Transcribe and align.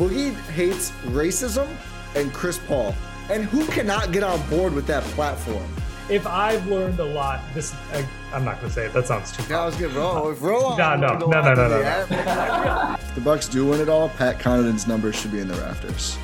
Boogie 0.00 0.34
hates 0.52 0.92
racism 1.08 1.68
and 2.14 2.32
Chris 2.32 2.56
Paul. 2.56 2.94
And 3.28 3.44
who 3.44 3.66
cannot 3.66 4.12
get 4.12 4.22
on 4.22 4.40
board 4.48 4.72
with 4.72 4.86
that 4.86 5.02
platform? 5.12 5.68
If 6.08 6.26
I've 6.26 6.66
learned 6.68 6.98
a 7.00 7.04
lot, 7.04 7.42
this 7.52 7.74
I, 7.92 8.08
I'm 8.32 8.42
not 8.42 8.62
gonna 8.62 8.72
say 8.72 8.86
it. 8.86 8.94
That 8.94 9.06
sounds 9.06 9.30
too. 9.30 9.42
Yeah, 9.50 9.60
I 9.60 9.66
was 9.66 9.76
gonna 9.76 9.92
roll. 9.92 10.30
If 10.30 10.40
roll 10.40 10.74
No, 10.78 10.96
no, 10.96 11.18
no, 11.18 11.26
no, 11.26 11.42
no, 11.42 11.68
no. 11.68 12.96
If 12.98 13.14
the 13.14 13.20
Bucks 13.20 13.46
do 13.46 13.66
win 13.66 13.82
it 13.82 13.90
all, 13.90 14.08
Pat 14.08 14.38
Connaughton's 14.38 14.86
numbers 14.86 15.16
should 15.16 15.32
be 15.32 15.40
in 15.40 15.48
the 15.48 15.54
rafters. 15.56 16.16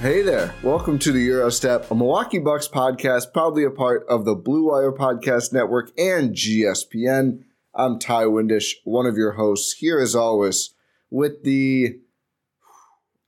Hey 0.00 0.22
there, 0.22 0.54
welcome 0.62 0.98
to 1.00 1.12
the 1.12 1.26
Gyro 1.26 1.50
Step, 1.50 1.90
a 1.90 1.94
Milwaukee 1.94 2.38
Bucks 2.38 2.66
podcast, 2.66 3.34
proudly 3.34 3.64
a 3.64 3.70
part 3.70 4.06
of 4.08 4.24
the 4.24 4.34
Blue 4.34 4.70
Wire 4.70 4.90
Podcast 4.90 5.52
Network 5.52 5.92
and 5.98 6.34
GSPN. 6.34 7.44
I'm 7.74 7.98
Ti 7.98 8.24
Windisch, 8.24 8.76
one 8.84 9.04
of 9.04 9.18
your 9.18 9.32
hosts, 9.32 9.74
here 9.74 10.00
as 10.00 10.14
always 10.14 10.72
with 11.10 11.44
the 11.44 12.00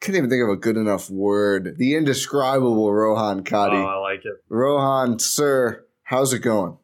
can't 0.04 0.16
even 0.18 0.28
think 0.28 0.42
of 0.42 0.50
a 0.50 0.56
good 0.56 0.76
enough 0.76 1.08
word. 1.08 1.76
The 1.78 1.94
indescribable 1.96 2.92
Rohan 2.92 3.40
Oh, 3.40 3.42
Katti. 3.42 3.84
I 3.86 3.98
like 3.98 4.24
it. 4.24 4.34
Rohan, 4.50 5.18
sir, 5.18 5.84
how's 6.02 6.32
it 6.34 6.40
going? 6.40 6.76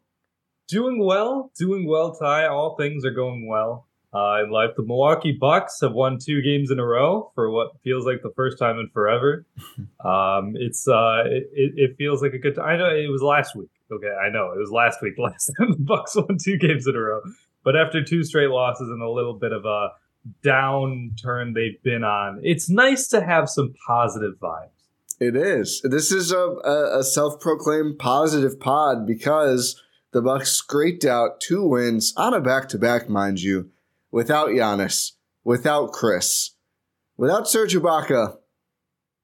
Doing 0.68 1.04
well, 1.04 1.50
doing 1.58 1.86
well, 1.86 2.12
Ti. 2.14 2.46
All 2.46 2.76
things 2.76 3.04
are 3.04 3.10
going 3.10 3.46
well 3.46 3.88
uh, 4.14 4.42
in 4.42 4.50
life. 4.50 4.70
The 4.76 4.84
Milwaukee 4.84 5.36
Bucks 5.38 5.80
have 5.82 5.92
won 5.92 6.18
two 6.18 6.41
games 6.42 6.70
in 6.70 6.78
a 6.78 6.86
row 6.86 7.30
for 7.34 7.50
what 7.50 7.72
feels 7.84 8.06
like 8.06 8.22
the 8.22 8.32
first 8.36 8.58
time 8.58 8.78
in 8.78 8.88
forever. 8.94 9.44
um, 10.04 10.54
it's 10.54 10.88
uh, 10.88 11.25
it, 11.26 11.50
it 11.52 11.72
it 11.76 11.97
feels 11.98 12.22
like 12.22 12.32
a 12.32 12.38
good 12.38 12.54
time. 12.54 12.64
I 12.64 12.76
know 12.78 12.87
it 12.88 13.10
was 13.10 13.20
last 13.22 13.54
week. 13.54 13.70
Okay, 13.92 14.14
I 14.25 14.31
know 14.31 14.52
it 14.52 14.58
was 14.58 14.70
last 14.70 15.02
week. 15.02 15.14
Last 15.19 15.52
time 15.58 15.72
the 15.72 15.76
Bucks 15.78 16.14
won 16.16 16.38
two 16.42 16.56
games 16.56 16.87
in 16.87 16.94
a 16.94 17.00
row, 17.00 17.20
but 17.64 17.76
after 17.76 18.02
two 18.02 18.22
straight 18.22 18.48
losses 18.50 18.88
and 18.88 19.02
a 19.02 19.10
little 19.10 19.34
bit 19.34 19.52
of 19.52 19.64
a 19.66 19.88
downturn 20.44 21.54
they've 21.54 21.82
been 21.82 22.04
on, 22.04 22.41
it's 22.42 22.69
nice 22.69 23.08
to 23.08 23.22
have 23.22 23.48
some 23.48 23.75
positive 23.86 24.34
vibes. 24.41 24.69
It 25.20 25.36
is. 25.36 25.82
This 25.84 26.10
is 26.10 26.32
a, 26.32 26.56
a, 26.98 27.04
self-proclaimed 27.04 27.98
positive 27.98 28.58
pod 28.58 29.06
because 29.06 29.81
the 30.12 30.22
Bucks 30.22 30.50
scraped 30.50 31.04
out 31.04 31.41
two 31.41 31.66
wins 31.66 32.14
on 32.16 32.32
a 32.32 32.41
back-to-back, 32.41 33.10
mind 33.10 33.42
you, 33.42 33.70
without 34.10 34.48
Giannis, 34.48 35.12
without 35.44 35.92
Khris, 35.92 36.52
without 37.19 37.48
Serge 37.48 37.75
Ibaka. 37.75 38.37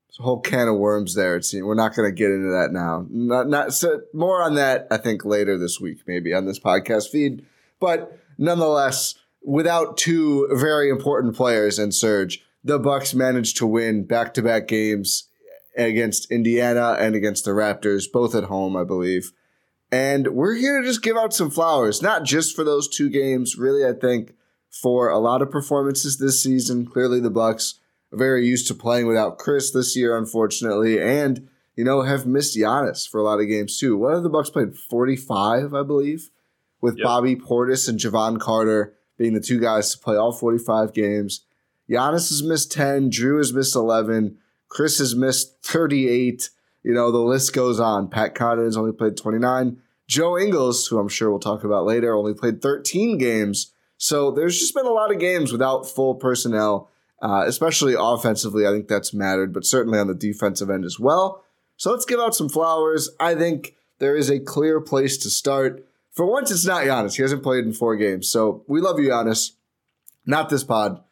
There's 0.09 0.21
a 0.21 0.23
whole 0.23 0.41
can 0.41 0.69
of 0.69 0.77
worms 0.77 1.15
there. 1.15 1.37
It 1.37 1.47
seems 1.47 1.65
we're 1.65 1.75
not 1.75 1.95
going 1.95 2.11
to 2.11 2.15
get 2.15 2.31
into 2.31 2.51
that 2.51 2.73
now. 2.73 3.07
Not, 3.09 3.49
not 3.49 3.73
so, 3.73 4.03
more 4.13 4.43
on 4.43 4.55
that. 4.57 4.87
I 4.91 4.99
think 4.99 5.25
later 5.25 5.57
this 5.57 5.81
week, 5.81 6.01
maybe 6.07 6.35
on 6.35 6.45
this 6.45 6.61
podcast 6.61 7.09
feed. 7.09 7.45
But 7.81 8.19
nonetheless, 8.37 9.15
without 9.47 9.97
two 9.97 10.49
very 10.53 10.91
important 10.91 11.37
players 11.37 11.79
and 11.79 11.95
Serge, 11.95 12.45
the 12.65 12.81
Bucks 12.81 13.15
managed 13.15 13.57
to 13.59 13.67
win 13.67 14.05
back-to-back 14.05 14.67
games 14.67 15.29
against 15.77 16.31
Indiana 16.33 16.97
and 16.99 17.15
against 17.15 17.45
the 17.45 17.53
Raptors, 17.53 18.11
both 18.13 18.35
at 18.35 18.45
home, 18.45 18.77
I 18.77 18.83
believe. 18.83 19.33
And 19.93 20.29
we're 20.35 20.55
here 20.57 20.81
to 20.81 20.87
just 20.87 21.03
give 21.03 21.17
out 21.17 21.33
some 21.33 21.51
flowers, 21.51 22.03
not 22.03 22.25
just 22.25 22.57
for 22.57 22.65
those 22.65 22.89
two 22.89 23.09
games, 23.09 23.57
really, 23.57 23.87
I 23.87 23.93
think, 23.93 24.35
for 24.69 25.09
a 25.09 25.19
lot 25.19 25.43
of 25.43 25.51
performances 25.51 26.19
this 26.19 26.43
season. 26.43 26.85
Clearly, 26.85 27.21
the 27.21 27.31
Bucks 27.31 27.79
are 28.13 28.19
very 28.19 28.45
used 28.45 28.67
to 28.67 28.75
playing 28.75 29.07
without 29.07 29.39
Khris 29.39 29.71
this 29.71 29.97
year, 29.97 30.19
unfortunately, 30.19 31.01
and, 31.01 31.49
you 31.77 31.85
know, 31.85 32.03
have 32.03 32.27
missed 32.27 32.57
Giannis 32.57 33.09
for 33.09 33.21
a 33.21 33.23
lot 33.23 33.39
of 33.39 33.47
games 33.47 33.79
too. 33.79 33.97
What 33.97 34.15
have 34.15 34.25
the 34.25 34.29
Bucks 34.29 34.51
played? 34.51 34.75
45, 34.75 35.73
I 35.73 35.85
believe, 35.85 36.31
with 36.81 36.99
Yep. 36.99 37.05
Bobby 37.05 37.37
Portis 37.37 37.89
and 37.89 38.01
Jevon 38.01 38.41
Carter 38.41 38.95
being 39.17 39.35
the 39.35 39.41
two 39.41 39.61
guys 39.61 39.93
to 39.93 39.99
play 39.99 40.17
all 40.17 40.33
45 40.33 40.93
games. 40.93 41.45
Giannis 41.89 42.29
has 42.29 42.43
missed 42.43 42.73
10, 42.73 43.11
Jrue 43.11 43.39
has 43.39 43.53
missed 43.53 43.77
11, 43.77 44.39
Khris 44.69 44.99
has 44.99 45.15
missed 45.15 45.63
38. 45.63 46.51
You 46.83 46.95
know, 46.95 47.11
the 47.11 47.19
list 47.19 47.53
goes 47.53 47.81
on. 47.81 48.09
Pat 48.09 48.35
Connaughton's 48.35 48.77
only 48.77 48.93
played 48.93 49.17
29. 49.17 49.79
Joe 50.07 50.39
Ingles, 50.39 50.87
who 50.87 50.99
I'm 50.99 51.09
sure 51.09 51.31
we'll 51.31 51.41
talk 51.41 51.65
about 51.65 51.85
later, 51.85 52.15
only 52.15 52.35
played 52.35 52.63
13 52.63 53.19
games. 53.19 53.73
So 53.99 54.31
there's 54.31 54.59
just 54.59 54.75
been 54.75 54.87
a 54.87 54.91
lot 54.91 55.13
of 55.13 55.19
games 55.19 55.51
without 55.51 55.89
full 55.89 56.15
personnel, 56.15 56.91
uh, 57.23 57.45
especially 57.47 57.95
offensively. 57.99 58.67
I 58.67 58.71
think 58.71 58.89
that's 58.89 59.15
mattered, 59.15 59.53
but 59.53 59.65
certainly 59.65 59.99
on 59.99 60.07
the 60.07 60.15
defensive 60.15 60.71
end 60.71 60.85
as 60.85 61.01
well. 61.01 61.43
So 61.77 61.91
let's 61.91 62.05
give 62.05 62.21
out 62.21 62.35
some 62.35 62.49
flowers. 62.49 63.11
I 63.19 63.35
think 63.35 63.75
there 63.99 64.17
is 64.17 64.31
a 64.31 64.39
clear 64.39 64.81
place 64.81 65.17
to 65.19 65.31
start. 65.31 65.86
For 66.17 66.25
once, 66.25 66.51
it's 66.51 66.65
not 66.65 66.85
Giannis. 66.85 67.15
He 67.17 67.23
hasn't 67.23 67.43
played 67.43 67.67
in 67.67 67.75
four 67.75 67.95
games. 67.95 68.27
So 68.29 68.65
we 68.67 68.81
love 68.81 68.99
you, 68.99 69.11
Giannis. 69.11 69.53
Not 70.25 70.49
this 70.49 70.65
pod. 70.65 71.05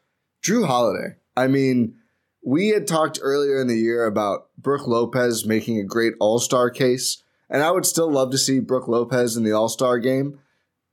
Jrue 0.42 0.66
Holiday. 0.66 1.16
I 1.36 1.46
mean, 1.46 1.96
we 2.42 2.70
had 2.70 2.86
talked 2.86 3.18
earlier 3.22 3.60
in 3.60 3.66
the 3.66 3.76
year 3.76 4.06
about 4.06 4.48
Brook 4.56 4.86
Lopez 4.86 5.44
making 5.44 5.78
a 5.78 5.84
great 5.84 6.14
All 6.20 6.38
Star 6.38 6.70
case, 6.70 7.22
and 7.50 7.62
I 7.62 7.70
would 7.70 7.84
still 7.84 8.10
love 8.10 8.30
to 8.30 8.38
see 8.38 8.60
Brook 8.60 8.88
Lopez 8.88 9.36
in 9.36 9.44
the 9.44 9.52
All 9.52 9.68
Star 9.68 9.98
game. 9.98 10.40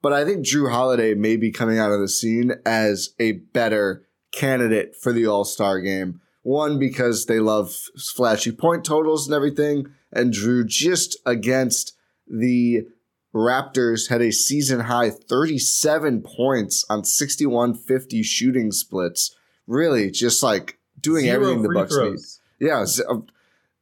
But 0.01 0.13
I 0.13 0.25
think 0.25 0.45
Jrue 0.45 0.72
Holiday 0.72 1.13
may 1.13 1.38
be 1.38 1.51
coming 1.51 1.79
out 1.79 1.91
of 1.91 2.01
the 2.01 2.07
scene 2.09 2.53
as 2.66 3.13
a 3.19 3.33
better 3.33 4.05
candidate 4.31 4.95
for 4.95 5.13
the 5.13 5.25
All 5.25 5.45
Star 5.45 5.79
game. 5.79 6.19
One, 6.43 6.79
because 6.79 7.28
they 7.28 7.39
love 7.39 7.72
flashy 7.97 8.51
point 8.51 8.83
totals 8.83 9.28
and 9.28 9.35
everything, 9.35 9.88
and 10.11 10.33
Jrue 10.33 10.66
just 10.66 11.17
against 11.25 11.95
the 12.28 12.88
Raptors 13.34 14.09
had 14.09 14.22
a 14.22 14.31
season 14.31 14.82
high 14.82 15.09
37 15.09 16.22
points 16.22 16.85
on 16.90 17.03
61 17.03 17.76
50 17.76 18.23
shooting 18.23 18.72
splits. 18.72 19.35
Really, 19.67 20.11
just 20.11 20.44
like 20.44 20.78
doing 21.00 21.26
Zero 21.26 21.35
everything 21.35 21.61
the 21.64 21.70
Bucks 21.70 21.96
need. 21.97 22.20
Yeah, 22.67 22.85
uh, 23.09 23.20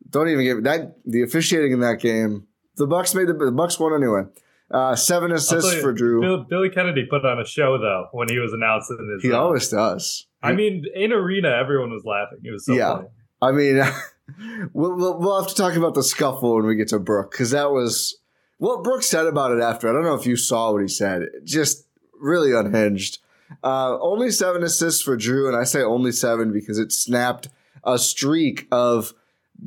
don't 0.09 0.29
even 0.29 0.43
give 0.45 0.63
that 0.63 0.95
the 1.05 1.23
officiating 1.23 1.71
in 1.71 1.79
that 1.79 1.99
game. 1.99 2.45
The 2.75 2.85
Bucks 2.87 3.15
made 3.15 3.27
the, 3.27 3.33
the 3.33 3.51
Bucks 3.51 3.79
won 3.79 3.93
anyway. 3.93 4.23
Uh, 4.71 4.95
seven 4.95 5.31
assists 5.31 5.73
you, 5.73 5.81
for 5.81 5.93
Jrue. 5.93 6.21
Bill, 6.21 6.43
Billy 6.47 6.69
Kennedy 6.69 7.07
put 7.09 7.25
on 7.25 7.39
a 7.39 7.45
show 7.45 7.77
though 7.79 8.07
when 8.11 8.29
he 8.29 8.37
was 8.37 8.53
announcing 8.53 8.97
his. 9.15 9.23
he 9.23 9.33
uh, 9.33 9.37
always 9.39 9.67
does. 9.69 10.27
I 10.43 10.53
mean, 10.53 10.85
in 10.93 11.11
arena, 11.11 11.49
everyone 11.49 11.91
was 11.91 12.05
laughing. 12.05 12.39
It 12.43 12.51
was 12.51 12.65
so 12.65 12.73
Yeah. 12.73 12.95
funny. 12.97 13.07
I 13.41 13.51
mean, 13.51 13.77
we'll, 14.73 14.95
we'll 14.95 15.17
we'll 15.19 15.41
have 15.41 15.49
to 15.49 15.55
talk 15.55 15.75
about 15.75 15.95
the 15.95 16.03
scuffle 16.03 16.55
when 16.55 16.65
we 16.65 16.75
get 16.75 16.89
to 16.89 16.99
Brook 16.99 17.31
because 17.31 17.49
that 17.51 17.71
was 17.71 18.18
what 18.59 18.83
Brook 18.83 19.03
said 19.03 19.25
about 19.25 19.51
it 19.51 19.61
after. 19.61 19.89
I 19.89 19.93
don't 19.93 20.03
know 20.03 20.15
if 20.15 20.25
you 20.25 20.35
saw 20.35 20.71
what 20.71 20.81
he 20.81 20.87
said. 20.87 21.23
Just 21.43 21.87
really 22.19 22.53
unhinged. 22.53 23.17
Uh, 23.63 23.97
only 23.99 24.29
seven 24.29 24.61
assists 24.61 25.01
for 25.01 25.17
Jrue, 25.17 25.47
and 25.47 25.57
I 25.57 25.63
say 25.63 25.81
only 25.81 26.11
seven 26.11 26.53
because 26.53 26.77
it 26.77 26.91
snapped 26.91 27.47
a 27.83 27.97
streak 27.97 28.67
of 28.71 29.13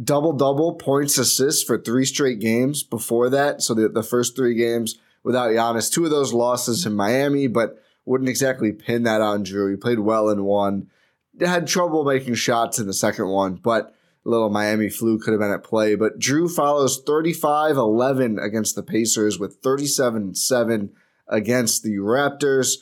double 0.05 0.33
double 0.33 0.75
points 0.75 1.19
assists 1.19 1.63
for 1.63 1.79
three 1.79 2.05
straight 2.05 2.39
games 2.39 2.83
before 2.83 3.29
that. 3.31 3.63
So 3.63 3.75
the, 3.75 3.89
the 3.89 4.03
first 4.03 4.37
three 4.37 4.55
games 4.55 4.99
without 5.25 5.51
Giannis. 5.51 5.91
Two 5.91 6.05
of 6.05 6.11
those 6.11 6.33
losses 6.33 6.87
in 6.87 6.95
Miami, 6.95 7.47
but 7.47 7.83
wouldn't 8.05 8.31
exactly 8.31 8.73
pin 8.73 9.05
that 9.05 9.21
on 9.21 9.45
Jrue. 9.45 9.71
He 9.71 9.77
played 9.77 10.01
well 10.01 10.29
in 10.29 10.45
one, 10.45 10.89
had 11.41 11.67
trouble 11.67 12.05
making 12.05 12.35
shots 12.35 12.79
in 12.79 12.87
the 12.87 12.95
second 12.95 13.29
one, 13.29 13.55
but 13.55 13.95
little 14.25 14.51
Miami 14.51 14.89
flu 14.89 15.19
could 15.19 15.33
have 15.33 15.41
been 15.41 15.51
at 15.51 15.65
play. 15.65 15.95
But 15.95 16.19
Jrue 16.19 16.51
follows 16.51 17.03
35 17.05 17.77
11 17.77 18.39
against 18.39 18.75
the 18.75 18.83
Pacers 18.83 19.39
with 19.39 19.57
37 19.63 20.35
7 20.35 20.91
against 21.29 21.83
the 21.83 21.97
Raptors. 21.97 22.79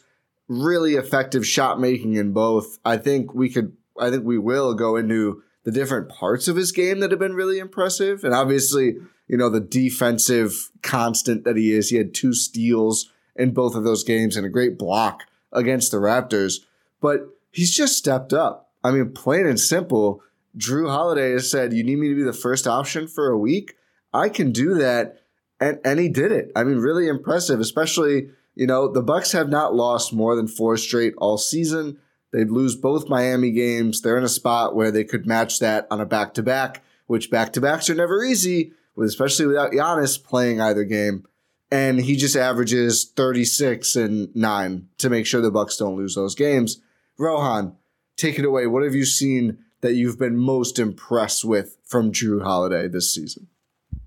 Really 0.49 0.95
effective 0.95 1.47
shot 1.47 1.81
making 1.81 2.15
in 2.15 2.33
both. 2.33 2.79
I 2.85 2.97
think 2.97 3.35
we 3.35 3.49
could, 3.49 3.77
I 3.99 4.11
think 4.11 4.25
we 4.25 4.39
will 4.39 4.75
go 4.75 4.97
into 4.97 5.43
the 5.65 5.71
different 5.71 6.09
parts 6.09 6.49
of 6.49 6.57
his 6.57 6.73
game 6.73 7.01
that 7.01 7.11
have 7.11 7.21
been 7.21 7.35
really 7.35 7.59
impressive. 7.59 8.25
And 8.25 8.35
obviously, 8.35 8.97
you 9.29 9.37
know, 9.37 9.49
the 9.49 9.61
defensive 9.61 10.71
constant 10.83 11.45
that 11.45 11.57
he 11.57 11.73
is. 11.73 11.91
He 11.91 11.97
had 11.97 12.15
two 12.15 12.35
steals 12.35 13.11
in 13.37 13.53
both 13.53 13.75
of 13.75 13.85
those 13.85 14.03
games 14.03 14.37
and 14.37 14.45
a 14.45 14.51
great 14.51 14.79
block 14.79 15.23
against 15.53 15.93
the 15.93 15.99
Raptors. 15.99 16.61
But 17.01 17.29
he's 17.53 17.75
just 17.75 17.97
stepped 17.97 18.33
up. 18.33 18.71
I 18.83 18.91
mean, 18.91 19.13
plain 19.13 19.47
and 19.47 19.61
simple, 19.61 20.23
Jrue 20.57 20.89
Holiday 20.89 21.33
has 21.33 21.51
said, 21.51 21.73
You 21.73 21.85
need 21.85 21.99
me 21.99 22.09
to 22.09 22.15
be 22.15 22.23
the 22.23 22.33
first 22.33 22.67
option 22.67 23.07
for 23.07 23.29
a 23.29 23.39
week? 23.39 23.77
I 24.13 24.29
can 24.29 24.53
do 24.53 24.75
that. 24.75 25.23
And, 25.61 25.79
and 25.85 26.01
he 26.01 26.09
did 26.09 26.33
it. 26.33 26.51
I 26.57 26.65
mean, 26.65 26.79
really 26.79 27.07
impressive, 27.07 27.61
especially, 27.61 28.31
you 28.55 28.67
know, 28.67 28.89
the 28.91 29.03
Bucks 29.03 29.33
have 29.33 29.49
not 29.49 29.75
lost 29.75 30.13
more 30.13 30.35
than 30.35 30.49
four 30.49 30.77
straight 30.77 31.15
all 31.19 31.37
season. 31.37 31.99
They'd 32.33 32.51
lose 32.51 32.77
both 32.77 33.09
Miami 33.09 33.51
games. 33.51 34.01
They're 34.01 34.17
in 34.17 34.25
a 34.25 34.29
spot 34.29 34.75
where 34.75 34.91
they 34.91 35.05
could 35.05 35.27
match 35.27 35.59
that 35.59 35.87
on 35.91 36.01
a 36.01 36.07
back 36.07 36.35
to 36.35 36.43
back, 36.43 36.83
which 37.07 37.31
back 37.31 37.53
to 37.53 37.61
backs 37.61 37.91
are 37.91 37.95
never 37.95 38.25
easy, 38.25 38.73
especially 39.03 39.47
without 39.47 39.73
Giannis 39.73 40.23
playing 40.23 40.61
either 40.61 40.85
game. 40.85 41.27
And 41.71 42.01
he 42.01 42.17
just 42.17 42.37
averages 42.37 43.05
36 43.05 43.95
and 43.97 44.35
9 44.35 44.89
to 44.99 45.11
make 45.11 45.27
sure 45.27 45.41
the 45.41 45.51
Bucks 45.51 45.77
don't 45.77 45.97
lose 45.97 46.15
those 46.15 46.35
games. 46.35 46.81
Rohan, 47.19 47.77
take 48.17 48.39
it 48.39 48.45
away. 48.45 48.67
What 48.67 48.83
have 48.83 48.95
you 48.95 49.05
seen 49.05 49.59
that 49.81 49.95
you've 49.95 50.19
been 50.19 50.37
most 50.37 50.79
impressed 50.79 51.45
with 51.45 51.77
from 51.85 52.13
Jrue 52.13 52.43
Holiday 52.43 52.89
this 52.89 53.13
season? 53.15 53.49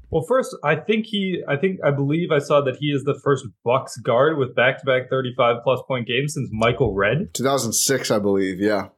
Well, 0.09 0.21
first, 0.27 0.55
I 0.63 0.75
think 0.75 1.07
he, 1.07 1.41
I 1.47 1.55
think, 1.55 1.79
I 1.83 1.89
believe 1.89 2.31
I 2.31 2.37
saw 2.37 2.61
that 2.61 2.75
he 2.77 2.87
is 2.91 3.03
the 3.03 3.19
first 3.23 3.45
Bucks 3.63 3.97
guard 3.97 4.37
with 4.37 4.55
back-to-back 4.55 5.09
35 5.09 5.63
plus 5.63 5.79
point 5.87 6.07
games 6.07 6.35
since 6.35 6.49
Michael 6.51 6.93
Redd, 6.93 7.33
2006, 7.33 8.11
I 8.11 8.19
believe. 8.19 8.59
Yeah. 8.59 8.89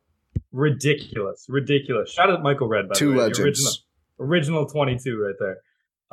Ridiculous, 0.51 1.45
ridiculous. 1.48 2.12
Shout 2.12 2.30
out 2.30 2.44
Michael 2.44 2.68
Redd, 2.68 2.89
By 2.89 2.95
Two 2.95 3.12
the 3.12 3.18
way. 3.19 3.24
legends. 3.28 3.39
Original, 4.19 4.66
original 4.66 4.66
22 4.68 5.18
right 5.18 5.36
there. 5.39 5.57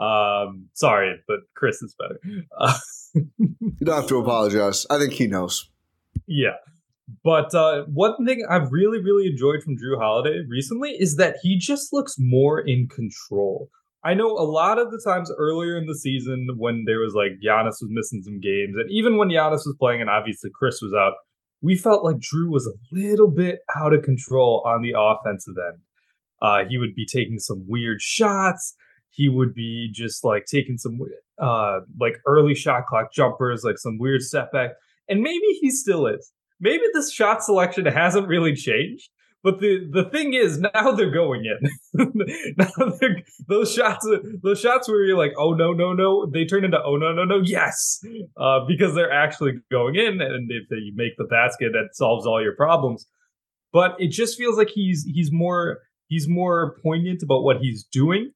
Um, 0.06 0.68
sorry, 0.74 1.16
but 1.26 1.40
Khris 1.54 1.82
is 1.82 1.94
better. 1.98 2.20
Uh, 2.56 2.74
You 3.14 3.84
don't 3.84 3.94
have 3.96 4.06
to 4.08 4.16
apologize. 4.18 4.86
I 4.88 4.98
think 4.98 5.12
he 5.12 5.26
knows. 5.26 5.68
Yeah. 6.26 6.54
But 7.24 7.54
uh, 7.54 7.84
one 7.92 8.24
thing 8.24 8.46
I've 8.48 8.70
really, 8.70 9.02
really 9.02 9.26
enjoyed 9.26 9.62
from 9.62 9.76
Jrue 9.76 9.98
Holiday 9.98 10.42
recently 10.48 10.90
is 10.90 11.16
that 11.16 11.36
he 11.42 11.58
just 11.58 11.92
looks 11.92 12.16
more 12.18 12.60
in 12.60 12.88
control. 12.88 13.68
I 14.04 14.14
know 14.14 14.30
a 14.30 14.42
lot 14.42 14.78
of 14.78 14.90
the 14.90 15.00
times 15.04 15.30
earlier 15.36 15.76
in 15.76 15.86
the 15.86 15.96
season 15.96 16.48
when 16.56 16.84
there 16.86 16.98
was 16.98 17.14
like 17.14 17.38
Giannis 17.44 17.78
was 17.80 17.88
missing 17.90 18.22
some 18.22 18.40
games, 18.40 18.74
and 18.76 18.90
even 18.90 19.16
when 19.16 19.28
Giannis 19.28 19.64
was 19.64 19.76
playing 19.78 20.00
and 20.00 20.10
obviously 20.10 20.50
Khris 20.52 20.80
was 20.82 20.92
out, 20.92 21.14
we 21.60 21.76
felt 21.76 22.04
like 22.04 22.16
Jrue 22.16 22.50
was 22.50 22.66
a 22.66 22.74
little 22.90 23.30
bit 23.30 23.60
out 23.76 23.94
of 23.94 24.02
control 24.02 24.62
on 24.66 24.82
the 24.82 24.94
offensive 24.98 25.54
end. 25.56 25.80
Uh, 26.40 26.68
he 26.68 26.76
would 26.76 26.94
be 26.96 27.06
taking 27.06 27.38
some 27.38 27.64
weird 27.68 28.00
shots. 28.00 28.74
He 29.10 29.28
would 29.28 29.54
be 29.54 29.90
just 29.92 30.24
like 30.24 30.46
taking 30.46 30.76
some 30.78 30.98
uh, 31.40 31.80
like 32.00 32.14
early 32.26 32.54
shot 32.54 32.86
clock 32.86 33.12
jumpers, 33.12 33.62
like 33.62 33.78
some 33.78 33.98
weird 33.98 34.22
step 34.22 34.50
back. 34.50 34.70
And 35.08 35.20
maybe 35.20 35.46
he 35.60 35.70
still 35.70 36.06
is. 36.06 36.32
Maybe 36.62 36.84
this 36.94 37.12
shot 37.12 37.42
selection 37.42 37.84
hasn't 37.84 38.28
really 38.28 38.54
changed. 38.54 39.10
But 39.42 39.58
the, 39.58 39.88
the 39.90 40.04
thing 40.04 40.34
is, 40.34 40.60
now 40.60 40.92
they're 40.92 41.10
going 41.10 41.44
in. 41.44 42.14
they're, 43.00 43.16
those 43.48 43.74
shots, 43.74 44.08
those 44.40 44.60
shots 44.60 44.88
where 44.88 45.04
you're 45.04 45.18
like, 45.18 45.32
oh 45.36 45.52
no, 45.52 45.72
no, 45.72 45.92
no, 45.92 46.26
they 46.26 46.44
turn 46.44 46.64
into 46.64 46.80
oh 46.80 46.96
no, 46.96 47.12
no, 47.12 47.24
no, 47.24 47.40
yes, 47.42 48.00
uh, 48.36 48.60
because 48.68 48.94
they're 48.94 49.12
actually 49.12 49.54
going 49.68 49.96
in, 49.96 50.20
and 50.20 50.48
if 50.50 50.68
they 50.70 50.92
make 50.94 51.16
the 51.18 51.24
basket, 51.24 51.72
that 51.72 51.88
solves 51.94 52.24
all 52.24 52.40
your 52.40 52.54
problems. 52.54 53.04
But 53.72 53.96
it 53.98 54.08
just 54.08 54.38
feels 54.38 54.56
like 54.56 54.68
he's 54.68 55.04
he's 55.12 55.32
more 55.32 55.80
he's 56.06 56.28
more 56.28 56.76
poignant 56.80 57.24
about 57.24 57.42
what 57.42 57.60
he's 57.60 57.82
doing. 57.82 58.30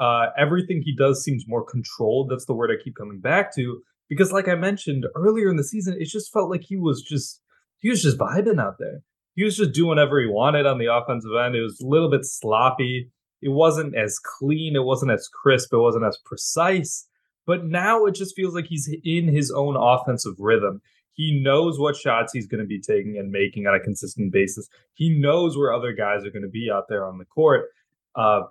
Uh, 0.00 0.28
everything 0.38 0.80
he 0.82 0.96
does 0.96 1.22
seems 1.22 1.44
more 1.46 1.64
controlled. 1.64 2.30
That's 2.30 2.46
the 2.46 2.54
word 2.54 2.70
I 2.70 2.82
keep 2.82 2.96
coming 2.96 3.20
back 3.20 3.54
to 3.56 3.82
because, 4.08 4.32
like 4.32 4.48
I 4.48 4.54
mentioned 4.54 5.04
earlier 5.14 5.50
in 5.50 5.56
the 5.56 5.64
season, 5.64 5.96
it 5.98 6.06
just 6.06 6.32
felt 6.32 6.50
like 6.50 6.62
he 6.62 6.76
was 6.76 7.02
just 7.02 7.42
he 7.78 7.90
was 7.90 8.02
just 8.02 8.18
vibing 8.18 8.60
out 8.60 8.78
there 8.78 9.02
he 9.36 9.44
was 9.44 9.56
just 9.56 9.72
doing 9.72 9.88
whatever 9.88 10.18
he 10.18 10.26
wanted 10.26 10.66
on 10.66 10.78
the 10.78 10.92
offensive 10.92 11.30
end. 11.38 11.54
It 11.54 11.62
was 11.62 11.78
a 11.80 11.86
little 11.86 12.10
bit 12.10 12.24
sloppy. 12.24 13.10
It 13.42 13.50
wasn't 13.50 13.94
as 13.94 14.18
clean. 14.18 14.74
It 14.74 14.84
wasn't 14.84 15.12
as 15.12 15.28
crisp. 15.28 15.72
It 15.72 15.78
wasn't 15.78 16.06
as 16.06 16.18
precise. 16.24 17.06
But 17.46 17.66
now 17.66 18.06
it 18.06 18.14
just 18.14 18.34
feels 18.34 18.54
like 18.54 18.66
he's 18.66 18.90
in 19.04 19.28
his 19.28 19.52
own 19.52 19.76
offensive 19.76 20.36
rhythm. 20.38 20.80
He 21.12 21.38
knows 21.42 21.78
what 21.78 21.96
shots 21.96 22.32
he's 22.32 22.46
going 22.46 22.62
to 22.62 22.66
be 22.66 22.80
taking 22.80 23.18
and 23.18 23.30
making 23.30 23.66
on 23.66 23.74
a 23.74 23.80
consistent 23.80 24.32
basis. 24.32 24.68
He 24.94 25.10
knows 25.10 25.56
where 25.56 25.72
other 25.72 25.92
guys 25.92 26.24
are 26.24 26.30
going 26.30 26.42
to 26.42 26.48
be 26.48 26.70
out 26.72 26.88
there 26.88 27.06
on 27.06 27.18
the 27.18 27.24
court. 27.26 27.66
Uh, 28.14 28.42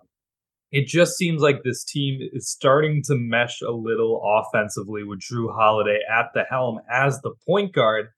it 0.72 0.88
just 0.88 1.18
seems 1.18 1.42
like 1.42 1.64
this 1.64 1.84
team 1.84 2.20
is 2.32 2.50
starting 2.50 3.02
to 3.06 3.16
mesh 3.16 3.62
a 3.62 3.72
little 3.72 4.22
offensively 4.24 5.04
with 5.04 5.20
Jrue 5.20 5.54
Holiday 5.54 6.00
at 6.12 6.28
the 6.34 6.44
helm 6.44 6.80
as 6.90 7.22
the 7.22 7.34
point 7.46 7.74
guard 7.74 8.10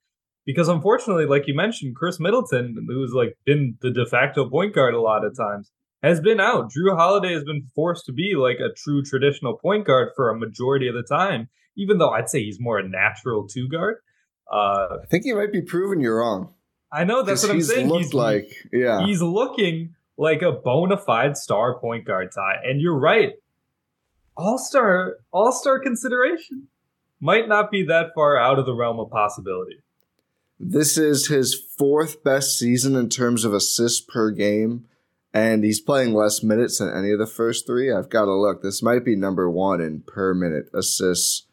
because 0.48 0.70
unfortunately, 0.70 1.26
like 1.26 1.46
you 1.46 1.54
mentioned, 1.54 1.98
Khris 1.98 2.22
Middleton, 2.22 2.88
who's 2.88 3.12
like 3.14 3.38
been 3.46 3.78
the 3.82 3.92
de 3.92 4.06
facto 4.06 4.50
point 4.50 4.74
guard 4.74 4.94
a 4.94 5.02
lot 5.02 5.26
of 5.26 5.36
times, 5.36 5.72
has 6.02 6.22
been 6.22 6.40
out. 6.40 6.72
Jrue 6.72 6.96
Holiday 6.96 7.34
has 7.34 7.44
been 7.44 7.68
forced 7.76 8.06
to 8.06 8.14
be 8.14 8.34
like 8.36 8.60
a 8.60 8.74
true 8.74 9.04
traditional 9.04 9.58
point 9.58 9.86
guard 9.86 10.14
for 10.16 10.30
a 10.30 10.40
majority 10.40 10.88
of 10.88 10.96
the 10.96 11.04
time, 11.04 11.50
even 11.76 11.98
though 11.98 12.12
I'd 12.12 12.30
say 12.30 12.44
he's 12.44 12.62
more 12.62 12.80
a 12.80 12.88
natural 12.88 13.46
two 13.46 13.68
guard. 13.68 13.98
Uh, 14.50 15.00
I 15.04 15.06
think 15.12 15.26
you 15.26 15.36
might 15.36 15.52
be 15.52 15.62
proving 15.62 16.00
you're 16.00 16.20
wrong. 16.20 16.54
I 16.94 17.04
know 17.04 17.24
that's 17.24 17.44
what 17.44 17.52
I'm 17.52 17.58
he's 17.58 17.68
saying. 17.68 17.90
Looked 17.90 18.06
he's 18.06 18.14
like, 18.14 18.48
yeah, 18.72 19.06
he's 19.06 19.22
looking 19.22 19.96
like 20.18 20.42
a 20.44 20.54
bona 20.54 20.96
fide 20.96 21.36
star 21.36 21.78
point 21.78 22.06
guard 22.06 22.30
tie, 22.34 22.62
and 22.64 22.80
you're 22.80 22.98
right. 22.98 23.34
All 24.38 24.58
star, 24.58 25.18
all 25.34 25.52
star 25.52 25.80
consideration 25.80 26.70
might 27.20 27.50
not 27.50 27.70
be 27.70 27.84
that 27.88 28.12
far 28.16 28.38
out 28.38 28.60
of 28.60 28.66
the 28.66 28.74
realm 28.74 29.00
of 29.02 29.10
possibility. 29.10 29.82
This 30.60 30.98
is 30.98 31.28
his 31.28 31.54
fourth 31.54 32.24
best 32.24 32.58
season 32.58 32.96
in 32.96 33.10
terms 33.10 33.46
of 33.46 33.54
assists 33.54 34.02
per 34.02 34.32
game, 34.32 34.86
and 35.32 35.64
he's 35.64 35.80
playing 35.80 36.14
less 36.14 36.42
minutes 36.42 36.80
than 36.80 36.92
any 36.92 37.12
of 37.12 37.20
the 37.20 37.28
first 37.28 37.68
three. 37.68 37.92
I've 37.92 38.10
got 38.10 38.26
to 38.26 38.34
look. 38.34 38.64
This 38.64 38.82
might 38.82 39.06
be 39.06 39.16
number 39.16 39.50
one 39.50 39.82
in 39.82 40.02
per 40.02 40.34
minute 40.34 40.70
assists. 40.74 41.44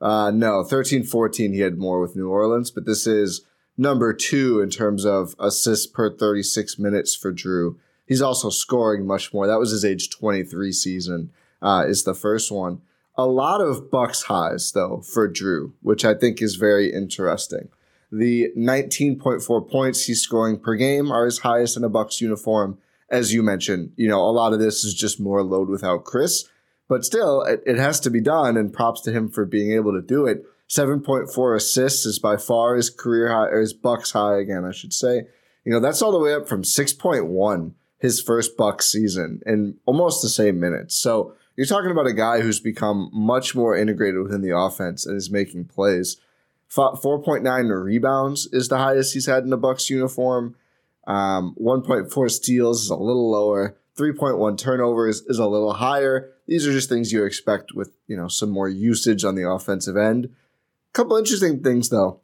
Uh, 0.00 0.30
no, 0.30 0.64
13 0.64 1.02
14, 1.02 1.52
he 1.52 1.60
had 1.60 1.76
more 1.76 2.00
with 2.00 2.16
New 2.16 2.30
Orleans, 2.30 2.70
but 2.70 2.86
this 2.86 3.06
is 3.06 3.42
number 3.76 4.14
two 4.14 4.60
in 4.60 4.70
terms 4.70 5.04
of 5.04 5.34
assists 5.38 5.86
per 5.86 6.10
36 6.10 6.78
minutes 6.78 7.14
for 7.14 7.32
Jrue. 7.32 7.76
He's 8.06 8.22
also 8.22 8.48
scoring 8.48 9.06
much 9.06 9.34
more. 9.34 9.46
That 9.46 9.58
was 9.58 9.72
his 9.72 9.84
age 9.84 10.08
23 10.08 10.72
season, 10.72 11.30
uh, 11.60 11.84
is 11.86 12.04
the 12.04 12.14
first 12.14 12.50
one. 12.50 12.80
A 13.16 13.26
lot 13.26 13.60
of 13.60 13.90
Bucks 13.90 14.22
highs, 14.22 14.72
though, 14.72 15.02
for 15.02 15.28
Jrue, 15.28 15.72
which 15.82 16.04
I 16.04 16.14
think 16.14 16.40
is 16.40 16.54
very 16.54 16.92
interesting. 16.92 17.68
The 18.10 18.50
19.4 18.56 19.70
points 19.70 20.06
he's 20.06 20.22
scoring 20.22 20.58
per 20.58 20.74
game 20.74 21.12
are 21.12 21.24
his 21.24 21.40
highest 21.40 21.76
in 21.76 21.84
a 21.84 21.88
Bucks 21.88 22.20
uniform. 22.20 22.78
As 23.10 23.32
you 23.32 23.42
mentioned, 23.42 23.92
you 23.96 24.08
know, 24.08 24.20
a 24.20 24.30
lot 24.30 24.52
of 24.52 24.58
this 24.58 24.84
is 24.84 24.94
just 24.94 25.20
more 25.20 25.42
load 25.42 25.68
without 25.68 26.04
Khris, 26.04 26.44
but 26.88 27.04
still, 27.04 27.42
it, 27.42 27.62
it 27.66 27.76
has 27.76 28.00
to 28.00 28.10
be 28.10 28.20
done, 28.20 28.56
and 28.56 28.72
props 28.72 29.00
to 29.02 29.12
him 29.12 29.28
for 29.28 29.44
being 29.44 29.72
able 29.72 29.92
to 29.92 30.02
do 30.02 30.26
it. 30.26 30.44
7.4 30.68 31.56
assists 31.56 32.04
is 32.04 32.18
by 32.18 32.36
far 32.36 32.76
his 32.76 32.90
career 32.90 33.28
high, 33.28 33.46
or 33.46 33.60
his 33.60 33.72
Bucks 33.72 34.12
high 34.12 34.38
again, 34.38 34.64
I 34.64 34.72
should 34.72 34.92
say. 34.92 35.22
You 35.64 35.72
know, 35.72 35.80
that's 35.80 36.02
all 36.02 36.12
the 36.12 36.18
way 36.18 36.34
up 36.34 36.48
from 36.48 36.62
6.1 36.62 37.72
his 37.98 38.20
first 38.22 38.56
Bucks 38.56 38.90
season 38.90 39.40
in 39.44 39.76
almost 39.84 40.22
the 40.22 40.28
same 40.28 40.60
minutes. 40.60 40.94
So 40.96 41.34
you're 41.56 41.66
talking 41.66 41.90
about 41.90 42.06
a 42.06 42.12
guy 42.12 42.40
who's 42.40 42.60
become 42.60 43.10
much 43.12 43.54
more 43.54 43.76
integrated 43.76 44.22
within 44.22 44.42
the 44.42 44.56
offense 44.56 45.04
and 45.04 45.16
is 45.16 45.30
making 45.30 45.64
plays. 45.64 46.16
4.9 46.70 47.84
rebounds 47.84 48.48
is 48.52 48.68
the 48.68 48.78
highest 48.78 49.14
he's 49.14 49.26
had 49.26 49.44
in 49.44 49.52
a 49.52 49.56
Bucks 49.56 49.88
uniform. 49.88 50.54
Um, 51.06 51.56
1.4 51.60 52.30
steals 52.30 52.84
is 52.84 52.90
a 52.90 52.96
little 52.96 53.30
lower. 53.30 53.76
3.1 53.96 54.58
turnovers 54.58 55.22
is 55.26 55.38
a 55.38 55.46
little 55.46 55.74
higher. 55.74 56.30
These 56.46 56.66
are 56.66 56.72
just 56.72 56.88
things 56.88 57.12
you 57.12 57.24
expect 57.24 57.72
with, 57.74 57.90
you 58.06 58.16
know, 58.16 58.28
some 58.28 58.50
more 58.50 58.68
usage 58.68 59.24
on 59.24 59.34
the 59.34 59.48
offensive 59.48 59.96
end. 59.96 60.26
A 60.26 60.92
Couple 60.92 61.16
interesting 61.16 61.62
things 61.62 61.88
though. 61.88 62.20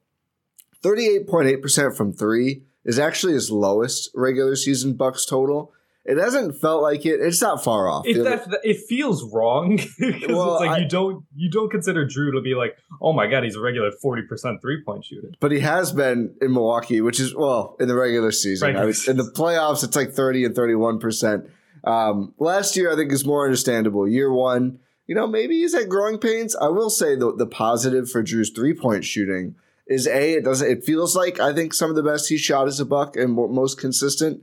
38.8% 0.83 1.97
from 1.97 2.13
3 2.13 2.63
is 2.85 2.99
actually 2.99 3.33
his 3.33 3.51
lowest 3.51 4.11
regular 4.15 4.55
season 4.55 4.93
Bucks 4.93 5.25
total. 5.25 5.73
It 6.07 6.19
hasn't 6.19 6.61
felt 6.61 6.83
like 6.83 7.07
it. 7.07 7.21
It's 7.21 7.41
not 7.41 7.65
far 7.65 7.89
off. 7.89 8.07
It, 8.07 8.23
that, 8.25 8.61
it 8.63 8.81
feels 8.87 9.33
wrong 9.33 9.77
because 9.99 10.29
well, 10.29 10.57
it's 10.57 10.61
like 10.61 10.71
I, 10.71 10.79
you 10.79 10.89
don't 10.89 11.25
you 11.35 11.51
don't 11.51 11.71
consider 11.71 12.05
Jrue 12.05 12.33
to 12.35 12.43
be 12.43 12.55
like, 12.55 12.77
oh 13.01 13.15
my 13.15 13.27
god, 13.27 13.43
he's 13.43 13.57
a 13.57 13.61
regular 13.61 13.91
forty 13.91 14.23
percent 14.23 14.61
three 14.61 14.83
point 14.83 15.07
shooter. 15.07 15.31
But 15.41 15.53
he 15.53 15.61
has 15.61 15.93
been 15.93 16.35
in 16.43 16.53
Milwaukee, 16.53 17.01
which 17.01 17.21
is 17.21 17.35
well 17.35 17.77
in 17.81 17.89
the 17.89 17.95
regular 17.95 18.33
season. 18.33 18.75
Regular 18.75 18.93
in 19.09 19.17
the 19.17 19.33
playoffs, 19.35 19.83
it's 19.83 19.97
like 19.97 20.13
thirty 20.13 20.45
and 20.45 20.55
thirty 20.55 20.75
one 20.75 20.99
percent. 20.99 21.49
Um, 21.85 22.35
last 22.39 22.77
year, 22.77 22.93
I 22.93 22.97
think 22.97 23.11
is 23.11 23.25
more 23.25 23.45
understandable. 23.45 24.07
Year 24.07 24.31
one, 24.31 24.81
you 25.07 25.15
know, 25.15 25.27
maybe 25.27 25.61
he's 25.61 25.75
at 25.75 25.89
growing 25.89 26.19
pains. 26.19 26.55
I 26.55 26.69
will 26.69 26.91
say 26.91 27.15
the 27.17 27.35
the 27.35 27.47
positive 27.47 28.11
for 28.11 28.23
Jrue's 28.23 28.51
three 28.51 28.75
point 28.75 29.07
shooting 29.07 29.55
is 29.87 30.07
a 30.07 30.35
it 30.35 30.45
doesn't 30.45 30.71
it 30.71 30.85
feels 30.85 31.17
like 31.17 31.41
I 31.41 31.55
think 31.55 31.73
some 31.73 31.89
of 31.89 31.97
the 31.97 32.03
best 32.03 32.29
he 32.29 32.37
shot 32.37 32.67
as 32.67 32.79
a 32.79 32.85
buck 32.85 33.17
and 33.17 33.33
most 33.33 33.79
consistent. 33.79 34.43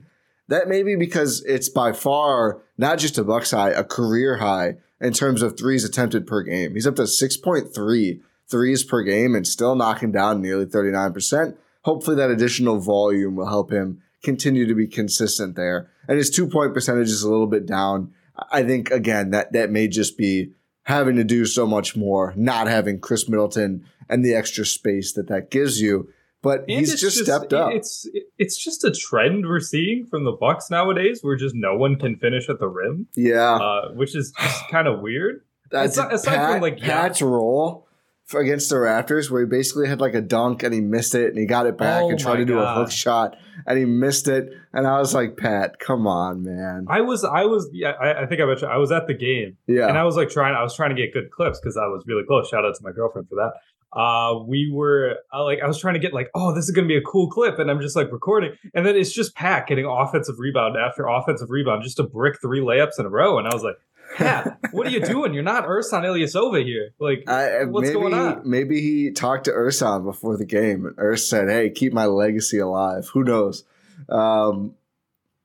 That 0.52 0.68
may 0.68 0.82
be 0.82 0.96
because 0.96 1.42
it's 1.44 1.70
by 1.70 1.92
far 1.92 2.60
not 2.76 2.98
just 2.98 3.16
a 3.16 3.24
Bucks 3.24 3.52
high, 3.52 3.70
a 3.70 3.82
career 3.82 4.36
high 4.36 4.76
in 5.00 5.14
terms 5.14 5.40
of 5.40 5.56
threes 5.56 5.82
attempted 5.82 6.26
per 6.26 6.42
game. 6.42 6.74
He's 6.74 6.86
up 6.86 6.96
to 6.96 7.04
6.3 7.04 8.20
threes 8.50 8.84
per 8.84 9.02
game 9.02 9.34
and 9.34 9.46
still 9.46 9.74
knocking 9.74 10.12
down 10.12 10.42
nearly 10.42 10.66
39%. 10.66 11.56
Hopefully 11.84 12.16
that 12.16 12.30
additional 12.30 12.80
volume 12.80 13.34
will 13.34 13.48
help 13.48 13.72
him 13.72 14.02
continue 14.22 14.66
to 14.66 14.74
be 14.74 14.86
consistent 14.86 15.56
there. 15.56 15.90
And 16.06 16.18
his 16.18 16.28
two 16.28 16.46
point 16.46 16.74
percentage 16.74 17.08
is 17.08 17.22
a 17.22 17.30
little 17.30 17.46
bit 17.46 17.64
down. 17.64 18.12
I 18.50 18.62
think 18.62 18.90
again 18.90 19.30
that 19.30 19.54
that 19.54 19.70
may 19.70 19.88
just 19.88 20.18
be 20.18 20.52
having 20.82 21.16
to 21.16 21.24
do 21.24 21.46
so 21.46 21.66
much 21.66 21.96
more, 21.96 22.34
not 22.36 22.66
having 22.66 23.00
Khris 23.00 23.26
Middleton 23.26 23.86
and 24.06 24.22
the 24.22 24.34
extra 24.34 24.66
space 24.66 25.14
that 25.14 25.28
that 25.28 25.50
gives 25.50 25.80
you. 25.80 26.10
But 26.42 26.62
and 26.68 26.80
he's 26.80 26.90
just, 26.90 27.16
just, 27.16 27.24
stepped 27.24 27.52
up. 27.52 27.72
It's 27.72 28.06
it's 28.42 28.56
just 28.56 28.82
a 28.82 28.90
trend 28.90 29.46
we're 29.46 29.60
seeing 29.60 30.04
from 30.04 30.24
the 30.24 30.32
Bucks 30.32 30.68
nowadays, 30.68 31.20
where 31.22 31.36
just 31.36 31.54
no 31.54 31.76
one 31.76 31.96
can 31.96 32.16
finish 32.16 32.48
at 32.48 32.58
the 32.58 32.66
rim. 32.66 33.06
Yeah, 33.14 33.54
uh, 33.54 33.92
which 33.92 34.16
is 34.16 34.32
just 34.32 34.68
kind 34.68 34.88
of 34.88 35.00
weird. 35.00 35.42
That's 35.70 35.96
aside, 35.96 36.12
aside 36.12 36.36
Pat, 36.36 36.52
from 36.52 36.60
like 36.60 36.80
Pat's 36.80 37.20
yeah. 37.20 37.28
role 37.28 37.86
against 38.34 38.68
the 38.68 38.76
Raptors, 38.76 39.30
where 39.30 39.42
he 39.42 39.46
basically 39.46 39.88
had 39.88 40.00
like 40.00 40.14
a 40.14 40.20
dunk 40.20 40.64
and 40.64 40.74
he 40.74 40.80
missed 40.80 41.14
it, 41.14 41.28
and 41.28 41.38
he 41.38 41.46
got 41.46 41.66
it 41.66 41.78
back 41.78 42.02
oh 42.02 42.10
and 42.10 42.18
tried 42.18 42.38
to 42.38 42.44
do 42.44 42.54
God. 42.54 42.76
a 42.76 42.80
hook 42.80 42.90
shot 42.90 43.36
and 43.66 43.78
he 43.78 43.84
missed 43.84 44.26
it, 44.28 44.50
and 44.72 44.86
I 44.86 44.98
was 44.98 45.14
like, 45.14 45.36
Pat, 45.36 45.78
come 45.78 46.06
on, 46.06 46.42
man. 46.42 46.86
I 46.88 47.00
was, 47.00 47.24
I 47.24 47.44
was, 47.44 47.68
yeah, 47.72 47.90
I, 47.90 48.22
I 48.22 48.26
think 48.26 48.40
I 48.40 48.44
mentioned 48.44 48.72
I 48.72 48.78
was 48.78 48.90
at 48.90 49.06
the 49.06 49.14
game, 49.14 49.56
yeah, 49.66 49.88
and 49.88 49.96
I 49.96 50.04
was 50.04 50.16
like 50.16 50.30
trying, 50.30 50.54
I 50.54 50.62
was 50.62 50.74
trying 50.74 50.90
to 50.90 50.96
get 50.96 51.12
good 51.12 51.30
clips 51.30 51.60
because 51.60 51.76
I 51.76 51.86
was 51.86 52.02
really 52.06 52.24
close. 52.24 52.48
Shout 52.48 52.64
out 52.64 52.74
to 52.74 52.82
my 52.82 52.92
girlfriend 52.92 53.28
for 53.28 53.36
that 53.36 53.52
uh 53.92 54.34
we 54.46 54.70
were 54.72 55.16
uh, 55.32 55.44
like 55.44 55.60
i 55.62 55.66
was 55.66 55.78
trying 55.78 55.94
to 55.94 56.00
get 56.00 56.14
like 56.14 56.30
oh 56.34 56.54
this 56.54 56.64
is 56.64 56.70
gonna 56.70 56.86
be 56.86 56.96
a 56.96 57.02
cool 57.02 57.28
clip 57.28 57.58
and 57.58 57.70
i'm 57.70 57.80
just 57.80 57.94
like 57.94 58.10
recording 58.10 58.52
and 58.74 58.86
then 58.86 58.96
it's 58.96 59.12
just 59.12 59.34
pat 59.34 59.66
getting 59.66 59.84
offensive 59.84 60.38
rebound 60.38 60.76
after 60.76 61.06
offensive 61.06 61.50
rebound 61.50 61.82
just 61.82 61.96
to 61.96 62.02
brick 62.02 62.40
three 62.40 62.60
layups 62.60 62.98
in 62.98 63.06
a 63.06 63.10
row 63.10 63.38
and 63.38 63.46
i 63.46 63.54
was 63.54 63.62
like 63.62 63.76
Pat, 64.16 64.58
what 64.72 64.86
are 64.86 64.90
you 64.90 65.00
doing? 65.06 65.32
You're 65.34 65.42
not 65.42 65.64
Ersan 65.64 66.02
Ilyasova 66.02 66.62
here. 66.64 66.92
Like, 66.98 67.28
I, 67.28 67.64
what's 67.64 67.88
maybe, 67.88 67.98
going 67.98 68.14
on? 68.14 68.42
Maybe 68.44 68.80
he 68.80 69.10
talked 69.10 69.44
to 69.44 69.52
Ersan 69.52 70.04
before 70.04 70.36
the 70.36 70.44
game, 70.44 70.84
and 70.84 70.96
Urs 70.96 71.20
said, 71.20 71.48
"Hey, 71.48 71.70
keep 71.70 71.92
my 71.92 72.06
legacy 72.06 72.58
alive." 72.58 73.08
Who 73.14 73.24
knows? 73.24 73.64
Um, 74.08 74.74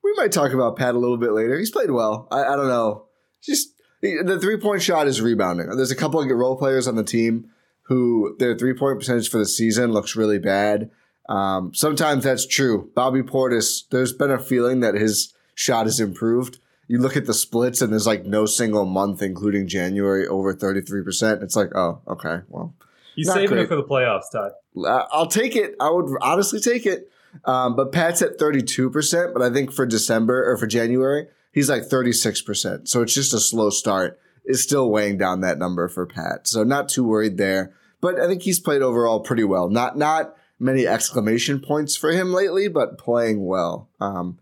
we 0.04 0.12
might 0.16 0.32
talk 0.32 0.52
about 0.52 0.76
Pat 0.76 0.94
a 0.94 0.98
little 0.98 1.16
bit 1.16 1.32
later. 1.32 1.58
He's 1.58 1.70
played 1.70 1.90
well. 1.90 2.28
I, 2.30 2.44
I 2.44 2.56
don't 2.56 2.68
know. 2.68 3.04
Just 3.42 3.72
the 4.02 4.38
three 4.40 4.58
point 4.58 4.82
shot 4.82 5.06
is 5.06 5.20
rebounding. 5.20 5.68
There's 5.68 5.90
a 5.90 5.96
couple 5.96 6.20
of 6.20 6.28
role 6.28 6.56
players 6.56 6.88
on 6.88 6.96
the 6.96 7.04
team 7.04 7.50
who 7.88 8.36
their 8.38 8.56
three 8.56 8.74
point 8.74 8.98
percentage 8.98 9.30
for 9.30 9.38
the 9.38 9.46
season 9.46 9.92
looks 9.92 10.14
really 10.14 10.38
bad. 10.38 10.90
Um, 11.28 11.74
sometimes 11.74 12.24
that's 12.24 12.46
true. 12.46 12.90
Bobby 12.94 13.22
Portis, 13.22 13.88
there's 13.90 14.12
been 14.12 14.30
a 14.30 14.38
feeling 14.38 14.80
that 14.80 14.94
his 14.94 15.34
shot 15.54 15.86
has 15.86 15.98
improved. 15.98 16.58
You 16.86 16.98
look 16.98 17.16
at 17.16 17.26
the 17.26 17.34
splits 17.34 17.82
and 17.82 17.92
there's 17.92 18.06
like 18.06 18.24
no 18.24 18.46
single 18.46 18.86
month, 18.86 19.22
including 19.22 19.68
January, 19.68 20.26
over 20.26 20.54
33%. 20.54 21.42
It's 21.42 21.56
like, 21.56 21.74
oh, 21.74 22.00
okay, 22.08 22.40
well. 22.48 22.74
He's 23.14 23.30
saving 23.32 23.48
great. 23.48 23.62
it 23.62 23.68
for 23.68 23.76
the 23.76 23.82
playoffs, 23.82 24.30
Ti. 24.30 24.54
Uh, 24.86 25.04
I'll 25.10 25.26
take 25.26 25.56
it. 25.56 25.74
I 25.80 25.90
would 25.90 26.08
honestly 26.22 26.60
take 26.60 26.86
it. 26.86 27.10
Um, 27.44 27.74
but 27.74 27.90
Pat's 27.90 28.22
at 28.22 28.38
32%, 28.38 29.32
but 29.32 29.42
I 29.42 29.50
think 29.50 29.72
for 29.72 29.86
December 29.86 30.50
or 30.50 30.56
for 30.56 30.66
January, 30.66 31.26
he's 31.52 31.68
like 31.68 31.82
36%. 31.82 32.86
So 32.86 33.02
it's 33.02 33.14
just 33.14 33.34
a 33.34 33.40
slow 33.40 33.70
start. 33.70 34.18
Is 34.48 34.62
still 34.62 34.90
weighing 34.90 35.18
down 35.18 35.42
that 35.42 35.58
number 35.58 35.88
for 35.88 36.06
Pat. 36.06 36.48
So 36.48 36.64
not 36.64 36.88
too 36.88 37.04
worried 37.04 37.36
there. 37.36 37.74
But 38.00 38.18
I 38.18 38.26
think 38.26 38.42
he's 38.42 38.58
played 38.58 38.80
overall 38.80 39.20
pretty 39.20 39.44
well. 39.44 39.68
Not 39.68 39.98
not 39.98 40.34
many 40.58 40.86
exclamation 40.86 41.60
points 41.60 41.96
for 41.96 42.10
him 42.10 42.32
lately, 42.32 42.68
but 42.68 42.98
playing 42.98 43.44
well. 43.44 43.90
Um, 44.00 44.38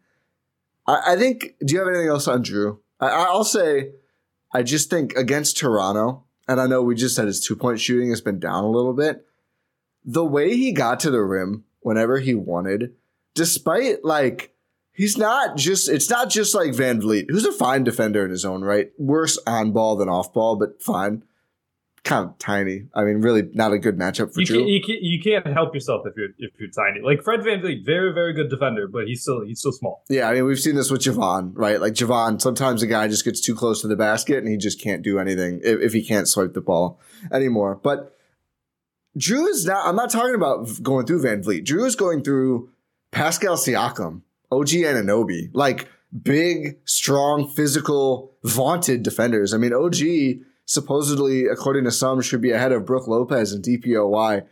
I, 0.86 1.14
I, 1.14 1.16
think. 1.16 1.54
Do 1.64 1.75
you 1.75 1.80
have 1.80 1.88
anything 1.88 2.08
else 2.08 2.28
on 2.28 2.44
Jrue? 2.44 2.78
I, 3.00 3.08
I'll 3.08 3.44
say, 3.44 3.90
I 4.52 4.62
just 4.62 4.90
think 4.90 5.14
against 5.14 5.56
Toronto, 5.56 6.25
and 6.46 6.60
I 6.60 6.66
know 6.66 6.82
we 6.82 6.94
just 6.94 7.16
said 7.16 7.26
his 7.26 7.40
two 7.40 7.56
point 7.56 7.80
shooting 7.80 8.10
has 8.10 8.20
been 8.20 8.38
down 8.38 8.64
a 8.64 8.70
little 8.70 8.94
bit. 8.94 9.26
The 10.04 10.25
way 10.25 10.56
he 10.56 10.72
got 10.72 11.00
to 11.00 11.10
the 11.10 11.22
rim 11.22 11.64
whenever 11.80 12.20
he 12.20 12.34
wanted, 12.34 12.94
despite 13.34 14.04
like 14.04 14.54
he's 14.97 15.17
not 15.17 15.57
just 15.57 15.88
it's 15.88 16.11
not 16.11 16.31
just 16.31 16.55
like 16.55 16.71
VanVleet, 16.73 17.26
who's 17.29 17.45
a 17.45 17.53
fine 17.53 17.85
defender 17.85 18.25
in 18.25 18.31
his 18.31 18.45
own 18.45 18.62
right. 18.62 18.91
Worse 18.99 19.38
on 19.47 19.73
ball 19.73 19.97
than 19.97 20.09
off 20.09 20.33
ball, 20.33 20.57
but 20.57 20.83
fine. 20.83 21.23
Kind 22.03 22.31
of 22.31 22.38
tiny. 22.38 22.85
I 22.95 23.03
mean, 23.03 23.21
really 23.21 23.43
not 23.53 23.73
a 23.73 23.79
good 23.79 23.99
matchup 23.99 24.33
for 24.33 24.41
you 24.41 24.47
Jrue. 24.47 24.59
Can, 24.59 24.69
you, 24.69 24.81
can, 24.81 24.97
you 25.00 25.21
can't 25.21 25.47
help 25.53 25.75
yourself 25.75 26.07
if 26.07 26.15
you're 26.17 26.29
if 26.38 26.53
you're 26.59 26.71
tiny. 26.71 27.00
Like 27.00 27.23
Fred 27.23 27.41
VanVleet, 27.41 27.85
very 27.85 28.12
very 28.12 28.33
good 28.33 28.49
defender, 28.49 28.87
but 28.87 29.07
he's 29.07 29.23
still 29.23 29.45
he's 29.45 29.59
still 29.59 29.73
small. 29.73 30.05
Yeah, 30.09 30.29
I 30.29 30.35
mean 30.35 30.45
we've 30.45 30.59
seen 30.59 30.76
this 30.76 30.91
with 30.91 31.03
Jevon, 31.03 31.53
right? 31.55 31.81
Like 31.81 31.95
Jevon, 31.95 32.41
sometimes 32.41 32.83
a 32.83 32.87
guy 32.87 33.09
just 33.09 33.25
gets 33.25 33.41
too 33.41 33.57
close 33.57 33.81
to 33.83 33.88
the 33.88 33.97
basket 33.97 34.38
and 34.38 34.49
he 34.49 34.57
just 34.57 34.81
can't 34.81 35.03
do 35.03 35.19
anything 35.19 35.61
if, 35.65 35.81
if 35.81 35.93
he 35.93 36.03
can't 36.05 36.29
swipe 36.29 36.55
the 36.55 36.61
ball 36.61 37.00
anymore. 37.33 37.75
But 37.83 38.17
Jrue 39.19 39.49
is 39.49 39.67
not. 39.67 39.87
I'm 39.87 39.97
not 39.97 40.11
talking 40.11 40.35
about 40.35 40.69
going 40.83 41.07
through 41.07 41.23
VanVleet. 41.23 41.65
Jrue 41.65 41.87
is 41.87 41.97
going 41.97 42.23
through 42.23 42.71
Pascal 43.11 43.57
Siakam, 43.57 44.23
OG 44.50 44.69
Anunoby, 44.69 45.50
like 45.53 45.88
big, 46.23 46.79
strong, 46.85 47.49
physical, 47.49 48.33
vaunted 48.45 49.03
defenders. 49.03 49.53
I 49.53 49.59
mean, 49.59 49.73
OG 49.73 50.45
supposedly, 50.65 51.47
according 51.47 51.85
to 51.85 51.91
some, 51.91 52.21
should 52.21 52.41
be 52.41 52.50
ahead 52.50 52.73
of 52.73 52.87
Brook 52.87 53.07
Lopez 53.07 53.53
and 53.53 53.65
DPOY. 53.65 54.47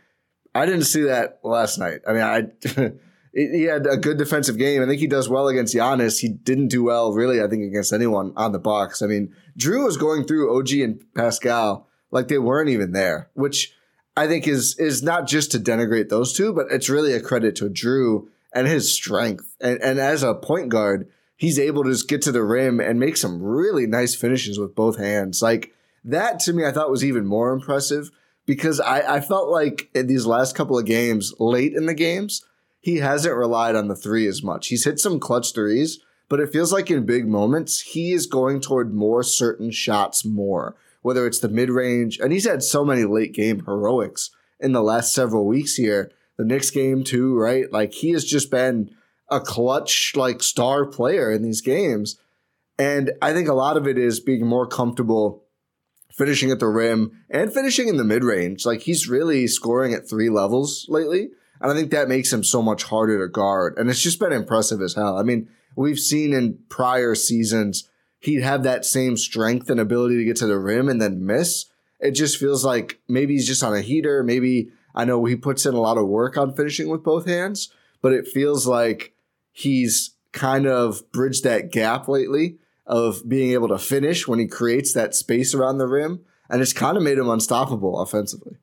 I 0.53 0.65
didn't 0.65 0.83
see 0.83 1.03
that 1.03 1.39
last 1.43 1.77
night. 1.77 2.01
I 2.07 2.13
mean, 2.13 2.21
I 2.21 2.91
he 3.33 3.63
had 3.63 3.85
a 3.85 3.97
good 3.97 4.17
defensive 4.17 4.57
game. 4.57 4.81
I 4.81 4.85
think 4.85 5.01
he 5.01 5.07
does 5.07 5.27
well 5.27 5.49
against 5.49 5.75
Giannis. 5.75 6.21
He 6.21 6.29
didn't 6.29 6.69
do 6.69 6.83
well, 6.83 7.11
really. 7.11 7.41
I 7.41 7.47
think 7.47 7.63
against 7.63 7.91
anyone 7.91 8.31
on 8.37 8.53
the 8.53 8.59
box. 8.59 9.01
I 9.01 9.07
mean, 9.07 9.35
Jrue 9.59 9.83
was 9.83 9.97
going 9.97 10.23
through 10.23 10.57
OG 10.57 10.71
and 10.71 11.03
Pascal 11.13 11.87
like 12.11 12.29
they 12.29 12.37
weren't 12.37 12.69
even 12.69 12.93
there, 12.93 13.29
which 13.33 13.73
I 14.15 14.27
think 14.27 14.47
is 14.47 14.79
is 14.79 15.03
not 15.03 15.27
just 15.27 15.51
to 15.51 15.59
denigrate 15.59 16.07
those 16.07 16.31
two, 16.31 16.53
but 16.53 16.67
it's 16.71 16.89
really 16.89 17.13
a 17.13 17.19
credit 17.19 17.55
to 17.57 17.69
Jrue 17.69 18.27
and 18.55 18.67
his 18.67 18.91
strength. 18.91 19.55
And 19.61 19.79
and 19.81 19.99
as 19.99 20.23
a 20.23 20.33
point 20.33 20.69
guard, 20.69 21.07
he's 21.35 21.59
able 21.59 21.83
to 21.83 21.91
just 21.91 22.07
get 22.07 22.21
to 22.23 22.31
the 22.31 22.43
rim 22.43 22.79
and 22.79 22.99
make 22.99 23.17
some 23.17 23.41
really 23.43 23.85
nice 23.85 24.15
finishes 24.15 24.57
with 24.57 24.73
both 24.73 24.97
hands. 24.97 25.41
Like 25.41 25.73
that 26.03 26.39
to 26.41 26.53
me, 26.53 26.65
I 26.65 26.71
thought 26.71 26.89
was 26.89 27.05
even 27.05 27.25
more 27.25 27.51
impressive 27.51 28.09
because 28.45 28.79
I, 28.79 29.17
I 29.17 29.19
felt 29.21 29.49
like 29.49 29.89
in 29.93 30.07
these 30.07 30.25
last 30.25 30.55
couple 30.55 30.79
of 30.79 30.85
games, 30.85 31.33
late 31.39 31.73
in 31.73 31.85
the 31.85 31.93
games, 31.93 32.43
he 32.79 32.97
hasn't 32.97 33.35
relied 33.35 33.75
on 33.75 33.87
the 33.87 33.95
three 33.95 34.27
as 34.27 34.41
much. 34.41 34.67
He's 34.69 34.85
hit 34.85 34.99
some 34.99 35.19
clutch 35.19 35.53
threes, 35.53 35.99
but 36.29 36.39
it 36.39 36.51
feels 36.51 36.71
like 36.71 36.89
in 36.89 37.05
big 37.05 37.27
moments, 37.27 37.81
he 37.81 38.13
is 38.13 38.25
going 38.25 38.61
toward 38.61 38.93
more 38.93 39.23
certain 39.23 39.71
shots 39.71 40.23
more 40.23 40.75
whether 41.05 41.27
it's 41.27 41.37
the 41.37 41.47
mid 41.47 41.69
range, 41.69 42.17
and 42.17 42.33
he's 42.33 42.47
had 42.47 42.63
so 42.63 42.83
many 42.83 43.03
late 43.03 43.31
game 43.31 43.63
heroics 43.67 44.31
in 44.59 44.71
the 44.71 44.81
last 44.81 45.13
several 45.13 45.45
weeks 45.45 45.75
here. 45.75 46.11
The 46.37 46.45
Knicks 46.45 46.69
game 46.69 47.03
too, 47.03 47.37
right? 47.37 47.71
Like 47.71 47.93
he 47.93 48.11
has 48.11 48.25
just 48.25 48.51
been 48.51 48.91
a 49.29 49.39
clutch, 49.39 50.13
like 50.15 50.43
star 50.43 50.85
player 50.85 51.31
in 51.31 51.41
these 51.41 51.61
games. 51.61 52.19
And 52.77 53.13
I 53.21 53.33
think 53.33 53.47
a 53.47 53.53
lot 53.53 53.77
of 53.77 53.87
it 53.87 53.97
is 53.97 54.19
being 54.19 54.45
more 54.45 54.67
comfortable 54.67 55.43
finishing 56.11 56.51
at 56.51 56.59
the 56.59 56.67
rim 56.67 57.23
and 57.29 57.53
finishing 57.53 57.87
in 57.87 57.97
the 57.97 58.03
mid 58.03 58.23
range. 58.23 58.65
Like 58.65 58.81
he's 58.81 59.07
really 59.07 59.47
scoring 59.47 59.93
at 59.93 60.09
three 60.09 60.29
levels 60.29 60.85
lately. 60.89 61.29
And 61.61 61.71
I 61.71 61.75
think 61.75 61.91
that 61.91 62.09
makes 62.09 62.31
him 62.31 62.43
so 62.43 62.61
much 62.61 62.83
harder 62.83 63.19
to 63.25 63.31
guard. 63.31 63.77
And 63.77 63.89
it's 63.89 64.01
just 64.01 64.19
been 64.19 64.33
impressive 64.33 64.81
as 64.81 64.95
hell. 64.95 65.17
I 65.17 65.23
mean, 65.23 65.49
we've 65.75 65.99
seen 65.99 66.33
in 66.33 66.59
prior 66.69 67.15
seasons 67.15 67.89
he'd 68.19 68.41
have 68.41 68.63
that 68.63 68.85
same 68.85 69.15
strength 69.17 69.69
and 69.69 69.79
ability 69.79 70.17
to 70.17 70.25
get 70.25 70.35
to 70.37 70.47
the 70.47 70.57
rim 70.57 70.89
and 70.89 71.01
then 71.01 71.25
miss. 71.25 71.65
It 71.99 72.11
just 72.11 72.37
feels 72.37 72.65
like 72.65 72.99
maybe 73.07 73.33
he's 73.33 73.47
just 73.47 73.63
on 73.63 73.73
a 73.73 73.81
heater. 73.81 74.23
Maybe 74.23 74.69
I 74.95 75.05
know 75.05 75.25
he 75.25 75.35
puts 75.35 75.65
in 75.65 75.75
a 75.75 75.81
lot 75.81 75.97
of 75.97 76.07
work 76.07 76.37
on 76.37 76.55
finishing 76.55 76.87
with 76.87 77.03
both 77.03 77.27
hands, 77.27 77.69
but 78.01 78.13
it 78.13 78.27
feels 78.27 78.65
like 78.65 79.13
he's 79.51 80.15
kind 80.31 80.65
of 80.65 81.11
bridged 81.11 81.43
that 81.43 81.71
gap 81.71 82.07
lately 82.07 82.57
of 82.85 83.27
being 83.27 83.51
able 83.51 83.67
to 83.67 83.77
finish 83.77 84.27
when 84.27 84.39
he 84.39 84.47
creates 84.47 84.93
that 84.93 85.15
space 85.15 85.53
around 85.53 85.77
the 85.77 85.87
rim. 85.87 86.21
And 86.49 86.61
it's 86.61 86.73
kind 86.73 86.95
of 86.95 87.03
made 87.03 87.17
him 87.17 87.29
unstoppable 87.29 87.99
offensively. 87.99 88.57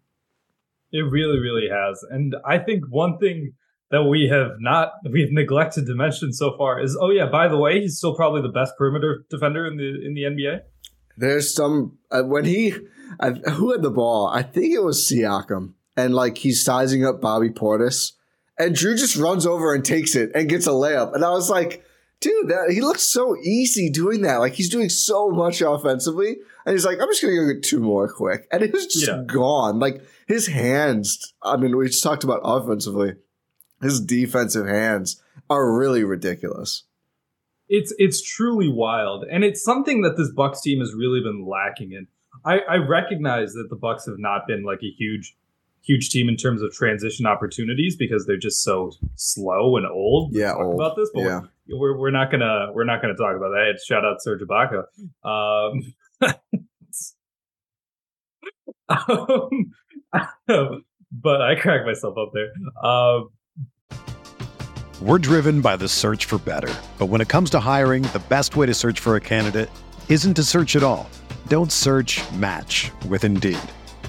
It 0.92 1.00
really, 1.00 1.38
really 1.38 1.68
has. 1.68 2.04
And 2.10 2.36
I 2.44 2.58
think 2.58 2.84
one 2.88 3.18
thing 3.18 3.54
that 3.92 4.04
we 4.04 4.28
have 4.28 4.52
not 4.58 4.92
we've 5.10 5.32
neglected 5.32 5.86
to 5.86 5.94
mention 5.94 6.32
so 6.32 6.56
far 6.56 6.80
is 6.80 6.96
oh 6.98 7.10
yeah 7.10 7.26
by 7.26 7.46
the 7.46 7.58
way 7.58 7.80
he's 7.80 7.98
still 7.98 8.16
probably 8.16 8.40
the 8.40 8.48
best 8.48 8.72
perimeter 8.78 9.24
defender 9.28 9.66
in 9.66 9.76
the 9.76 10.04
in 10.04 10.14
the 10.14 10.22
NBA. 10.22 10.62
There's 11.16 11.54
some 11.54 11.98
uh, 12.10 12.22
when 12.22 12.46
he 12.46 12.74
uh, 13.20 13.32
who 13.32 13.70
had 13.72 13.82
the 13.82 13.90
ball 13.90 14.28
I 14.28 14.42
think 14.42 14.72
it 14.72 14.82
was 14.82 15.06
Siakam 15.06 15.74
and 15.96 16.14
like 16.14 16.38
he's 16.38 16.64
sizing 16.64 17.04
up 17.04 17.20
Bobby 17.20 17.50
Portis 17.50 18.12
and 18.58 18.74
Jrue 18.74 18.98
just 18.98 19.16
runs 19.16 19.46
over 19.46 19.74
and 19.74 19.84
takes 19.84 20.14
it 20.14 20.30
and 20.34 20.48
gets 20.48 20.66
a 20.66 20.70
layup 20.70 21.14
and 21.14 21.24
I 21.24 21.30
was 21.30 21.50
like 21.50 21.84
dude 22.20 22.48
that 22.48 22.70
he 22.70 22.80
looks 22.80 23.02
so 23.02 23.36
easy 23.42 23.90
doing 23.90 24.22
that 24.22 24.36
like 24.36 24.54
he's 24.54 24.70
doing 24.70 24.88
so 24.88 25.30
much 25.30 25.60
offensively 25.60 26.36
and 26.64 26.72
he's 26.72 26.84
like 26.84 27.00
I'm 27.00 27.08
just 27.08 27.22
gonna 27.22 27.34
go 27.34 27.52
get 27.52 27.62
two 27.62 27.80
more 27.80 28.12
quick 28.12 28.46
and 28.52 28.62
it 28.62 28.72
was 28.72 28.86
just 28.86 29.08
yeah. 29.08 29.22
gone 29.26 29.78
like 29.78 30.02
his 30.26 30.46
hands 30.46 31.34
I 31.42 31.56
mean 31.56 31.76
we 31.76 31.86
just 31.86 32.02
talked 32.02 32.24
about 32.24 32.40
offensively 32.44 33.14
his 33.82 34.00
defensive 34.00 34.66
hands 34.66 35.20
are 35.50 35.76
really 35.76 36.04
ridiculous. 36.04 36.84
It's 37.68 37.92
it's 37.98 38.22
truly 38.22 38.68
wild, 38.68 39.24
and 39.24 39.44
it's 39.44 39.62
something 39.62 40.02
that 40.02 40.16
this 40.16 40.30
Bucks 40.30 40.60
team 40.60 40.80
has 40.80 40.94
really 40.94 41.20
been 41.20 41.46
lacking 41.46 41.92
in. 41.92 42.06
I, 42.44 42.58
I 42.68 42.76
recognize 42.76 43.52
that 43.54 43.68
the 43.70 43.76
Bucks 43.76 44.06
have 44.06 44.18
not 44.18 44.46
been 44.46 44.64
like 44.64 44.80
a 44.82 44.90
huge 44.96 45.36
huge 45.82 46.10
team 46.10 46.28
in 46.28 46.36
terms 46.36 46.62
of 46.62 46.72
transition 46.72 47.26
opportunities 47.26 47.96
because 47.96 48.26
they're 48.26 48.36
just 48.36 48.62
so 48.62 48.92
slow 49.16 49.76
and 49.76 49.86
old. 49.86 50.32
Yeah, 50.32 50.54
old. 50.54 50.74
about 50.74 50.96
this, 50.96 51.10
but 51.12 51.22
yeah. 51.22 51.40
we're, 51.68 51.96
we're 51.96 52.10
not 52.10 52.30
gonna 52.30 52.72
we're 52.72 52.84
not 52.84 53.02
gonna 53.02 53.14
talk 53.14 53.36
about 53.36 53.50
that. 53.50 53.80
Shout 53.84 54.04
out 54.04 54.22
Serge 54.22 54.40
Ibaka. 54.42 54.84
Um, 55.24 55.94
um, 60.48 60.84
but 61.12 61.42
I 61.42 61.54
crack 61.56 61.84
myself 61.84 62.16
up 62.16 62.32
there. 62.32 62.52
Um, 62.82 63.30
we're 65.00 65.18
driven 65.18 65.60
by 65.60 65.76
the 65.76 65.88
search 65.88 66.26
for 66.26 66.38
better. 66.38 66.72
But 66.98 67.06
when 67.06 67.20
it 67.20 67.28
comes 67.28 67.50
to 67.50 67.60
hiring, 67.60 68.04
the 68.04 68.22
best 68.28 68.54
way 68.56 68.66
to 68.66 68.74
search 68.74 69.00
for 69.00 69.16
a 69.16 69.20
candidate 69.20 69.68
isn't 70.08 70.34
to 70.34 70.44
search 70.44 70.76
at 70.76 70.84
all. 70.84 71.10
Don't 71.48 71.72
search 71.72 72.20
match 72.32 72.92
with 73.08 73.24
Indeed. 73.24 73.58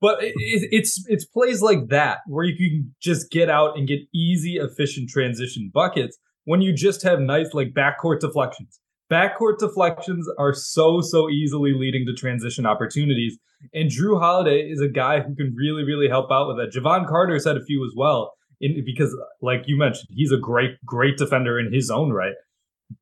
But 0.00 0.22
it, 0.22 0.34
it's 0.36 1.04
it's 1.08 1.24
plays 1.24 1.62
like 1.62 1.88
that 1.88 2.18
where 2.26 2.44
you 2.44 2.56
can 2.56 2.94
just 3.00 3.30
get 3.30 3.48
out 3.48 3.78
and 3.78 3.88
get 3.88 4.00
easy, 4.14 4.56
efficient 4.56 5.08
transition 5.08 5.70
buckets 5.72 6.18
when 6.44 6.60
you 6.60 6.74
just 6.74 7.02
have 7.02 7.20
nice 7.20 7.54
like 7.54 7.72
backcourt 7.74 8.20
deflections. 8.20 8.80
Backcourt 9.10 9.58
deflections 9.58 10.28
are 10.38 10.52
so 10.54 11.00
so 11.00 11.28
easily 11.28 11.72
leading 11.74 12.06
to 12.06 12.14
transition 12.14 12.66
opportunities, 12.66 13.38
and 13.72 13.90
Jrue 13.90 14.18
Holiday 14.18 14.68
is 14.68 14.80
a 14.80 14.88
guy 14.88 15.20
who 15.20 15.34
can 15.34 15.54
really 15.56 15.84
really 15.84 16.08
help 16.08 16.30
out 16.30 16.48
with 16.48 16.56
that. 16.56 16.78
Jevon 16.78 17.08
Carter 17.08 17.38
said 17.38 17.56
a 17.56 17.64
few 17.64 17.84
as 17.84 17.92
well, 17.96 18.32
in, 18.60 18.82
because 18.84 19.16
like 19.42 19.64
you 19.66 19.78
mentioned, 19.78 20.08
he's 20.10 20.32
a 20.32 20.38
great 20.38 20.72
great 20.84 21.16
defender 21.16 21.58
in 21.58 21.72
his 21.72 21.90
own 21.90 22.12
right. 22.12 22.34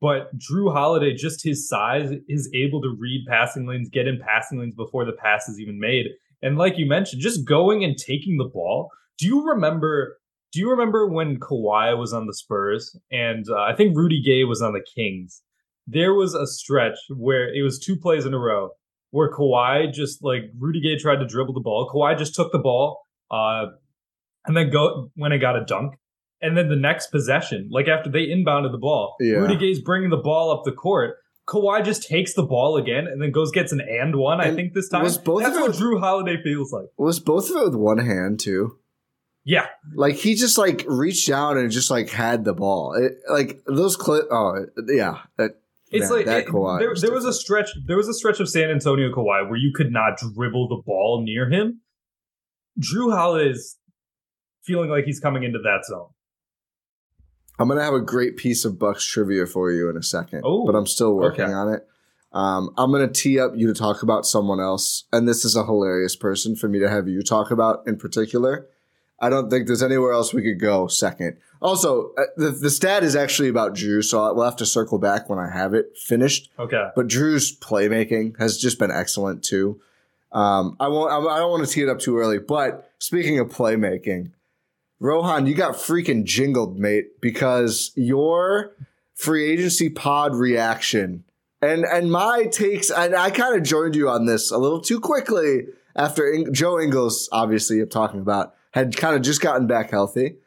But 0.01 0.35
Jrue 0.37 0.73
Holiday, 0.73 1.13
just 1.13 1.43
his 1.43 1.67
size, 1.67 2.11
is 2.27 2.49
able 2.53 2.81
to 2.81 2.95
read 2.97 3.25
passing 3.27 3.65
lanes, 3.65 3.89
get 3.89 4.07
in 4.07 4.19
passing 4.19 4.59
lanes 4.59 4.75
before 4.75 5.05
the 5.05 5.13
pass 5.13 5.47
is 5.47 5.59
even 5.59 5.79
made. 5.79 6.07
And 6.43 6.57
like 6.57 6.77
you 6.77 6.85
mentioned, 6.85 7.21
just 7.21 7.47
going 7.47 7.83
and 7.83 7.97
taking 7.97 8.37
the 8.37 8.43
ball. 8.43 8.91
Do 9.17 9.25
you 9.25 9.47
remember? 9.47 10.17
Do 10.51 10.59
you 10.59 10.69
remember 10.69 11.07
when 11.07 11.39
Kawhi 11.39 11.97
was 11.97 12.13
on 12.13 12.27
the 12.27 12.33
Spurs 12.33 12.95
and 13.11 13.45
uh, 13.49 13.59
I 13.59 13.73
think 13.75 13.97
Rudy 13.97 14.21
Gay 14.21 14.43
was 14.43 14.61
on 14.61 14.73
the 14.73 14.85
Kings? 14.95 15.41
There 15.87 16.13
was 16.13 16.35
a 16.35 16.45
stretch 16.45 16.99
where 17.09 17.51
it 17.51 17.63
was 17.63 17.79
two 17.79 17.95
plays 17.95 18.25
in 18.25 18.35
a 18.35 18.37
row 18.37 18.69
where 19.09 19.31
Kawhi 19.31 19.91
just 19.91 20.23
like 20.23 20.43
Rudy 20.59 20.79
Gay 20.79 20.97
tried 20.97 21.17
to 21.17 21.25
dribble 21.25 21.53
the 21.53 21.59
ball. 21.59 21.89
Kawhi 21.91 22.17
just 22.17 22.35
took 22.35 22.51
the 22.51 22.59
ball, 22.59 22.99
uh, 23.31 23.65
and 24.45 24.55
then 24.55 24.69
go 24.69 25.09
when 25.15 25.31
it 25.31 25.39
got 25.39 25.55
a 25.55 25.65
dunk. 25.65 25.95
And 26.41 26.57
then 26.57 26.67
the 26.67 26.75
next 26.75 27.07
possession, 27.07 27.69
like 27.71 27.87
after 27.87 28.11
they 28.11 28.27
inbounded 28.27 28.73
the 28.73 28.77
ball, 28.77 29.15
yeah. 29.19 29.37
Rudy 29.37 29.55
Gay's 29.55 29.79
bringing 29.79 30.09
the 30.09 30.17
ball 30.17 30.51
up 30.51 30.65
the 30.65 30.73
court. 30.73 31.15
Kawhi 31.47 31.83
just 31.83 32.07
takes 32.07 32.33
the 32.33 32.43
ball 32.43 32.77
again 32.77 33.07
and 33.07 33.21
then 33.21 33.31
goes 33.31 33.51
gets 33.51 33.71
an 33.71 33.81
and 33.81 34.15
one. 34.15 34.39
And 34.39 34.51
I 34.51 34.55
think 34.55 34.73
this 34.73 34.89
time. 34.89 35.03
Was 35.03 35.17
both 35.17 35.43
That's 35.43 35.55
what 35.55 35.69
with, 35.69 35.79
Jrue 35.79 35.99
Holiday 35.99 36.41
feels 36.41 36.71
like. 36.71 36.85
Was 36.97 37.19
both 37.19 37.49
of 37.49 37.57
it 37.57 37.65
with 37.65 37.75
one 37.75 37.99
hand 37.99 38.39
too? 38.39 38.77
Yeah, 39.45 39.67
like 39.93 40.15
he 40.15 40.35
just 40.35 40.57
like 40.57 40.85
reached 40.87 41.27
down 41.27 41.57
and 41.57 41.69
just 41.69 41.91
like 41.91 42.09
had 42.09 42.45
the 42.45 42.53
ball. 42.53 42.93
It, 42.93 43.17
like 43.29 43.61
those 43.67 43.97
clip. 43.97 44.25
Oh 44.31 44.65
yeah, 44.87 45.19
that, 45.37 45.57
it's 45.91 46.09
man, 46.09 46.17
like 46.17 46.25
that 46.27 46.37
it, 46.43 46.47
Kawhi 46.47 46.79
there, 46.79 46.89
was, 46.89 47.01
there 47.01 47.11
was 47.11 47.25
a 47.25 47.33
stretch. 47.33 47.71
There 47.85 47.97
was 47.97 48.07
a 48.07 48.13
stretch 48.13 48.39
of 48.39 48.47
San 48.47 48.69
Antonio 48.69 49.11
Kawhi 49.11 49.49
where 49.49 49.57
you 49.57 49.73
could 49.75 49.91
not 49.91 50.17
dribble 50.17 50.69
the 50.69 50.81
ball 50.85 51.23
near 51.25 51.49
him. 51.49 51.81
Jrue 52.79 53.13
Holiday 53.13 53.49
is 53.49 53.77
feeling 54.63 54.89
like 54.89 55.03
he's 55.03 55.19
coming 55.19 55.43
into 55.43 55.59
that 55.59 55.81
zone. 55.85 56.07
I'm 57.59 57.67
gonna 57.67 57.83
have 57.83 57.93
a 57.93 58.01
great 58.01 58.37
piece 58.37 58.65
of 58.65 58.79
Bucks 58.79 59.05
trivia 59.05 59.45
for 59.45 59.71
you 59.71 59.89
in 59.89 59.97
a 59.97 60.03
second, 60.03 60.45
Ooh, 60.45 60.63
but 60.65 60.75
I'm 60.75 60.87
still 60.87 61.15
working 61.15 61.45
okay. 61.45 61.53
on 61.53 61.73
it. 61.73 61.87
Um, 62.31 62.71
I'm 62.77 62.91
gonna 62.91 63.07
tee 63.07 63.39
up 63.39 63.53
you 63.55 63.67
to 63.67 63.73
talk 63.73 64.03
about 64.03 64.25
someone 64.25 64.59
else, 64.59 65.05
and 65.13 65.27
this 65.27 65.45
is 65.45 65.55
a 65.55 65.65
hilarious 65.65 66.15
person 66.15 66.55
for 66.55 66.67
me 66.67 66.79
to 66.79 66.89
have 66.89 67.07
you 67.07 67.21
talk 67.21 67.51
about 67.51 67.83
in 67.87 67.97
particular. 67.97 68.67
I 69.19 69.29
don't 69.29 69.49
think 69.49 69.67
there's 69.67 69.83
anywhere 69.83 70.11
else 70.11 70.33
we 70.33 70.41
could 70.41 70.59
go 70.59 70.87
second. 70.87 71.37
Also, 71.61 72.11
uh, 72.17 72.23
the, 72.35 72.49
the 72.49 72.69
stat 72.69 73.03
is 73.03 73.15
actually 73.15 73.47
about 73.47 73.73
Jrue, 73.73 74.03
so 74.03 74.33
we'll 74.33 74.43
have 74.43 74.57
to 74.57 74.65
circle 74.65 74.99
back 74.99 75.29
when 75.29 75.39
I 75.39 75.49
have 75.49 75.73
it 75.73 75.97
finished. 75.97 76.49
Okay. 76.59 76.89
But 76.93 77.07
Jrue's 77.07 77.57
playmaking 77.57 78.37
has 78.37 78.57
just 78.57 78.79
been 78.79 78.91
excellent 78.91 79.43
too. 79.43 79.79
Um, 80.33 80.75
I 80.79 80.89
won't. 80.89 81.11
I 81.11 81.37
don't 81.37 81.51
want 81.51 81.65
to 81.65 81.71
tee 81.71 81.83
it 81.83 81.89
up 81.89 81.99
too 81.99 82.17
early. 82.17 82.39
But 82.39 82.91
speaking 82.97 83.39
of 83.39 83.47
playmaking, 83.47 84.31
Rohan, 85.03 85.47
you 85.47 85.53
got 85.53 85.75
freaking 85.75 86.23
jingled, 86.23 86.79
mate, 86.79 87.19
because 87.19 87.91
your 87.95 88.73
free 89.13 89.51
agency 89.51 89.89
pod 89.89 90.33
reaction 90.33 91.25
and 91.61 91.83
and 91.83 92.09
my 92.09 92.45
takes, 92.45 92.89
and 92.89 93.13
I 93.13 93.29
kind 93.29 93.55
of 93.55 93.63
joined 93.63 93.97
you 93.97 94.09
on 94.09 94.25
this 94.25 94.49
a 94.49 94.57
little 94.57 94.79
too 94.79 95.01
quickly 95.01 95.67
after 95.93 96.25
In- 96.25 96.53
Joe 96.53 96.79
Ingles, 96.79 97.27
obviously, 97.33 97.81
I'm 97.81 97.89
talking 97.89 98.21
about, 98.21 98.55
had 98.71 98.95
kind 98.95 99.15
of 99.15 99.21
just 99.21 99.41
gotten 99.41 99.67
back 99.67 99.91
healthy, 99.91 100.37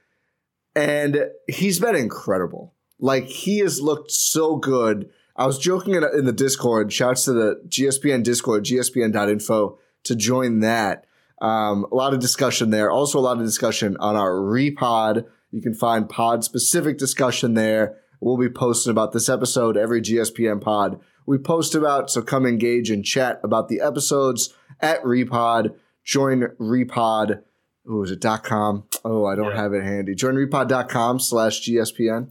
and 0.74 1.26
he's 1.46 1.78
been 1.78 1.94
incredible. 1.94 2.72
Like 2.98 3.24
he 3.24 3.58
has 3.58 3.82
looked 3.82 4.10
so 4.10 4.56
good. 4.56 5.10
I 5.36 5.46
was 5.46 5.58
joking 5.58 5.94
in, 5.94 6.04
in 6.16 6.24
the 6.24 6.32
Discord. 6.32 6.92
Shouts 6.94 7.26
to 7.26 7.34
the 7.34 7.60
GSPN 7.68 8.22
Discord, 8.22 8.64
gspn.info 8.64 9.78
to 10.04 10.16
join 10.16 10.60
that. 10.60 11.04
Um, 11.40 11.86
a 11.90 11.94
lot 11.94 12.14
of 12.14 12.20
discussion 12.20 12.70
there. 12.70 12.90
Also, 12.90 13.18
a 13.18 13.20
lot 13.20 13.38
of 13.38 13.44
discussion 13.44 13.96
on 13.98 14.16
our 14.16 14.32
repod. 14.32 15.26
You 15.50 15.62
can 15.62 15.74
find 15.74 16.08
pod 16.08 16.44
specific 16.44 16.98
discussion 16.98 17.54
there. 17.54 17.98
We'll 18.20 18.38
be 18.38 18.48
posting 18.48 18.90
about 18.90 19.12
this 19.12 19.28
episode 19.28 19.76
every 19.76 20.00
GSPN 20.00 20.60
pod 20.60 21.00
we 21.26 21.38
post 21.38 21.74
about. 21.74 22.10
So 22.10 22.22
come 22.22 22.46
engage 22.46 22.90
and 22.90 23.04
chat 23.04 23.40
about 23.42 23.68
the 23.68 23.80
episodes 23.80 24.54
at 24.80 25.02
Repod. 25.02 25.74
Join 26.04 26.42
Repod. 26.60 27.42
Oh, 27.88 28.02
is 28.02 28.10
it 28.10 28.20
dot 28.20 28.44
.com? 28.44 28.84
Oh, 29.04 29.26
I 29.26 29.36
don't 29.36 29.50
yeah. 29.54 29.62
have 29.62 29.72
it 29.72 29.84
handy. 29.84 30.14
Join 30.14 30.34
repod.com 30.34 31.20
slash 31.20 31.60
GSPN. 31.60 32.30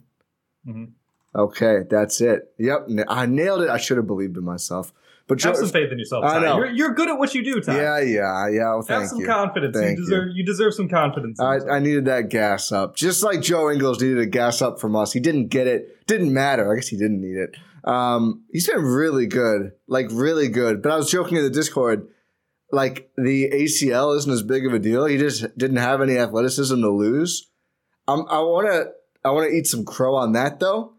Mm-hmm. 0.68 0.86
Okay, 1.36 1.80
that's 1.90 2.22
it. 2.22 2.54
Yep, 2.58 2.88
I 3.10 3.26
nailed 3.26 3.62
it. 3.62 3.70
I 3.70 3.78
should 3.78 3.98
have 3.98 4.08
believed 4.08 4.38
in 4.38 4.44
myself. 4.44 4.94
But 5.28 5.42
have 5.42 5.58
some 5.58 5.70
faith 5.70 5.92
in 5.92 5.98
yourself. 5.98 6.24
Ti. 6.24 6.30
I 6.30 6.40
know 6.40 6.58
you're, 6.58 6.72
you're, 6.72 6.94
good 6.94 7.10
at 7.10 7.18
what 7.18 7.34
you 7.34 7.44
do, 7.44 7.60
Ti. 7.60 7.72
Yeah, 7.72 8.00
yeah, 8.00 8.48
yeah. 8.48 8.76
Well, 8.76 8.86
have 8.88 9.08
some 9.08 9.22
you. 9.22 9.26
confidence. 9.26 9.76
Thank 9.76 9.98
you 9.98 10.04
deserve 10.04 10.28
you. 10.28 10.34
you. 10.36 10.46
deserve 10.46 10.74
some 10.76 10.88
confidence. 10.88 11.40
I, 11.40 11.58
I, 11.68 11.80
needed 11.80 12.06
that 12.06 12.30
gas 12.30 12.72
up, 12.72 12.96
just 12.96 13.24
like 13.24 13.42
Joe 13.42 13.72
Ingles 13.72 14.00
needed 14.00 14.20
a 14.20 14.28
gas 14.28 14.62
up 14.62 14.80
from 14.80 14.96
us. 14.96 15.14
He 15.14 15.20
didn't 15.20 15.48
get 15.48 15.66
it. 15.66 16.06
Didn't 16.06 16.32
matter. 16.32 16.72
I 16.72 16.76
guess 16.76 16.90
he 16.90 16.98
didn't 16.98 17.22
need 17.22 17.38
it. 17.38 17.56
Um, 17.86 18.44
he's 18.52 18.68
been 18.68 18.84
really 18.84 19.26
good, 19.26 19.72
like 19.88 20.08
really 20.12 20.48
good. 20.48 20.84
But 20.84 20.92
I 20.92 20.98
was 20.98 21.10
joking 21.10 21.38
in 21.38 21.44
the 21.44 21.50
Discord, 21.50 22.08
like 22.72 23.10
the 23.18 23.50
ACL 23.50 24.16
isn't 24.18 24.32
as 24.32 24.44
big 24.44 24.66
of 24.66 24.74
a 24.74 24.80
deal. 24.80 25.06
He 25.06 25.18
just 25.18 25.58
didn't 25.58 25.78
have 25.78 26.02
any 26.02 26.18
athleticism 26.18 26.82
to 26.82 26.90
lose. 26.90 27.50
Um, 28.08 28.26
I 28.30 28.40
want 28.40 28.68
to, 28.68 28.92
I 29.24 29.32
want 29.32 29.50
to 29.50 29.56
eat 29.56 29.66
some 29.66 29.86
crow 29.86 30.16
on 30.16 30.34
that 30.34 30.60
though. 30.60 30.95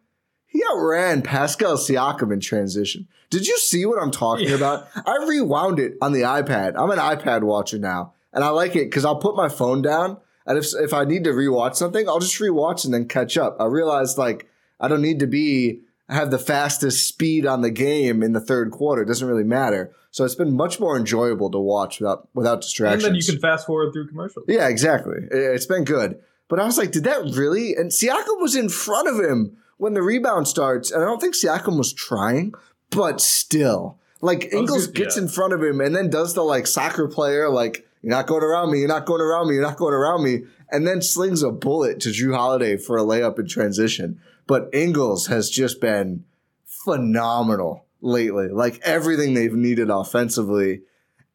He 0.57 0.63
outran 0.73 1.23
Pascal 1.23 1.77
Siakam 1.77 2.33
in 2.33 2.41
transition. 2.41 3.07
Did 3.29 3.47
you 3.47 3.59
see 3.59 3.85
what 3.85 4.01
I'm 4.01 4.11
talking 4.11 4.49
yeah. 4.49 4.55
about? 4.55 4.89
I 4.95 5.27
rewound 5.29 5.79
it 5.79 5.99
on 6.01 6.13
the 6.13 6.23
iPad. 6.23 6.77
I'm 6.79 6.91
an 6.91 6.99
iPad 6.99 7.43
watcher 7.43 7.79
now, 7.79 8.15
and 8.33 8.43
I 8.43 8.49
like 8.49 8.75
it 8.75 8.85
because 8.85 9.05
I'll 9.05 9.19
put 9.19 9.37
my 9.37 9.51
phone 9.51 9.83
down, 9.83 10.17
and 10.47 10.57
if 10.57 10.69
if 10.77 10.95
I 10.95 11.05
need 11.05 11.25
to 11.25 11.31
rewatch 11.31 11.75
something, 11.75 12.09
I'll 12.09 12.21
just 12.21 12.41
rewatch 12.41 12.87
and 12.87 12.95
then 12.95 13.07
catch 13.07 13.37
up. 13.37 13.59
I 13.61 13.67
realized 13.67 14.17
like 14.17 14.49
I 14.81 14.89
don't 14.89 15.03
need 15.03 15.19
to 15.21 15.27
be 15.27 15.83
have 16.09 16.31
the 16.31 16.39
fastest 16.39 17.07
speed 17.07 17.45
on 17.45 17.61
the 17.61 17.71
game 17.71 18.23
in 18.23 18.33
the 18.33 18.41
third 18.41 18.71
quarter. 18.71 19.03
It 19.03 19.07
doesn't 19.07 19.29
really 19.29 19.45
matter. 19.45 19.93
So 20.11 20.25
it's 20.25 20.37
been 20.37 20.57
much 20.57 20.81
more 20.81 20.97
enjoyable 20.97 21.51
to 21.51 21.59
watch 21.59 22.01
without 22.01 22.31
without 22.33 22.63
distractions. 22.63 23.05
And 23.05 23.15
then 23.15 23.21
you 23.21 23.27
can 23.27 23.39
fast 23.41 23.67
forward 23.67 23.93
through 23.93 24.09
commercials. 24.09 24.47
Yeah, 24.49 24.69
exactly. 24.69 25.19
It's 25.31 25.67
been 25.67 25.85
good. 25.85 26.19
But 26.49 26.61
I 26.61 26.65
was 26.65 26.79
like, 26.79 26.93
did 26.93 27.05
that 27.05 27.25
really? 27.35 27.75
And 27.75 27.91
Siakam 27.91 28.41
was 28.41 28.57
in 28.57 28.71
front 28.71 29.09
of 29.09 29.23
him 29.23 29.59
when 29.79 29.95
the 29.95 30.03
rebound 30.03 30.49
starts, 30.49 30.91
and 30.91 31.03
I 31.03 31.07
don't 31.07 31.21
think 31.21 31.35
Siakam 31.35 31.77
was 31.77 31.93
trying, 31.93 32.55
but 32.91 33.21
still, 33.21 33.99
like 34.21 34.53
Ingles 34.53 34.87
gets 34.87 35.17
yeah. 35.17 35.25
in 35.25 35.29
front 35.29 35.53
of 35.53 35.63
him 35.63 35.81
and 35.81 35.95
then 35.95 36.11
does 36.11 36.35
the 36.35 36.43
like 36.43 36.67
soccer 36.67 37.09
player, 37.09 37.49
like 37.49 37.87
you're 38.03 38.11
not 38.11 38.27
going 38.27 38.43
around 38.43 38.73
me, 38.73 38.79
you're 38.79 38.89
not 38.89 39.07
going 39.07 39.21
around 39.21 39.49
me, 39.49 39.55
you're 39.55 39.63
not 39.63 39.77
going 39.77 39.95
around 39.95 40.25
me, 40.25 40.45
and 40.71 40.87
then 40.87 41.03
slings 41.03 41.43
a 41.43 41.51
bullet 41.51 42.01
to 42.01 42.09
Jrue 42.09 42.35
Holiday 42.35 42.77
for 42.77 42.97
a 42.97 43.03
layup 43.03 43.39
in 43.39 43.47
transition. 43.47 44.21
But 44.47 44.71
Ingles 44.73 45.27
has 45.27 45.51
just 45.51 45.81
been 45.81 46.25
phenomenal 46.65 47.85
lately. 48.01 48.49
Like 48.49 48.81
everything 48.83 49.35
they've 49.35 49.53
needed 49.53 49.91
offensively, 49.91 50.83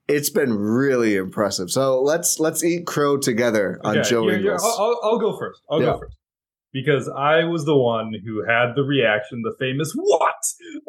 it's 0.08 0.30
been 0.30 0.54
really 0.54 1.16
impressive. 1.16 1.70
So 1.70 2.02
let's 2.02 2.40
let's 2.40 2.64
eat 2.64 2.88
crow 2.88 3.18
together 3.18 3.80
on 3.84 4.00
okay, 4.00 4.10
Joe 4.10 4.30
Ingles. 4.30 4.64
I'll, 4.64 5.00
I'll, 5.04 5.20
go 5.20 5.38
first. 5.38 5.62
I'll 5.70 5.80
yeah. 5.80 5.86
go 5.88 6.00
first 6.00 6.16
because 6.74 7.10
I 7.10 7.44
was 7.44 7.66
the 7.66 7.78
one 7.78 8.14
who 8.26 8.44
had 8.48 8.74
the 8.76 8.84
reaction, 8.84 9.42
the 9.44 9.56
famous 9.60 9.94
"what," 9.96 10.44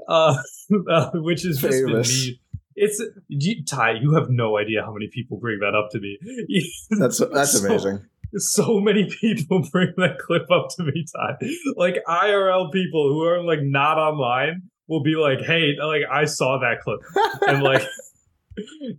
uh, 0.09 0.37
uh, 0.91 1.11
which 1.15 1.45
is 1.45 1.61
just 1.61 1.85
me. 1.85 2.41
It's 2.75 3.03
you, 3.29 3.65
Ti. 3.65 3.99
You 4.01 4.15
have 4.15 4.31
no 4.31 4.57
idea 4.57 4.83
how 4.83 4.93
many 4.93 5.09
people 5.13 5.39
bring 5.39 5.59
that 5.61 5.75
up 5.75 5.91
to 5.91 6.01
me. 6.01 6.19
that's 6.91 7.19
that's 7.19 7.61
so, 7.61 7.67
amazing. 7.67 8.07
So 8.37 8.81
many 8.81 9.11
people 9.21 9.63
bring 9.73 9.93
that 9.99 10.19
clip 10.19 10.51
up 10.51 10.69
to 10.77 10.85
me, 10.85 11.05
Ti. 11.05 11.59
Like 11.77 11.97
IRL 12.09 12.73
people 12.73 13.09
who 13.13 13.23
are 13.25 13.43
like 13.43 13.61
not 13.63 13.99
online 13.99 14.63
will 14.89 15.03
be 15.03 15.17
like, 15.17 15.41
"Hey, 15.41 15.75
like 15.79 16.03
I 16.11 16.25
saw 16.25 16.59
that 16.61 16.81
clip," 16.83 17.01
and 17.47 17.63
like. 17.63 17.83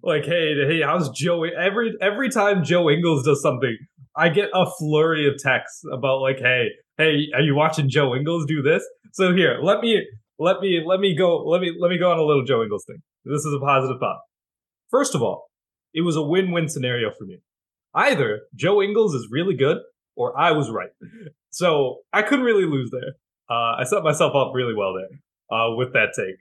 Like 0.04 0.26
hey 0.26 0.56
hey 0.68 0.82
how's 0.82 1.10
joe 1.10 1.44
every 1.44 1.94
every 2.02 2.30
time 2.30 2.63
joe 2.63 2.89
ingles 2.89 3.24
does 3.24 3.42
something 3.42 3.78
I 4.16 4.30
get 4.30 4.50
a 4.54 4.66
flurry 4.78 5.28
of 5.28 5.38
texts 5.39 5.84
about 5.92 6.22
like, 6.22 6.39
hey, 6.39 6.68
hey, 6.98 7.28
are 7.34 7.42
you 7.42 7.56
watching 7.56 7.89
Joe 7.89 8.16
Ingles 8.16 8.46
do 8.46 8.62
this? 8.62 8.84
So 9.12 9.34
here, 9.34 9.60
let 9.62 9.80
me 9.82 10.06
let 10.39 10.60
me 10.60 10.84
let 10.86 11.00
me 11.00 11.16
go 11.16 11.44
let 11.44 11.62
me 11.62 11.76
let 11.80 11.89
me 11.89 11.98
go 11.98 12.12
on 12.12 12.20
a 12.20 12.24
little 12.24 12.44
Joe 12.44 12.62
Ingles 12.62 12.86
thing. 12.86 13.02
This 13.26 13.46
is 13.46 13.54
a 13.54 13.60
positive 13.60 14.00
thought. 14.00 14.20
First 14.92 15.16
of 15.16 15.24
all, 15.24 15.50
it 15.94 16.02
was 16.02 16.16
a 16.16 16.22
win-win 16.22 16.70
scenario 16.70 17.12
for 17.12 17.26
me. 17.26 17.39
Either 17.96 18.42
Joe 18.56 18.82
Ingles 18.82 19.16
is 19.16 19.28
really 19.32 19.56
good 19.56 19.78
or 20.16 20.38
I 20.39 20.52
was 20.52 20.70
right. 20.70 20.89
So 21.50 22.00
I 22.12 22.24
couldn't 22.24 22.46
really 22.46 22.66
lose 22.66 22.92
there. 22.92 23.13
Uh, 23.50 23.76
I 23.80 23.84
set 23.84 24.04
myself 24.04 24.34
up 24.36 24.54
really 24.56 24.74
well 24.74 24.94
there 24.96 25.56
uh, 25.56 25.76
with 25.76 25.94
that 25.94 26.13
take. 26.16 26.38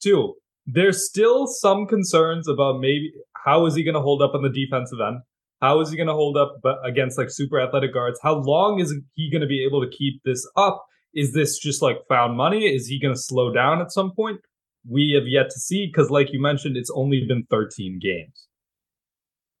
Two, 0.00 0.34
there's 0.66 1.06
still 1.06 1.46
some 1.46 1.86
concerns 1.86 2.48
about 2.48 2.80
maybe 2.80 3.12
how 3.44 3.66
is 3.66 3.74
he 3.74 3.84
going 3.84 3.94
to 3.94 4.00
hold 4.00 4.20
up 4.20 4.34
on 4.34 4.42
the 4.42 4.48
defensive 4.48 4.98
end. 5.00 5.20
How 5.60 5.80
is 5.80 5.90
he 5.90 5.96
going 5.96 6.08
to 6.08 6.12
hold 6.12 6.36
up 6.36 6.56
against 6.84 7.16
like 7.16 7.30
super 7.30 7.60
athletic 7.60 7.94
guards? 7.94 8.20
How 8.22 8.34
long 8.34 8.80
is 8.80 8.94
he 9.14 9.30
going 9.30 9.40
to 9.40 9.46
be 9.46 9.64
able 9.64 9.80
to 9.82 9.88
keep 9.88 10.22
this 10.24 10.46
up? 10.56 10.84
Is 11.14 11.32
this 11.32 11.58
just 11.58 11.80
like 11.80 11.98
found 12.08 12.36
money? 12.36 12.66
Is 12.66 12.88
he 12.88 13.00
going 13.00 13.14
to 13.14 13.20
slow 13.20 13.52
down 13.52 13.80
at 13.80 13.92
some 13.92 14.12
point? 14.12 14.40
We 14.88 15.12
have 15.12 15.26
yet 15.26 15.50
to 15.50 15.58
see 15.58 15.86
because, 15.86 16.10
like 16.10 16.32
you 16.32 16.40
mentioned, 16.40 16.76
it's 16.76 16.90
only 16.94 17.24
been 17.26 17.46
13 17.50 17.98
games. 18.02 18.48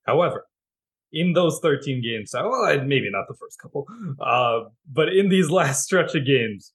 However, 0.04 0.46
in 1.12 1.32
those 1.32 1.58
13 1.60 2.02
games, 2.02 2.32
well, 2.34 2.84
maybe 2.84 3.10
not 3.10 3.24
the 3.26 3.34
first 3.34 3.58
couple, 3.58 3.86
uh, 4.20 4.68
but 4.92 5.08
in 5.08 5.30
these 5.30 5.50
last 5.60 5.84
stretch 5.84 6.14
of 6.14 6.26
games, 6.26 6.72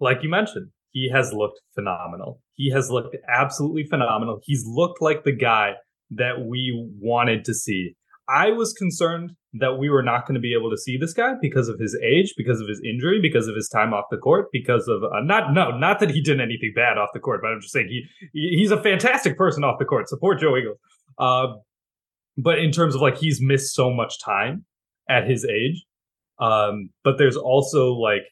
like 0.00 0.22
you 0.22 0.28
mentioned, 0.28 0.70
he 0.90 1.08
has 1.10 1.32
looked 1.32 1.60
phenomenal. 1.74 2.40
He 2.58 2.70
has 2.72 2.90
looked 2.90 3.16
absolutely 3.32 3.84
phenomenal. 3.84 4.40
He's 4.42 4.64
looked 4.66 5.00
like 5.00 5.22
the 5.22 5.32
guy 5.32 5.74
that 6.10 6.44
we 6.44 6.90
wanted 7.00 7.44
to 7.44 7.54
see. 7.54 7.94
I 8.28 8.50
was 8.50 8.72
concerned 8.74 9.30
that 9.54 9.78
we 9.78 9.88
were 9.88 10.02
not 10.02 10.26
going 10.26 10.34
to 10.34 10.40
be 10.40 10.54
able 10.54 10.68
to 10.70 10.76
see 10.76 10.98
this 10.98 11.14
guy 11.14 11.34
because 11.40 11.68
of 11.68 11.78
his 11.78 11.96
age, 12.04 12.34
because 12.36 12.60
of 12.60 12.68
his 12.68 12.82
injury, 12.84 13.20
because 13.22 13.46
of 13.46 13.54
his 13.54 13.68
time 13.68 13.94
off 13.94 14.04
the 14.10 14.18
court, 14.18 14.48
because 14.52 14.88
of 14.88 15.04
uh, 15.04 15.20
not 15.22 15.54
no, 15.54 15.70
not 15.70 16.00
that 16.00 16.10
he 16.10 16.20
did 16.20 16.40
anything 16.40 16.72
bad 16.74 16.98
off 16.98 17.10
the 17.14 17.20
court, 17.20 17.40
but 17.42 17.52
I'm 17.52 17.60
just 17.60 17.72
saying 17.72 17.88
he, 17.88 18.02
he's 18.32 18.72
a 18.72 18.82
fantastic 18.82 19.38
person 19.38 19.64
off 19.64 19.78
the 19.78 19.86
court. 19.86 20.08
Support 20.08 20.40
Joe 20.40 20.56
Ingles. 20.56 20.78
Uh, 21.16 21.46
but 22.36 22.58
in 22.58 22.70
terms 22.72 22.94
of 22.94 23.00
like 23.00 23.16
he's 23.16 23.40
missed 23.40 23.74
so 23.74 23.90
much 23.90 24.20
time 24.20 24.64
at 25.08 25.28
his 25.28 25.44
age. 25.44 25.84
Um, 26.40 26.90
but 27.04 27.18
there's 27.18 27.36
also 27.36 27.92
like 27.92 28.22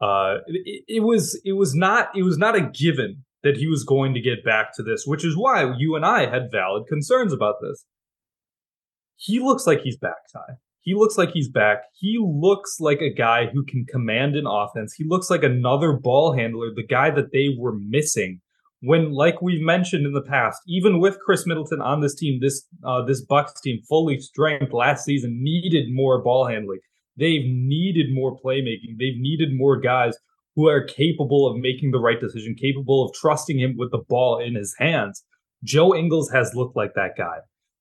uh, 0.00 0.36
it, 0.46 0.84
it 0.88 1.00
was 1.00 1.40
it 1.44 1.52
was 1.52 1.74
not 1.74 2.08
it 2.16 2.22
was 2.22 2.38
not 2.38 2.56
a 2.56 2.62
given 2.62 3.24
that 3.42 3.56
he 3.56 3.66
was 3.66 3.84
going 3.84 4.14
to 4.14 4.20
get 4.20 4.44
back 4.44 4.74
to 4.74 4.82
this, 4.82 5.04
which 5.06 5.24
is 5.24 5.36
why 5.36 5.74
you 5.76 5.94
and 5.94 6.04
I 6.04 6.30
had 6.30 6.50
valid 6.50 6.86
concerns 6.88 7.32
about 7.32 7.56
this 7.60 7.84
he 9.16 9.40
looks 9.40 9.66
like 9.66 9.80
he's 9.80 9.96
back, 9.96 10.28
Ti. 10.32 10.54
He 10.82 10.94
looks 10.94 11.18
like 11.18 11.30
he's 11.30 11.48
back. 11.48 11.78
He 11.98 12.18
looks 12.22 12.76
like 12.78 13.00
a 13.00 13.12
guy 13.12 13.46
who 13.46 13.64
can 13.64 13.84
command 13.86 14.36
an 14.36 14.46
offense. 14.46 14.94
He 14.94 15.04
looks 15.04 15.30
like 15.30 15.42
another 15.42 15.94
ball 15.94 16.32
handler, 16.32 16.68
the 16.72 16.86
guy 16.86 17.10
that 17.10 17.32
they 17.32 17.48
were 17.58 17.74
missing. 17.76 18.40
When, 18.82 19.12
like 19.12 19.42
we've 19.42 19.64
mentioned 19.64 20.06
in 20.06 20.12
the 20.12 20.22
past, 20.22 20.60
even 20.68 21.00
with 21.00 21.18
Khris 21.26 21.46
Middleton 21.46 21.80
on 21.80 22.02
this 22.02 22.14
team, 22.14 22.38
this 22.40 22.66
uh, 22.84 23.02
this 23.04 23.24
Bucks 23.24 23.60
team 23.62 23.80
fully 23.88 24.20
strength 24.20 24.72
last 24.72 25.04
season 25.04 25.42
needed 25.42 25.86
more 25.90 26.22
ball 26.22 26.46
handling. 26.46 26.80
They've 27.16 27.46
needed 27.46 28.14
more 28.14 28.38
playmaking. 28.38 28.98
They've 28.98 29.18
needed 29.18 29.48
more 29.54 29.80
guys 29.80 30.16
who 30.56 30.68
are 30.68 30.82
capable 30.82 31.46
of 31.46 31.56
making 31.58 31.92
the 31.92 32.00
right 32.00 32.20
decision, 32.20 32.56
capable 32.58 33.04
of 33.04 33.14
trusting 33.14 33.60
him 33.60 33.76
with 33.76 33.92
the 33.92 34.02
ball 34.08 34.40
in 34.40 34.56
his 34.56 34.74
hands. 34.78 35.22
Joe 35.62 35.94
Ingles 35.94 36.30
has 36.30 36.54
looked 36.54 36.76
like 36.76 36.94
that 36.94 37.12
guy 37.16 37.38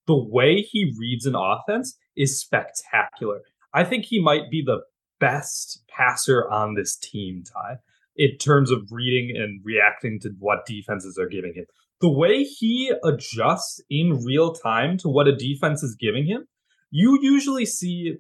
the 0.08 0.18
way 0.18 0.62
he 0.62 0.94
reads 0.98 1.26
an 1.26 1.36
offense 1.36 1.98
is 2.16 2.40
spectacular. 2.40 3.42
I 3.74 3.84
think 3.84 4.06
he 4.06 4.22
might 4.22 4.50
be 4.50 4.64
the 4.66 4.82
best 5.20 5.84
passer 5.90 6.50
on 6.50 6.76
this 6.76 6.96
team, 6.96 7.44
Ti, 7.46 7.76
in 8.16 8.38
terms 8.38 8.72
of 8.72 8.88
reading 8.92 9.36
and 9.36 9.62
reacting 9.64 10.20
to 10.22 10.30
what 10.40 10.66
defenses 10.66 11.18
are 11.18 11.28
giving 11.28 11.54
him. 11.56 11.66
The 12.02 12.12
way 12.12 12.44
he 12.44 12.92
adjusts 13.04 13.82
in 13.90 14.24
real 14.24 14.54
time 14.54 14.98
to 15.00 15.10
what 15.10 15.28
a 15.28 15.36
defense 15.36 15.82
is 15.82 15.96
giving 16.00 16.26
him, 16.26 16.46
you 16.92 17.18
usually 17.22 17.66
see 17.66 18.16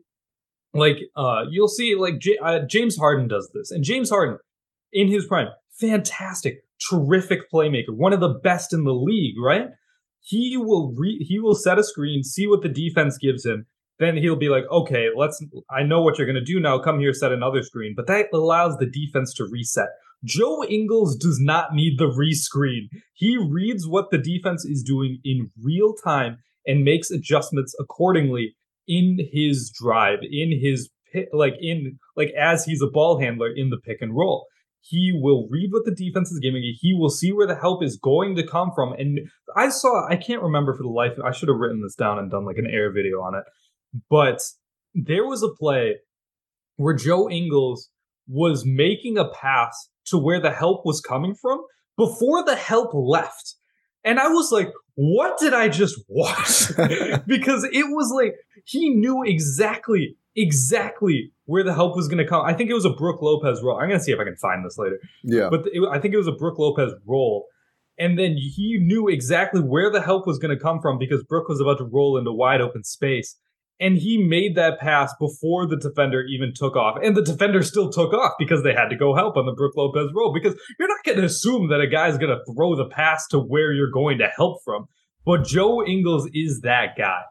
like 0.74 0.98
uh 1.16 1.44
you'll 1.50 1.70
see 1.70 1.96
like 1.96 2.20
J- 2.20 2.38
uh, 2.44 2.60
James 2.68 2.98
Harden 2.98 3.28
does 3.28 3.50
this. 3.54 3.72
And 3.72 3.84
James 3.84 4.10
Harden 4.10 4.38
in 4.92 5.08
his 5.08 5.26
prime, 5.26 5.48
fantastic, 5.80 6.64
terrific 6.90 7.52
playmaker, 7.52 7.90
one 7.90 8.14
of 8.14 8.20
the 8.20 8.40
best 8.44 8.74
in 8.74 8.84
the 8.84 8.94
league, 8.94 9.36
right? 9.40 9.68
he 10.26 10.58
will 10.58 10.94
re- 10.98 11.24
he 11.24 11.40
will 11.40 11.56
set 11.56 11.78
a 11.78 11.84
screen, 11.84 12.24
see 12.24 12.48
what 12.48 12.64
the 12.64 12.70
defense 12.70 13.18
gives 13.18 13.46
him. 13.46 13.68
Then 14.00 14.18
he'll 14.18 14.36
be 14.36 14.50
like, 14.50 14.66
okay, 14.72 15.08
let's. 15.16 15.42
I 15.70 15.84
know 15.84 16.02
what 16.02 16.18
you're 16.18 16.28
gonna 16.28 16.44
do 16.44 16.60
now. 16.60 16.80
Come 16.80 17.00
here, 17.00 17.14
set 17.14 17.32
another 17.32 17.62
screen. 17.62 17.94
But 17.96 18.08
that 18.08 18.28
allows 18.34 18.78
the 18.78 18.88
defense 18.88 19.34
to 19.36 19.46
reset. 19.46 19.90
Joe 20.24 20.64
Ingles 20.64 21.16
does 21.16 21.40
not 21.40 21.74
need 21.74 22.00
the 22.00 22.10
rescreen. 22.10 22.88
He 23.14 23.38
reads 23.38 23.88
what 23.88 24.10
the 24.10 24.18
defense 24.18 24.66
is 24.66 24.82
doing 24.82 25.20
in 25.24 25.52
real 25.62 25.94
time 25.94 26.40
and 26.66 26.84
makes 26.84 27.12
adjustments 27.12 27.76
accordingly 27.80 28.56
in 28.88 29.20
his 29.32 29.72
drive, 29.80 30.20
in 30.24 30.60
his 30.60 30.90
like 31.32 31.54
in 31.62 32.00
like 32.16 32.32
as 32.32 32.66
he's 32.66 32.82
a 32.82 32.88
ball 32.88 33.20
handler 33.20 33.50
in 33.56 33.70
the 33.70 33.78
pick 33.78 34.02
and 34.02 34.16
roll. 34.16 34.48
He 34.88 35.12
will 35.20 35.48
read 35.50 35.72
what 35.72 35.86
the 35.86 35.96
defense 35.96 36.32
is 36.32 36.40
giving 36.40 36.62
you. 36.62 36.76
He 36.80 36.94
will 36.94 37.10
see 37.10 37.32
where 37.32 37.48
the 37.48 37.56
help 37.56 37.84
is 37.84 37.98
going 37.98 38.36
to 38.36 38.46
come 38.46 38.72
from. 38.76 38.94
And 38.94 39.20
I 39.56 39.70
saw, 39.70 40.08
I 40.08 40.16
can't 40.16 40.44
remember 40.44 40.76
for 40.76 40.84
the 40.84 40.90
life. 40.90 41.14
I 41.24 41.32
should 41.32 41.50
have 41.50 41.58
written 41.58 41.82
this 41.82 41.96
down 41.96 42.20
and 42.20 42.30
done 42.30 42.46
like 42.46 42.58
an 42.58 42.68
air 42.72 42.92
video 42.92 43.18
on 43.22 43.34
it. 43.34 43.44
But 44.10 44.42
there 44.94 45.26
was 45.26 45.42
a 45.42 45.50
play 45.50 45.96
where 46.76 46.94
Joe 46.94 47.30
Ingles 47.30 47.90
was 48.28 48.64
making 48.66 49.18
a 49.18 49.28
pass 49.28 49.90
to 50.08 50.20
where 50.20 50.40
the 50.40 50.52
help 50.52 50.86
was 50.86 51.02
coming 51.02 51.34
from 51.34 51.62
before 51.98 52.46
the 52.46 52.56
help 52.56 52.92
left. 52.94 53.56
And 54.04 54.20
I 54.20 54.28
was 54.28 54.52
like, 54.52 54.72
what 54.94 55.40
did 55.40 55.54
I 55.54 55.68
just 55.68 56.00
watch? 56.08 56.68
because 57.28 57.64
it 57.72 57.88
was 57.90 58.12
like 58.14 58.36
he 58.66 58.90
knew 58.90 59.24
exactly, 59.26 60.16
exactly 60.36 61.32
where 61.46 61.64
the 61.64 61.74
help 61.74 61.96
was 61.96 62.08
going 62.08 62.18
to 62.18 62.28
come. 62.28 62.46
I 62.46 62.54
think 62.54 62.70
it 62.70 62.74
was 62.74 62.86
a 62.86 62.90
Brook 62.90 63.22
Lopez 63.22 63.62
roll. 63.64 63.78
I'm 63.78 63.88
going 63.88 64.00
to 64.00 64.04
see 64.04 64.12
if 64.12 64.20
I 64.20 64.24
can 64.24 64.36
find 64.38 64.66
this 64.66 64.78
later. 64.78 65.00
Yeah. 65.24 65.50
But 65.50 65.68
it, 65.72 65.88
I 65.92 66.00
think 66.00 66.14
it 66.14 66.18
was 66.18 66.28
a 66.28 66.32
Brook 66.32 66.58
Lopez 66.58 66.94
roll. 67.06 67.46
And 67.98 68.20
then 68.20 68.36
he 68.38 68.78
knew 68.80 69.08
exactly 69.08 69.62
where 69.62 69.90
the 69.90 70.02
help 70.02 70.28
was 70.28 70.38
going 70.38 70.56
to 70.56 70.62
come 70.62 70.82
from 70.82 70.98
because 70.98 71.24
Brook 71.24 71.48
was 71.48 71.62
about 71.62 71.78
to 71.78 71.86
roll 71.86 72.18
into 72.18 72.32
wide 72.32 72.62
open 72.62 72.84
space. 72.84 73.38
And 73.80 73.98
he 73.98 74.18
made 74.18 74.56
that 74.56 74.80
pass 74.80 75.14
before 75.20 75.68
the 75.68 75.76
defender 75.76 76.24
even 76.24 76.54
took 76.54 76.76
off. 76.76 76.98
And 77.04 77.16
the 77.16 77.22
defender 77.22 77.62
still 77.62 77.92
took 77.92 78.14
off 78.14 78.34
because 78.40 78.64
they 78.64 78.74
had 78.74 78.88
to 78.90 78.96
go 78.96 79.16
help 79.16 79.36
on 79.38 79.46
the 79.46 79.54
Brook 79.54 79.74
Lopez 79.76 80.12
roll. 80.16 80.34
Because 80.34 80.60
you're 80.80 80.88
not 80.88 81.04
going 81.06 81.18
to 81.18 81.26
assume 81.26 81.70
that 81.70 81.82
a 81.82 81.88
guy's 81.88 82.18
going 82.18 82.36
to 82.36 82.54
throw 82.54 82.76
the 82.76 82.90
pass 82.90 83.28
to 83.28 83.40
where 83.40 83.74
you're 83.74 83.92
going 83.92 84.18
to 84.20 84.28
help 84.36 84.62
from. 84.64 84.86
But 85.26 85.46
Joe 85.46 85.86
Ingles 85.86 86.30
is 86.34 86.62
that 86.62 86.98
guy. 86.98 87.22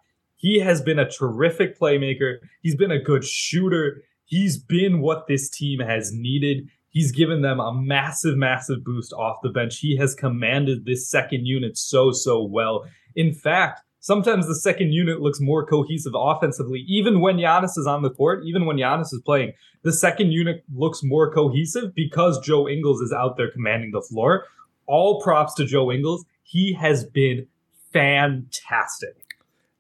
He 0.44 0.61
has 0.61 0.83
been 0.83 0.98
a 0.98 1.09
terrific 1.09 1.78
playmaker. 1.78 2.37
He's 2.61 2.76
been 2.76 2.90
a 2.90 3.02
good 3.02 3.24
shooter. 3.24 4.02
He's 4.26 4.59
been 4.59 5.00
what 5.00 5.26
this 5.26 5.48
team 5.48 5.80
has 5.80 6.12
needed. 6.12 6.68
He's 6.90 7.12
given 7.12 7.40
them 7.40 7.61
a 7.61 7.72
massive, 7.72 8.37
massive 8.37 8.85
boost 8.85 9.14
off 9.14 9.38
the 9.42 9.48
bench. 9.48 9.78
He 9.78 9.96
has 9.96 10.14
commanded 10.14 10.85
this 10.85 11.09
second 11.09 11.46
unit 11.46 11.78
so, 11.78 12.12
so 12.12 12.42
well. 12.42 12.85
In 13.16 13.33
fact, 13.33 13.80
sometimes 14.00 14.46
the 14.46 14.54
second 14.54 14.92
unit 14.92 15.22
looks 15.22 15.40
more 15.40 15.64
cohesive 15.64 16.12
offensively. 16.14 16.85
Even 16.88 17.22
when 17.22 17.38
Giannis 17.38 17.78
is 17.78 17.87
on 17.87 18.02
the 18.02 18.11
court, 18.11 18.44
even 18.44 18.66
when 18.66 18.76
Giannis 18.76 19.14
is 19.14 19.22
playing, 19.24 19.54
the 19.83 19.94
second 19.94 20.33
unit 20.33 20.62
looks 20.74 21.02
more 21.02 21.33
cohesive 21.33 21.94
because 21.94 22.38
Joe 22.40 22.68
Ingles 22.68 23.00
is 23.00 23.14
out 23.14 23.38
there 23.38 23.50
commanding 23.50 23.92
the 23.92 24.02
floor. 24.02 24.44
All 24.85 25.22
props 25.22 25.54
to 25.54 25.64
Joe 25.64 25.90
Ingles. 25.90 26.26
He 26.42 26.74
has 26.74 27.02
been 27.02 27.46
fantastic. 27.94 29.24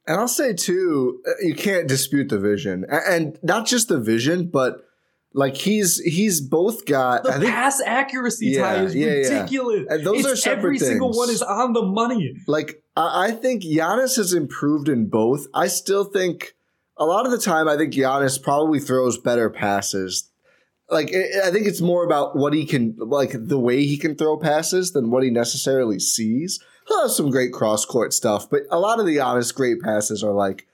And 0.06 0.20
I'll 0.20 0.28
say 0.28 0.52
too, 0.52 1.22
uh, 1.26 1.32
you 1.40 1.54
can't 1.54 1.88
dispute 1.88 2.28
the 2.28 2.38
vision, 2.38 2.84
and 2.90 3.38
not 3.42 3.66
just 3.66 3.88
the 3.88 3.98
vision, 3.98 4.48
but 4.48 4.84
like 5.34 5.56
he's 5.56 5.98
he's 6.00 6.40
both 6.40 6.86
got 6.86 7.24
the 7.24 7.30
I 7.30 7.38
think, 7.38 7.50
pass 7.50 7.80
accuracy 7.84 8.48
yeah, 8.48 8.82
is 8.82 8.94
yeah, 8.94 9.06
ridiculous. 9.06 9.84
Yeah. 9.88 9.94
And 9.96 10.06
those 10.06 10.20
it's 10.20 10.28
are 10.28 10.36
separate 10.36 10.58
every 10.58 10.78
things. 10.78 10.90
single 10.90 11.12
one 11.12 11.28
is 11.28 11.42
on 11.42 11.72
the 11.72 11.82
money. 11.82 12.36
Like 12.46 12.82
I 12.96 13.32
think 13.32 13.64
Giannis 13.64 14.16
has 14.16 14.32
improved 14.32 14.88
in 14.88 15.06
both. 15.06 15.46
I 15.52 15.66
still 15.66 16.04
think 16.04 16.54
a 16.96 17.04
lot 17.04 17.26
of 17.26 17.32
the 17.32 17.38
time 17.38 17.68
I 17.68 17.76
think 17.76 17.92
Giannis 17.92 18.40
probably 18.40 18.78
throws 18.78 19.18
better 19.18 19.50
passes. 19.50 20.30
Like 20.88 21.08
I 21.08 21.50
think 21.50 21.66
it's 21.66 21.80
more 21.80 22.04
about 22.04 22.36
what 22.36 22.52
he 22.52 22.64
can 22.64 22.94
like 22.98 23.32
the 23.34 23.58
way 23.58 23.84
he 23.84 23.96
can 23.96 24.14
throw 24.14 24.36
passes 24.36 24.92
than 24.92 25.10
what 25.10 25.24
he 25.24 25.30
necessarily 25.30 25.98
sees 25.98 26.60
some 27.08 27.30
great 27.30 27.52
cross 27.52 27.84
court 27.84 28.12
stuff, 28.12 28.48
but 28.48 28.62
a 28.70 28.78
lot 28.78 29.00
of 29.00 29.06
the 29.06 29.16
Giannis 29.16 29.54
great 29.54 29.80
passes 29.80 30.22
are 30.22 30.32
like, 30.32 30.66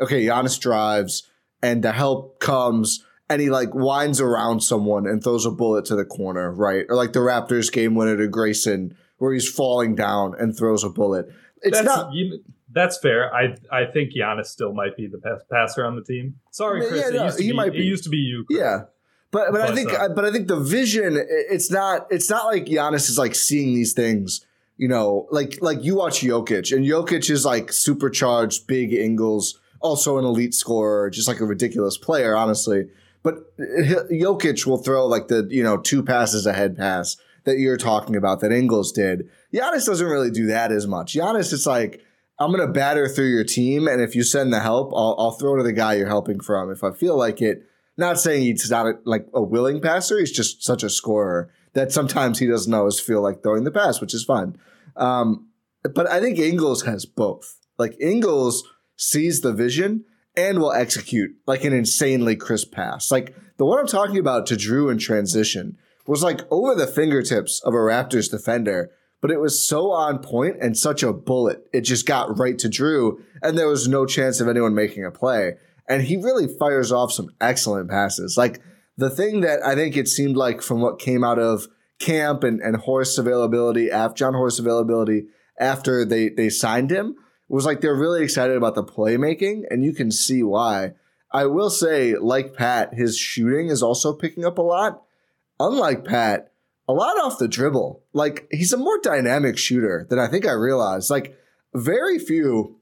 okay, 0.00 0.24
Giannis 0.24 0.58
drives 0.58 1.28
and 1.62 1.82
the 1.82 1.92
help 1.92 2.40
comes 2.40 3.04
and 3.28 3.42
he 3.42 3.50
like 3.50 3.74
winds 3.74 4.20
around 4.20 4.62
someone 4.62 5.06
and 5.06 5.22
throws 5.22 5.44
a 5.44 5.50
bullet 5.50 5.84
to 5.86 5.96
the 5.96 6.04
corner, 6.04 6.52
right? 6.52 6.86
Or 6.88 6.96
like 6.96 7.12
the 7.12 7.20
Raptors 7.20 7.70
game 7.70 7.94
winner 7.94 8.16
to 8.16 8.28
Grayson 8.28 8.96
where 9.18 9.32
he's 9.32 9.48
falling 9.48 9.94
down 9.94 10.34
and 10.38 10.56
throws 10.56 10.84
a 10.84 10.88
bullet. 10.88 11.28
It's 11.62 11.76
that's, 11.76 11.86
not. 11.86 12.12
You, 12.12 12.40
that's 12.72 12.98
fair. 12.98 13.34
I 13.34 13.56
I 13.70 13.86
think 13.92 14.12
Giannis 14.14 14.46
still 14.46 14.72
might 14.72 14.96
be 14.96 15.06
the 15.06 15.18
best 15.18 15.48
passer 15.50 15.84
on 15.84 15.96
the 15.96 16.02
team. 16.02 16.36
Sorry, 16.52 16.86
Khris. 16.86 17.00
Yeah, 17.00 17.10
no, 17.10 17.24
used 17.24 17.38
to 17.38 17.42
he 17.42 17.50
be, 17.50 17.56
might 17.56 17.72
be. 17.72 17.80
It 17.80 17.84
used 17.84 18.04
to 18.04 18.10
be 18.10 18.18
you. 18.18 18.44
Khris. 18.44 18.58
Yeah. 18.60 18.78
But, 19.30 19.52
but, 19.52 19.60
but 19.60 19.70
I 19.70 19.74
think 19.74 19.92
uh, 19.92 20.08
but 20.08 20.24
I 20.24 20.32
think 20.32 20.48
the 20.48 20.58
vision 20.58 21.18
it's 21.18 21.70
not 21.70 22.06
it's 22.10 22.30
not 22.30 22.46
like 22.46 22.64
Giannis 22.64 23.10
is 23.10 23.18
like 23.18 23.34
seeing 23.34 23.74
these 23.74 23.92
things 23.92 24.46
you 24.78 24.86
know, 24.86 25.26
like 25.30 25.58
like 25.60 25.82
you 25.82 25.96
watch 25.96 26.20
Jokic, 26.20 26.74
and 26.74 26.86
Jokic 26.86 27.28
is 27.28 27.44
like 27.44 27.72
supercharged, 27.72 28.66
big 28.68 28.94
Ingles, 28.94 29.58
also 29.80 30.18
an 30.18 30.24
elite 30.24 30.54
scorer, 30.54 31.10
just 31.10 31.26
like 31.26 31.40
a 31.40 31.44
ridiculous 31.44 31.98
player, 31.98 32.36
honestly. 32.36 32.88
But 33.24 33.56
Jokic 33.58 34.64
will 34.66 34.78
throw 34.78 35.06
like 35.06 35.26
the 35.26 35.46
you 35.50 35.64
know 35.64 35.78
two 35.78 36.04
passes 36.04 36.46
ahead 36.46 36.76
pass 36.76 37.16
that 37.44 37.58
you're 37.58 37.76
talking 37.76 38.14
about 38.14 38.38
that 38.40 38.52
Ingles 38.52 38.92
did. 38.92 39.28
Giannis 39.52 39.86
doesn't 39.86 40.06
really 40.06 40.30
do 40.30 40.46
that 40.46 40.70
as 40.70 40.86
much. 40.86 41.14
Giannis, 41.14 41.52
it's 41.52 41.66
like 41.66 42.00
I'm 42.38 42.52
gonna 42.52 42.68
batter 42.68 43.08
through 43.08 43.30
your 43.30 43.44
team, 43.44 43.88
and 43.88 44.00
if 44.00 44.14
you 44.14 44.22
send 44.22 44.52
the 44.52 44.60
help, 44.60 44.92
I'll, 44.94 45.16
I'll 45.18 45.32
throw 45.32 45.56
to 45.56 45.64
the 45.64 45.72
guy 45.72 45.94
you're 45.94 46.06
helping 46.06 46.38
from 46.38 46.70
if 46.70 46.84
I 46.84 46.92
feel 46.92 47.18
like 47.18 47.42
it. 47.42 47.64
Not 47.96 48.20
saying 48.20 48.42
he's 48.42 48.70
not 48.70 48.86
a, 48.86 48.92
like 49.04 49.26
a 49.34 49.42
willing 49.42 49.80
passer; 49.80 50.20
he's 50.20 50.30
just 50.30 50.62
such 50.62 50.84
a 50.84 50.88
scorer 50.88 51.50
that 51.78 51.92
sometimes 51.92 52.38
he 52.38 52.46
doesn't 52.46 52.74
always 52.74 53.00
feel 53.00 53.22
like 53.22 53.42
throwing 53.42 53.64
the 53.64 53.70
pass, 53.70 54.00
which 54.00 54.14
is 54.14 54.24
fine. 54.24 54.56
Um, 54.96 55.48
but 55.94 56.08
I 56.08 56.20
think 56.20 56.38
Ingles 56.38 56.82
has 56.82 57.06
both. 57.06 57.56
Like 57.78 57.96
Ingles 58.00 58.64
sees 58.96 59.40
the 59.40 59.52
vision 59.52 60.04
and 60.36 60.58
will 60.58 60.72
execute 60.72 61.30
like 61.46 61.64
an 61.64 61.72
insanely 61.72 62.36
crisp 62.36 62.72
pass. 62.72 63.10
Like 63.10 63.34
the 63.56 63.64
one 63.64 63.78
I'm 63.78 63.86
talking 63.86 64.18
about 64.18 64.46
to 64.46 64.54
Jrue 64.54 64.90
in 64.90 64.98
transition 64.98 65.76
was 66.06 66.22
like 66.22 66.40
over 66.50 66.74
the 66.74 66.86
fingertips 66.86 67.60
of 67.64 67.74
a 67.74 67.76
Raptors 67.76 68.30
defender, 68.30 68.90
but 69.20 69.30
it 69.30 69.40
was 69.40 69.66
so 69.66 69.90
on 69.90 70.18
point 70.18 70.56
and 70.60 70.76
such 70.76 71.02
a 71.02 71.12
bullet. 71.12 71.62
It 71.72 71.82
just 71.82 72.06
got 72.06 72.38
right 72.38 72.58
to 72.58 72.68
Jrue, 72.68 73.20
and 73.42 73.56
there 73.56 73.68
was 73.68 73.88
no 73.88 74.06
chance 74.06 74.40
of 74.40 74.48
anyone 74.48 74.74
making 74.74 75.04
a 75.04 75.10
play. 75.10 75.54
And 75.88 76.02
he 76.02 76.16
really 76.16 76.46
fires 76.46 76.92
off 76.92 77.12
some 77.12 77.30
excellent 77.40 77.90
passes. 77.90 78.36
Like 78.36 78.60
the 78.98 79.08
thing 79.08 79.40
that 79.40 79.64
I 79.64 79.76
think 79.76 79.96
it 79.96 80.08
seemed 80.08 80.36
like 80.36 80.60
from 80.60 80.80
what 80.80 80.98
came 80.98 81.22
out 81.22 81.38
of 81.38 81.68
camp 82.00 82.42
and, 82.42 82.60
and 82.60 82.76
Horst 82.76 83.18
availability, 83.18 83.90
after 83.90 84.18
Jon 84.18 84.34
Horst 84.34 84.58
availability 84.58 85.28
after 85.58 86.04
they, 86.04 86.28
they 86.28 86.50
signed 86.50 86.90
him 86.90 87.16
was 87.48 87.64
like 87.64 87.80
they're 87.80 87.94
really 87.94 88.22
excited 88.22 88.56
about 88.56 88.74
the 88.74 88.84
playmaking, 88.84 89.62
and 89.70 89.84
you 89.84 89.94
can 89.94 90.10
see 90.10 90.42
why. 90.42 90.92
I 91.32 91.46
will 91.46 91.70
say, 91.70 92.16
like 92.16 92.54
Pat, 92.54 92.92
his 92.92 93.16
shooting 93.16 93.68
is 93.68 93.82
also 93.82 94.12
picking 94.12 94.44
up 94.44 94.58
a 94.58 94.62
lot. 94.62 95.02
Unlike 95.60 96.04
Pat, 96.04 96.52
a 96.88 96.92
lot 96.92 97.18
off 97.18 97.38
the 97.38 97.48
dribble. 97.48 98.02
Like 98.12 98.48
he's 98.50 98.72
a 98.72 98.78
more 98.78 98.98
dynamic 99.00 99.58
shooter 99.58 100.06
than 100.10 100.18
I 100.18 100.26
think 100.26 100.46
I 100.46 100.52
realized. 100.52 101.08
Like 101.08 101.36
very 101.74 102.18
few, 102.18 102.80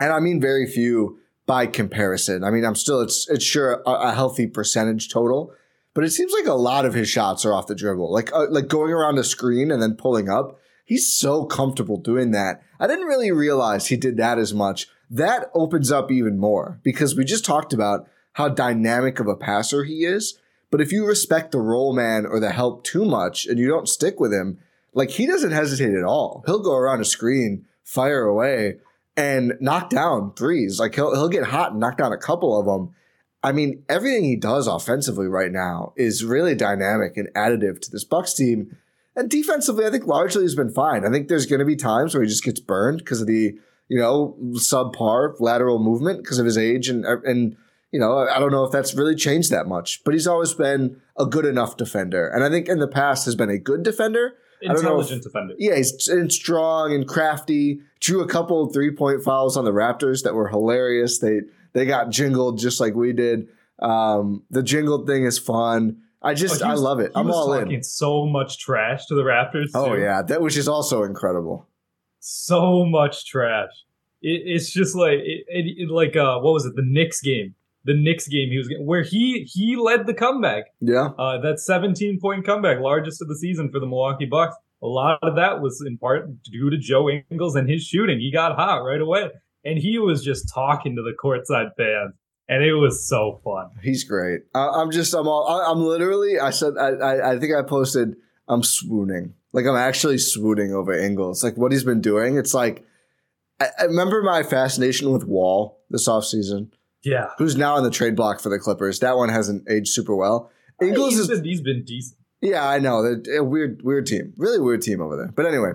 and 0.00 0.12
I 0.12 0.20
mean 0.20 0.40
very 0.40 0.66
few 0.66 1.18
by 1.46 1.66
comparison. 1.66 2.44
I 2.44 2.50
mean, 2.50 2.64
I'm 2.64 2.74
still 2.74 3.00
it's 3.00 3.28
it's 3.28 3.44
sure 3.44 3.82
a, 3.86 3.90
a 3.90 4.14
healthy 4.14 4.46
percentage 4.46 5.08
total, 5.08 5.52
but 5.94 6.04
it 6.04 6.10
seems 6.10 6.32
like 6.32 6.46
a 6.46 6.54
lot 6.54 6.84
of 6.84 6.94
his 6.94 7.08
shots 7.08 7.44
are 7.44 7.52
off 7.52 7.66
the 7.66 7.74
dribble, 7.74 8.12
like 8.12 8.32
uh, 8.32 8.46
like 8.50 8.68
going 8.68 8.92
around 8.92 9.18
a 9.18 9.24
screen 9.24 9.70
and 9.70 9.82
then 9.82 9.94
pulling 9.94 10.28
up. 10.28 10.58
He's 10.84 11.12
so 11.12 11.44
comfortable 11.44 11.96
doing 11.96 12.32
that. 12.32 12.62
I 12.78 12.86
didn't 12.86 13.06
really 13.06 13.30
realize 13.30 13.86
he 13.86 13.96
did 13.96 14.16
that 14.16 14.38
as 14.38 14.52
much. 14.52 14.88
That 15.08 15.50
opens 15.54 15.92
up 15.92 16.10
even 16.10 16.38
more 16.38 16.80
because 16.82 17.16
we 17.16 17.24
just 17.24 17.44
talked 17.44 17.72
about 17.72 18.08
how 18.34 18.48
dynamic 18.48 19.20
of 19.20 19.28
a 19.28 19.36
passer 19.36 19.84
he 19.84 20.04
is. 20.04 20.38
But 20.70 20.80
if 20.80 20.90
you 20.90 21.06
respect 21.06 21.52
the 21.52 21.60
roll 21.60 21.94
man 21.94 22.24
or 22.26 22.40
the 22.40 22.50
help 22.50 22.82
too 22.84 23.04
much 23.04 23.46
and 23.46 23.58
you 23.58 23.68
don't 23.68 23.88
stick 23.88 24.18
with 24.18 24.32
him, 24.32 24.58
like 24.94 25.10
he 25.10 25.26
doesn't 25.26 25.52
hesitate 25.52 25.94
at 25.94 26.04
all. 26.04 26.42
He'll 26.46 26.62
go 26.62 26.74
around 26.74 27.00
a 27.00 27.04
screen, 27.04 27.66
fire 27.84 28.24
away, 28.24 28.78
and 29.16 29.54
knock 29.60 29.90
down 29.90 30.32
threes. 30.34 30.80
Like 30.80 30.94
he'll 30.94 31.14
he'll 31.14 31.28
get 31.28 31.44
hot 31.44 31.72
and 31.72 31.80
knock 31.80 31.98
down 31.98 32.12
a 32.12 32.18
couple 32.18 32.58
of 32.58 32.66
them. 32.66 32.94
I 33.42 33.52
mean, 33.52 33.82
everything 33.88 34.24
he 34.24 34.36
does 34.36 34.66
offensively 34.66 35.26
right 35.26 35.50
now 35.50 35.92
is 35.96 36.24
really 36.24 36.54
dynamic 36.54 37.16
and 37.16 37.28
additive 37.34 37.80
to 37.80 37.90
this 37.90 38.04
Bucks 38.04 38.34
team. 38.34 38.76
And 39.16 39.28
defensively, 39.28 39.84
I 39.84 39.90
think 39.90 40.06
largely 40.06 40.42
he's 40.42 40.54
been 40.54 40.72
fine. 40.72 41.04
I 41.04 41.10
think 41.10 41.28
there's 41.28 41.46
going 41.46 41.58
to 41.58 41.64
be 41.66 41.76
times 41.76 42.14
where 42.14 42.22
he 42.22 42.28
just 42.28 42.44
gets 42.44 42.60
burned 42.60 42.98
because 42.98 43.20
of 43.20 43.26
the, 43.26 43.58
you 43.88 43.98
know, 43.98 44.36
subpar 44.52 45.34
lateral 45.40 45.80
movement 45.80 46.22
because 46.22 46.38
of 46.38 46.46
his 46.46 46.56
age 46.56 46.88
and 46.88 47.04
uh, 47.04 47.20
and 47.24 47.56
you 47.90 48.00
know, 48.00 48.26
I 48.26 48.38
don't 48.38 48.52
know 48.52 48.64
if 48.64 48.72
that's 48.72 48.94
really 48.94 49.14
changed 49.14 49.50
that 49.50 49.66
much, 49.66 50.02
but 50.02 50.14
he's 50.14 50.26
always 50.26 50.54
been 50.54 51.00
a 51.18 51.26
good 51.26 51.44
enough 51.44 51.76
defender. 51.76 52.26
And 52.26 52.42
I 52.42 52.48
think 52.48 52.66
in 52.66 52.78
the 52.78 52.88
past 52.88 53.26
has 53.26 53.36
been 53.36 53.50
a 53.50 53.58
good 53.58 53.82
defender. 53.82 54.34
Intelligent 54.62 55.22
defender. 55.22 55.54
Yeah, 55.58 55.76
he's 55.76 56.08
and 56.08 56.32
strong 56.32 56.94
and 56.94 57.06
crafty. 57.06 57.80
Drew 58.00 58.20
a 58.20 58.28
couple 58.28 58.66
three 58.72 58.90
point 58.90 59.22
fouls 59.22 59.56
on 59.56 59.64
the 59.64 59.72
Raptors 59.72 60.22
that 60.22 60.34
were 60.34 60.48
hilarious. 60.48 61.18
They 61.18 61.40
they 61.72 61.86
got 61.86 62.10
jingled 62.10 62.58
just 62.58 62.80
like 62.80 62.94
we 62.94 63.12
did. 63.12 63.48
Um, 63.80 64.44
the 64.50 64.62
jingled 64.62 65.06
thing 65.06 65.24
is 65.24 65.38
fun. 65.38 66.02
I 66.22 66.34
just 66.34 66.62
oh, 66.62 66.68
was, 66.68 66.78
I 66.78 66.82
love 66.82 67.00
it. 67.00 67.10
I'm 67.14 67.30
all 67.30 67.52
in. 67.52 67.82
So 67.82 68.26
much 68.26 68.58
trash 68.58 69.06
to 69.06 69.14
the 69.14 69.22
Raptors. 69.22 69.70
Oh, 69.74 69.86
too. 69.86 69.92
Oh 69.92 69.94
yeah, 69.94 70.22
that 70.22 70.40
which 70.40 70.56
is 70.56 70.68
also 70.68 71.02
incredible. 71.02 71.68
So 72.20 72.84
much 72.84 73.26
trash. 73.26 73.70
It, 74.22 74.42
it's 74.44 74.72
just 74.72 74.94
like 74.94 75.18
it, 75.18 75.44
it, 75.48 75.90
like 75.90 76.16
uh, 76.16 76.38
what 76.38 76.52
was 76.52 76.64
it? 76.64 76.76
The 76.76 76.84
Knicks 76.84 77.20
game 77.20 77.54
the 77.84 77.94
Knicks 77.94 78.28
game 78.28 78.50
he 78.50 78.58
was 78.58 78.68
getting, 78.68 78.86
where 78.86 79.02
he 79.02 79.48
he 79.52 79.76
led 79.76 80.06
the 80.06 80.14
comeback. 80.14 80.64
Yeah. 80.80 81.08
Uh, 81.18 81.38
that 81.40 81.58
17 81.60 82.20
point 82.20 82.44
comeback, 82.46 82.80
largest 82.80 83.20
of 83.22 83.28
the 83.28 83.36
season 83.36 83.70
for 83.70 83.80
the 83.80 83.86
Milwaukee 83.86 84.26
Bucks. 84.26 84.56
A 84.82 84.86
lot 84.86 85.18
of 85.22 85.36
that 85.36 85.60
was 85.60 85.82
in 85.86 85.96
part 85.98 86.42
due 86.42 86.68
to 86.70 86.76
Joe 86.78 87.08
Ingles 87.08 87.54
and 87.54 87.68
his 87.68 87.82
shooting. 87.84 88.18
He 88.18 88.32
got 88.32 88.56
hot 88.56 88.78
right 88.78 89.00
away, 89.00 89.30
and 89.64 89.78
he 89.78 89.98
was 89.98 90.24
just 90.24 90.52
talking 90.52 90.96
to 90.96 91.02
the 91.02 91.12
courtside 91.22 91.70
fans, 91.76 92.14
and 92.48 92.64
it 92.64 92.74
was 92.74 93.06
so 93.08 93.40
fun. 93.44 93.68
He's 93.82 94.02
great. 94.02 94.40
I, 94.54 94.66
I'm 94.68 94.90
just, 94.90 95.14
I'm 95.14 95.28
all, 95.28 95.46
I- 95.46 95.70
I'm 95.70 95.80
literally, 95.84 96.40
I 96.40 96.50
said, 96.50 96.74
I, 96.76 96.88
I, 96.94 97.32
I 97.34 97.38
think 97.38 97.54
I 97.54 97.62
posted, 97.62 98.16
I'm 98.48 98.64
swooning. 98.64 99.34
Like 99.52 99.66
I'm 99.66 99.76
actually 99.76 100.18
swooning 100.18 100.74
over 100.74 100.92
Ingles. 100.92 101.44
Like 101.44 101.56
what 101.56 101.70
he's 101.70 101.84
been 101.84 102.00
doing. 102.00 102.36
It's 102.36 102.54
like, 102.54 102.84
I, 103.60 103.68
I 103.78 103.84
remember 103.84 104.20
my 104.22 104.42
fascination 104.42 105.12
with 105.12 105.24
Wall 105.24 105.80
this 105.90 106.08
offseason, 106.08 106.70
Yeah, 107.04 107.28
who's 107.38 107.56
now 107.56 107.76
on 107.76 107.84
the 107.84 107.90
trade 107.90 108.16
block 108.16 108.40
for 108.40 108.48
the 108.48 108.58
Clippers. 108.58 109.00
That 109.00 109.16
one 109.16 109.28
hasn't 109.28 109.68
aged 109.68 109.88
super 109.88 110.14
well. 110.14 110.50
Ingles 110.80 111.10
he's 111.10 111.20
is, 111.20 111.28
been, 111.28 111.44
he's 111.44 111.60
been 111.60 111.84
decent. 111.84 112.18
yeah, 112.40 112.68
I 112.68 112.78
know. 112.78 113.02
They're 113.02 113.38
a 113.40 113.44
weird, 113.44 113.82
weird 113.82 114.06
team. 114.06 114.32
Really 114.36 114.58
weird 114.58 114.82
team 114.82 115.00
over 115.00 115.16
there. 115.16 115.28
But 115.28 115.46
anyway, 115.46 115.72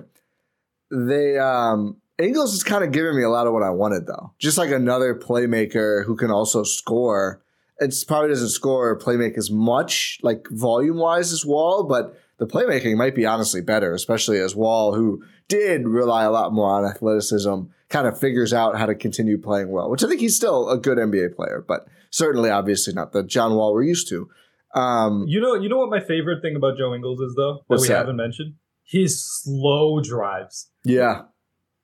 they 0.92 1.38
um 1.38 1.98
Ingles 2.20 2.54
is 2.54 2.64
kind 2.64 2.84
of 2.84 2.92
giving 2.92 3.16
me 3.16 3.24
a 3.24 3.30
lot 3.30 3.48
of 3.48 3.54
what 3.54 3.64
I 3.64 3.70
wanted 3.70 4.08
though. 4.08 4.34
Just 4.40 4.58
like 4.58 4.72
another 4.72 5.14
playmaker 5.16 6.06
who 6.06 6.16
can 6.16 6.32
also 6.32 6.64
score. 6.64 7.44
It's 7.80 8.04
probably 8.04 8.30
doesn't 8.30 8.50
score 8.50 8.90
or 8.90 8.98
playmake 8.98 9.38
as 9.38 9.52
much, 9.52 10.20
like 10.24 10.48
volume 10.50 10.98
wise 10.98 11.32
as 11.32 11.46
Wall, 11.46 11.84
but 11.84 12.20
the 12.40 12.48
playmaking 12.48 12.98
might 12.98 13.14
be 13.14 13.26
honestly 13.26 13.62
better, 13.62 13.94
especially 13.94 14.40
as 14.40 14.56
Wall, 14.56 14.96
who 14.96 15.24
did 15.48 15.88
rely 15.88 16.24
a 16.24 16.32
lot 16.32 16.54
more 16.54 16.72
on 16.72 16.86
athleticism, 16.86 17.66
kind 17.90 18.08
of 18.08 18.20
figures 18.20 18.54
out 18.54 18.78
how 18.78 18.86
to 18.86 18.96
continue 18.96 19.38
playing 19.38 19.70
well, 19.72 19.90
which 19.90 20.04
I 20.04 20.08
think 20.08 20.20
he's 20.22 20.36
still 20.36 20.70
a 20.70 20.78
good 20.78 20.98
NBA 20.98 21.36
player, 21.36 21.64
but 21.68 21.88
certainly 22.12 22.50
obviously 22.50 22.94
not 22.94 23.14
the 23.14 23.24
John 23.24 23.56
Wall 23.56 23.74
we're 23.74 23.84
used 23.84 24.10
to. 24.10 24.30
Um, 24.76 25.24
You 25.28 25.40
know, 25.40 25.56
you 25.56 25.70
know 25.70 25.78
what 25.78 25.90
my 25.90 26.00
favorite 26.02 26.42
thing 26.42 26.56
about 26.56 26.78
Joe 26.78 26.94
Ingles 26.94 27.20
is 27.22 27.34
though 27.36 27.60
that 27.70 27.80
we 27.82 27.88
that? 27.88 27.98
haven't 27.98 28.18
mentioned 28.18 28.56
his 28.84 29.24
slow 29.24 30.00
drives. 30.02 30.70
yeah, 30.84 31.22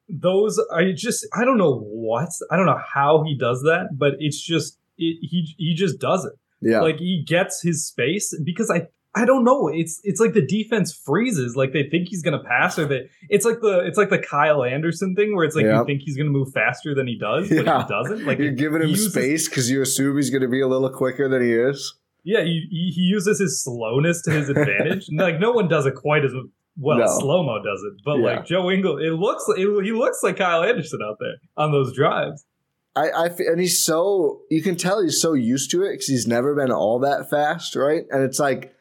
Those 0.10 0.60
are 0.72 0.92
just 0.94 1.26
I 1.34 1.46
don't 1.46 1.58
know 1.58 1.80
what 1.80 2.30
I 2.52 2.58
don't 2.58 2.66
know 2.66 2.80
how 2.94 3.24
he 3.26 3.38
does 3.38 3.62
that, 3.62 3.89
but 3.98 4.13
it's 4.20 4.42
just 4.42 4.78
it, 4.98 5.18
he 5.22 5.56
he 5.58 5.74
just 5.74 6.00
does 6.00 6.26
it. 6.26 6.34
yeah. 6.62 6.82
Like 6.82 6.98
he 7.00 7.24
gets 7.26 7.62
his 7.62 7.88
space 7.88 8.38
because 8.44 8.70
I 8.70 8.88
I 9.15 9.26
don't 9.26 9.43
know. 9.43 9.67
It's 9.67 10.02
it's 10.04 10.19
like 10.19 10.34
the 10.34 10.45
defense 10.45 10.91
freezes, 10.93 11.56
like 11.56 11.71
they 11.71 11.88
think 11.89 12.08
he's 12.10 12.23
gonna 12.23 12.43
pass, 12.43 12.80
or 12.80 12.86
they. 12.86 13.10
It's 13.30 13.45
like 13.45 13.60
the 13.62 13.80
it's 13.86 13.97
like 13.97 14.10
the 14.10 14.17
Kyle 14.17 14.63
Anderson 14.63 15.13
thing 15.15 15.36
where 15.36 15.45
it's 15.45 15.56
like 15.56 15.65
Yeah. 15.65 15.80
you 15.80 15.86
think 15.86 16.02
he's 16.02 16.17
gonna 16.17 16.32
move 16.32 16.52
faster 16.52 16.95
than 16.95 17.06
he 17.08 17.17
does, 17.17 17.47
but 17.49 17.65
Yeah. 17.65 17.84
he 17.84 17.88
doesn't. 17.89 18.26
Like 18.26 18.39
You're 18.39 18.52
giving 18.54 18.82
him 18.82 18.89
uses- 18.89 19.12
space 19.13 19.47
because 19.47 19.69
you 19.69 19.82
assume 19.84 20.15
he's 20.15 20.30
going 20.32 20.41
to 20.41 20.47
be 20.47 20.62
a 20.62 20.67
little 20.67 20.89
quicker 20.89 21.30
than 21.30 21.41
he 21.43 21.54
is. 21.54 21.93
Yeah, 22.23 22.41
he, 22.43 22.65
he 22.71 23.02
uses 23.02 23.38
his 23.39 23.62
slowness 23.63 24.21
to 24.23 24.32
his 24.32 24.49
advantage. 24.49 25.08
Like 25.13 25.39
no 25.39 25.52
one 25.52 25.67
does 25.67 25.86
it 25.86 25.93
quite 25.95 26.23
as 26.26 26.32
well. 26.78 26.97
No. 26.97 27.06
Slow 27.19 27.43
mo 27.43 27.58
does 27.62 27.84
it, 27.84 28.02
but 28.04 28.17
Yeah. 28.17 28.26
like 28.38 28.45
Joe 28.45 28.71
Ingles, 28.71 28.99
it 29.04 29.12
looks 29.13 29.43
it, 29.49 29.58
he 29.84 29.91
looks 29.91 30.23
like 30.23 30.38
Kyle 30.38 30.63
Anderson 30.63 31.02
out 31.08 31.17
there 31.19 31.36
on 31.56 31.71
those 31.71 31.93
drives. 31.95 32.45
I, 32.95 33.10
I 33.10 33.26
and 33.28 33.60
he's 33.60 33.80
so 33.84 34.41
you 34.49 34.62
can 34.63 34.76
tell 34.76 35.02
he's 35.04 35.19
so 35.21 35.34
used 35.34 35.69
to 35.71 35.84
it 35.84 35.91
because 35.91 36.08
he's 36.08 36.26
never 36.28 36.56
been 36.56 36.71
all 36.71 36.97
that 36.99 37.30
fast, 37.30 37.76
right? 37.76 38.06
And 38.10 38.23
it's 38.23 38.39
like 38.39 38.73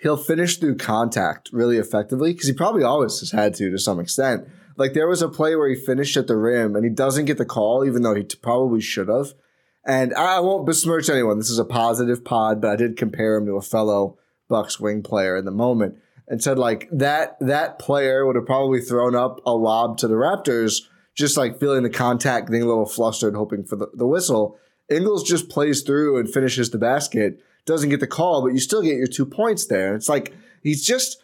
he'll 0.00 0.16
finish 0.16 0.58
through 0.58 0.76
contact 0.76 1.50
really 1.52 1.78
effectively 1.78 2.32
because 2.32 2.48
he 2.48 2.52
probably 2.52 2.82
always 2.82 3.20
has 3.20 3.30
had 3.30 3.54
to 3.54 3.70
to 3.70 3.78
some 3.78 4.00
extent. 4.00 4.46
Like 4.76 4.92
there 4.92 5.08
was 5.08 5.22
a 5.22 5.28
play 5.28 5.56
where 5.56 5.68
he 5.68 5.74
finished 5.74 6.16
at 6.16 6.26
the 6.26 6.36
rim 6.36 6.76
and 6.76 6.84
he 6.84 6.90
doesn't 6.90 7.24
get 7.24 7.38
the 7.38 7.46
call, 7.46 7.84
even 7.84 8.02
though 8.02 8.14
he 8.14 8.24
t- 8.24 8.38
probably 8.40 8.80
should 8.80 9.08
have. 9.08 9.32
And 9.86 10.12
I 10.14 10.40
won't 10.40 10.66
besmirch 10.66 11.08
anyone. 11.08 11.38
This 11.38 11.50
is 11.50 11.58
a 11.58 11.64
positive 11.64 12.24
pod, 12.24 12.60
but 12.60 12.72
I 12.72 12.76
did 12.76 12.96
compare 12.96 13.36
him 13.36 13.46
to 13.46 13.56
a 13.56 13.62
fellow 13.62 14.18
Bucks 14.48 14.78
wing 14.78 15.02
player 15.02 15.36
in 15.36 15.44
the 15.44 15.50
moment 15.50 15.96
and 16.28 16.42
said 16.42 16.58
like 16.58 16.88
that 16.90 17.36
that 17.40 17.78
player 17.78 18.26
would 18.26 18.36
have 18.36 18.46
probably 18.46 18.80
thrown 18.80 19.14
up 19.14 19.40
a 19.46 19.52
lob 19.52 19.98
to 19.98 20.08
the 20.08 20.14
Raptors, 20.14 20.82
just 21.14 21.36
like 21.36 21.58
feeling 21.58 21.82
the 21.82 21.90
contact, 21.90 22.48
getting 22.48 22.62
a 22.62 22.66
little 22.66 22.86
flustered, 22.86 23.34
hoping 23.34 23.64
for 23.64 23.76
the, 23.76 23.88
the 23.94 24.06
whistle. 24.06 24.58
Ingles 24.88 25.24
just 25.24 25.48
plays 25.48 25.82
through 25.82 26.18
and 26.18 26.32
finishes 26.32 26.70
the 26.70 26.78
basket, 26.78 27.40
doesn't 27.66 27.90
get 27.90 28.00
the 28.00 28.06
call, 28.06 28.42
but 28.42 28.54
you 28.54 28.58
still 28.58 28.82
get 28.82 28.96
your 28.96 29.06
two 29.06 29.26
points 29.26 29.66
there. 29.66 29.94
It's 29.94 30.08
like 30.08 30.34
he's 30.62 30.84
just 30.84 31.22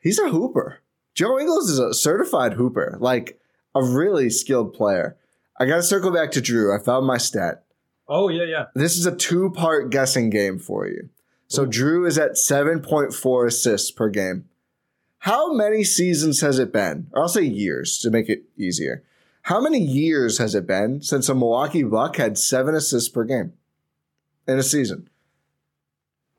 he's 0.00 0.18
a 0.18 0.28
hooper. 0.28 0.80
Joe 1.14 1.38
Ingles 1.38 1.68
is 1.68 1.78
a 1.78 1.94
certified 1.94 2.54
hooper, 2.54 2.96
like 3.00 3.40
a 3.74 3.82
really 3.82 4.30
skilled 4.30 4.72
player. 4.72 5.16
I 5.58 5.66
got 5.66 5.76
to 5.76 5.82
circle 5.82 6.10
back 6.10 6.30
to 6.32 6.40
Jrue. 6.40 6.78
I 6.78 6.82
found 6.82 7.06
my 7.06 7.18
stat. 7.18 7.64
Oh 8.08 8.28
yeah, 8.28 8.44
yeah. 8.44 8.64
This 8.74 8.96
is 8.96 9.06
a 9.06 9.14
two 9.16 9.50
part 9.50 9.90
guessing 9.90 10.30
game 10.30 10.58
for 10.58 10.86
you. 10.86 11.08
So 11.48 11.66
Jrue 11.66 12.06
is 12.06 12.16
at 12.16 12.32
7.4 12.32 13.46
assists 13.46 13.90
per 13.90 14.08
game. 14.08 14.48
How 15.18 15.52
many 15.52 15.84
seasons 15.84 16.40
has 16.40 16.58
it 16.58 16.72
been? 16.72 17.08
Or 17.12 17.22
I'll 17.22 17.28
say 17.28 17.42
years 17.42 17.98
to 17.98 18.10
make 18.10 18.28
it 18.28 18.44
easier. 18.56 19.04
How 19.42 19.60
many 19.60 19.78
years 19.78 20.38
has 20.38 20.54
it 20.54 20.66
been 20.66 21.02
since 21.02 21.28
a 21.28 21.34
Milwaukee 21.34 21.82
Buck 21.82 22.16
had 22.16 22.38
seven 22.38 22.74
assists 22.74 23.08
per 23.08 23.24
game 23.24 23.52
in 24.48 24.58
a 24.58 24.62
season? 24.62 25.08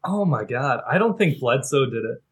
Oh 0.05 0.25
my 0.25 0.43
god, 0.43 0.81
I 0.89 0.97
don't 0.97 1.17
think 1.17 1.39
Bledsoe 1.39 1.85
did 1.85 2.03
it. 2.05 2.23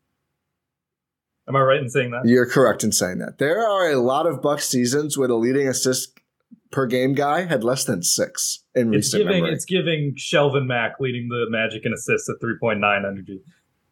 Am 1.47 1.55
I 1.55 1.61
right 1.61 1.81
in 1.81 1.89
saying 1.89 2.11
that? 2.11 2.25
You're 2.25 2.45
correct 2.45 2.83
in 2.83 2.91
saying 2.91 3.19
that. 3.19 3.37
There 3.37 3.59
are 3.67 3.89
a 3.89 3.97
lot 3.97 4.27
of 4.27 4.41
Buck 4.41 4.59
seasons 4.61 5.17
where 5.17 5.27
the 5.27 5.35
leading 5.35 5.67
assist 5.67 6.19
per 6.71 6.85
game 6.85 7.13
guy 7.13 7.41
had 7.45 7.63
less 7.63 7.83
than 7.83 8.03
six 8.03 8.63
in 8.75 8.93
It's 8.93 9.07
recent 9.13 9.23
giving 9.23 9.41
memory. 9.43 9.53
it's 9.53 9.65
giving 9.65 10.15
Shelvin 10.17 10.65
Mack 10.67 10.99
leading 10.99 11.27
the 11.29 11.47
Magic 11.49 11.85
in 11.85 11.93
assists 11.93 12.29
at 12.29 12.35
three 12.39 12.57
point 12.59 12.79
nine 12.79 13.05
energy. 13.05 13.41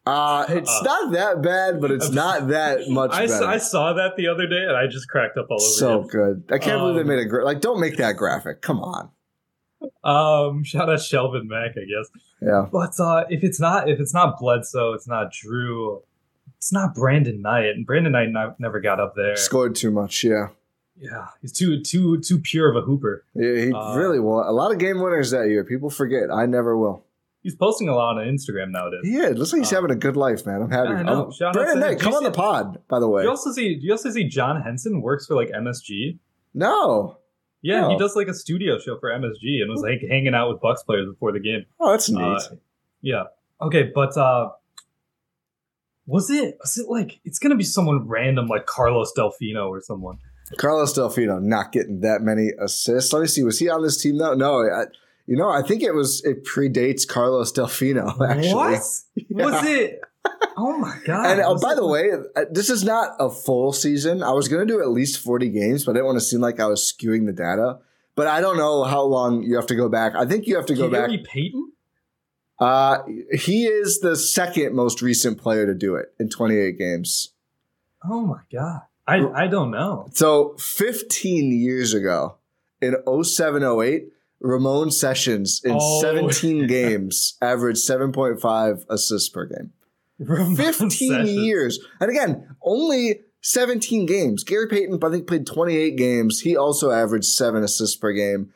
Uh, 0.06 0.46
it's 0.48 0.70
Uh, 0.70 0.82
not 0.84 1.12
that 1.12 1.42
bad, 1.42 1.80
but 1.80 1.90
it's 1.90 2.10
not 2.10 2.48
that 2.48 2.80
much 2.88 3.10
I. 3.12 3.24
I 3.24 3.58
saw 3.58 3.92
that 3.94 4.16
the 4.16 4.28
other 4.28 4.46
day 4.46 4.62
and 4.66 4.76
I 4.76 4.86
just 4.86 5.08
cracked 5.08 5.36
up 5.36 5.46
all 5.50 5.60
over 5.60 5.70
so 5.70 6.02
it. 6.02 6.08
good. 6.08 6.44
I 6.50 6.58
can't 6.58 6.80
believe 6.80 6.94
they 6.94 7.00
Um, 7.02 7.06
made 7.08 7.18
a 7.18 7.26
gra- 7.26 7.44
like. 7.44 7.60
Don't 7.60 7.80
make 7.80 7.96
that 7.98 8.16
graphic. 8.16 8.62
Come 8.62 8.80
on. 8.80 9.10
Um, 10.04 10.64
shout 10.64 10.88
out 10.90 10.98
Shelvin 10.98 11.46
Mack, 11.46 11.72
I 11.76 11.80
guess. 11.84 12.10
Yeah. 12.42 12.66
But 12.70 12.98
uh, 13.00 13.24
if 13.28 13.42
it's 13.44 13.60
not 13.60 13.88
if 13.88 14.00
it's 14.00 14.14
not 14.14 14.38
Bledsoe, 14.38 14.92
it's 14.94 15.06
not 15.08 15.32
Jrue, 15.32 16.02
it's 16.56 16.72
not 16.72 16.94
Brandon 16.94 17.40
Knight, 17.42 17.66
and 17.70 17.86
Brandon 17.86 18.12
Knight 18.12 18.30
no- 18.30 18.54
never 18.58 18.80
got 18.80 19.00
up 19.00 19.14
there. 19.16 19.36
Scored 19.36 19.74
too 19.74 19.90
much. 19.90 20.24
Yeah. 20.24 20.48
Yeah, 20.98 21.28
he's 21.40 21.52
too 21.52 21.80
too 21.82 22.20
too 22.20 22.38
pure 22.40 22.68
of 22.70 22.76
a 22.76 22.82
hooper. 22.86 23.24
Yeah, 23.34 23.54
he 23.56 23.72
Uh, 23.72 23.94
really 23.96 24.20
won. 24.20 24.46
A 24.46 24.52
lot 24.52 24.70
of 24.70 24.78
game 24.78 25.00
winners 25.00 25.30
that 25.30 25.48
year. 25.48 25.64
People 25.64 25.88
forget. 25.88 26.30
I 26.30 26.44
never 26.44 26.76
will. 26.76 27.04
He's 27.42 27.54
posting 27.54 27.88
a 27.88 27.94
lot 27.94 28.18
on 28.18 28.26
Instagram 28.26 28.70
nowadays. 28.70 29.00
Yeah, 29.04 29.28
it 29.28 29.38
looks 29.38 29.50
like 29.54 29.62
he's 29.62 29.72
Uh, 29.72 29.76
having 29.76 29.90
a 29.92 29.94
good 29.98 30.14
life, 30.14 30.44
man. 30.44 30.60
I'm 30.60 30.70
happy. 30.70 30.90
yeah, 30.90 30.96
I 30.98 31.02
know. 31.04 31.22
I'm- 31.22 31.32
Shout 31.32 31.48
out 31.48 31.54
Brandon 31.54 31.76
to. 31.76 31.80
Knight, 31.80 31.98
come 32.00 32.12
on 32.12 32.22
the 32.22 32.30
pod, 32.30 32.80
by 32.88 33.00
the 33.00 33.08
way. 33.08 33.22
You 33.22 33.30
also 33.30 33.50
see 33.50 33.78
you 33.80 33.92
also 33.92 34.10
see 34.10 34.24
John 34.24 34.60
Henson 34.60 35.00
works 35.00 35.24
for 35.26 35.34
like 35.36 35.48
MSG. 35.50 36.18
no. 36.52 37.16
Yeah, 37.62 37.88
he 37.88 37.94
Oh. 37.94 37.98
does 37.98 38.16
like 38.16 38.28
a 38.28 38.34
studio 38.34 38.78
show 38.78 38.98
for 38.98 39.10
MSG 39.10 39.60
and 39.60 39.70
was 39.70 39.82
like 39.82 40.00
hanging 40.08 40.34
out 40.34 40.50
with 40.50 40.60
Bucks 40.60 40.82
players 40.82 41.06
before 41.08 41.32
the 41.32 41.40
game. 41.40 41.66
Oh, 41.78 41.90
that's 41.90 42.08
neat. 42.10 42.22
Uh, 42.22 42.40
yeah. 43.02 43.24
Okay, 43.60 43.90
but 43.94 44.16
uh 44.16 44.50
was 46.06 46.30
it 46.30 46.56
was 46.60 46.76
it 46.78 46.88
like 46.88 47.20
it's 47.24 47.38
gonna 47.38 47.56
be 47.56 47.64
someone 47.64 48.08
random 48.08 48.46
like 48.48 48.66
Carlos 48.66 49.12
Delfino 49.16 49.68
or 49.68 49.80
someone? 49.80 50.18
Carlos 50.56 50.96
Delfino 50.98 51.40
not 51.40 51.70
getting 51.70 52.00
that 52.00 52.22
many 52.22 52.50
assists. 52.60 53.12
Let 53.12 53.20
me 53.20 53.26
see. 53.28 53.44
Was 53.44 53.58
he 53.58 53.68
on 53.68 53.82
this 53.82 54.00
team 54.02 54.18
though? 54.18 54.34
No. 54.34 54.62
I, 54.68 54.84
you 55.26 55.36
know, 55.36 55.48
I 55.48 55.62
think 55.62 55.82
it 55.82 55.94
was. 55.94 56.24
It 56.24 56.44
predates 56.44 57.06
Carlos 57.06 57.52
Delfino. 57.52 58.08
Actually. 58.28 58.50
What 58.52 58.80
was 59.52 59.64
it? 59.66 60.00
Oh 60.56 60.76
my 60.78 60.98
god! 61.06 61.26
And 61.30 61.40
oh, 61.40 61.58
by 61.58 61.72
it- 61.72 61.76
the 61.76 61.86
way, 61.86 62.10
uh, 62.36 62.44
this 62.50 62.68
is 62.68 62.84
not 62.84 63.12
a 63.18 63.30
full 63.30 63.72
season. 63.72 64.22
I 64.22 64.32
was 64.32 64.48
going 64.48 64.66
to 64.66 64.70
do 64.72 64.80
at 64.80 64.88
least 64.90 65.20
40 65.20 65.48
games, 65.48 65.84
but 65.84 65.92
I 65.92 65.94
didn't 65.94 66.06
want 66.06 66.16
to 66.18 66.24
seem 66.24 66.40
like 66.40 66.60
I 66.60 66.66
was 66.66 66.80
skewing 66.82 67.26
the 67.26 67.32
data. 67.32 67.78
But 68.14 68.26
I 68.26 68.40
don't 68.42 68.58
know 68.58 68.84
how 68.84 69.02
long 69.02 69.42
you 69.42 69.56
have 69.56 69.66
to 69.68 69.74
go 69.74 69.88
back. 69.88 70.14
I 70.14 70.26
think 70.26 70.46
you 70.46 70.56
have 70.56 70.66
to 70.66 70.74
go 70.74 70.90
back. 70.90 71.08
Gary 71.08 71.24
Payton? 71.26 71.72
Uh, 72.58 72.98
he 73.32 73.64
is 73.64 74.00
the 74.00 74.16
second 74.16 74.74
most 74.74 75.00
recent 75.00 75.38
player 75.38 75.64
to 75.64 75.74
do 75.74 75.94
it 75.94 76.12
in 76.18 76.28
28 76.28 76.76
games. 76.76 77.30
Oh 78.04 78.20
my 78.20 78.40
god! 78.52 78.82
I 79.06 79.24
I 79.28 79.46
don't 79.46 79.70
know. 79.70 80.08
So 80.12 80.56
15 80.58 81.52
years 81.58 81.94
ago, 81.94 82.36
in 82.82 82.96
07 83.24 83.62
08, 83.62 84.08
Ramon 84.40 84.90
Sessions 84.90 85.62
in 85.64 85.76
Oh. 85.80 86.00
17 86.02 86.66
games 86.66 87.38
averaged 87.40 87.78
7.5 87.88 88.84
assists 88.90 89.28
per 89.30 89.46
game. 89.46 89.72
Ramon 90.20 90.56
15 90.56 90.90
Sessions. 90.90 91.30
years. 91.30 91.78
And 92.00 92.10
again, 92.10 92.56
only 92.62 93.20
17 93.42 94.06
games. 94.06 94.44
Gary 94.44 94.68
Payton, 94.68 94.98
I 95.02 95.10
think, 95.10 95.26
played 95.26 95.46
28 95.46 95.96
games. 95.96 96.40
He 96.40 96.56
also 96.56 96.90
averaged 96.90 97.26
seven 97.26 97.62
assists 97.62 97.96
per 97.96 98.12
game. 98.12 98.52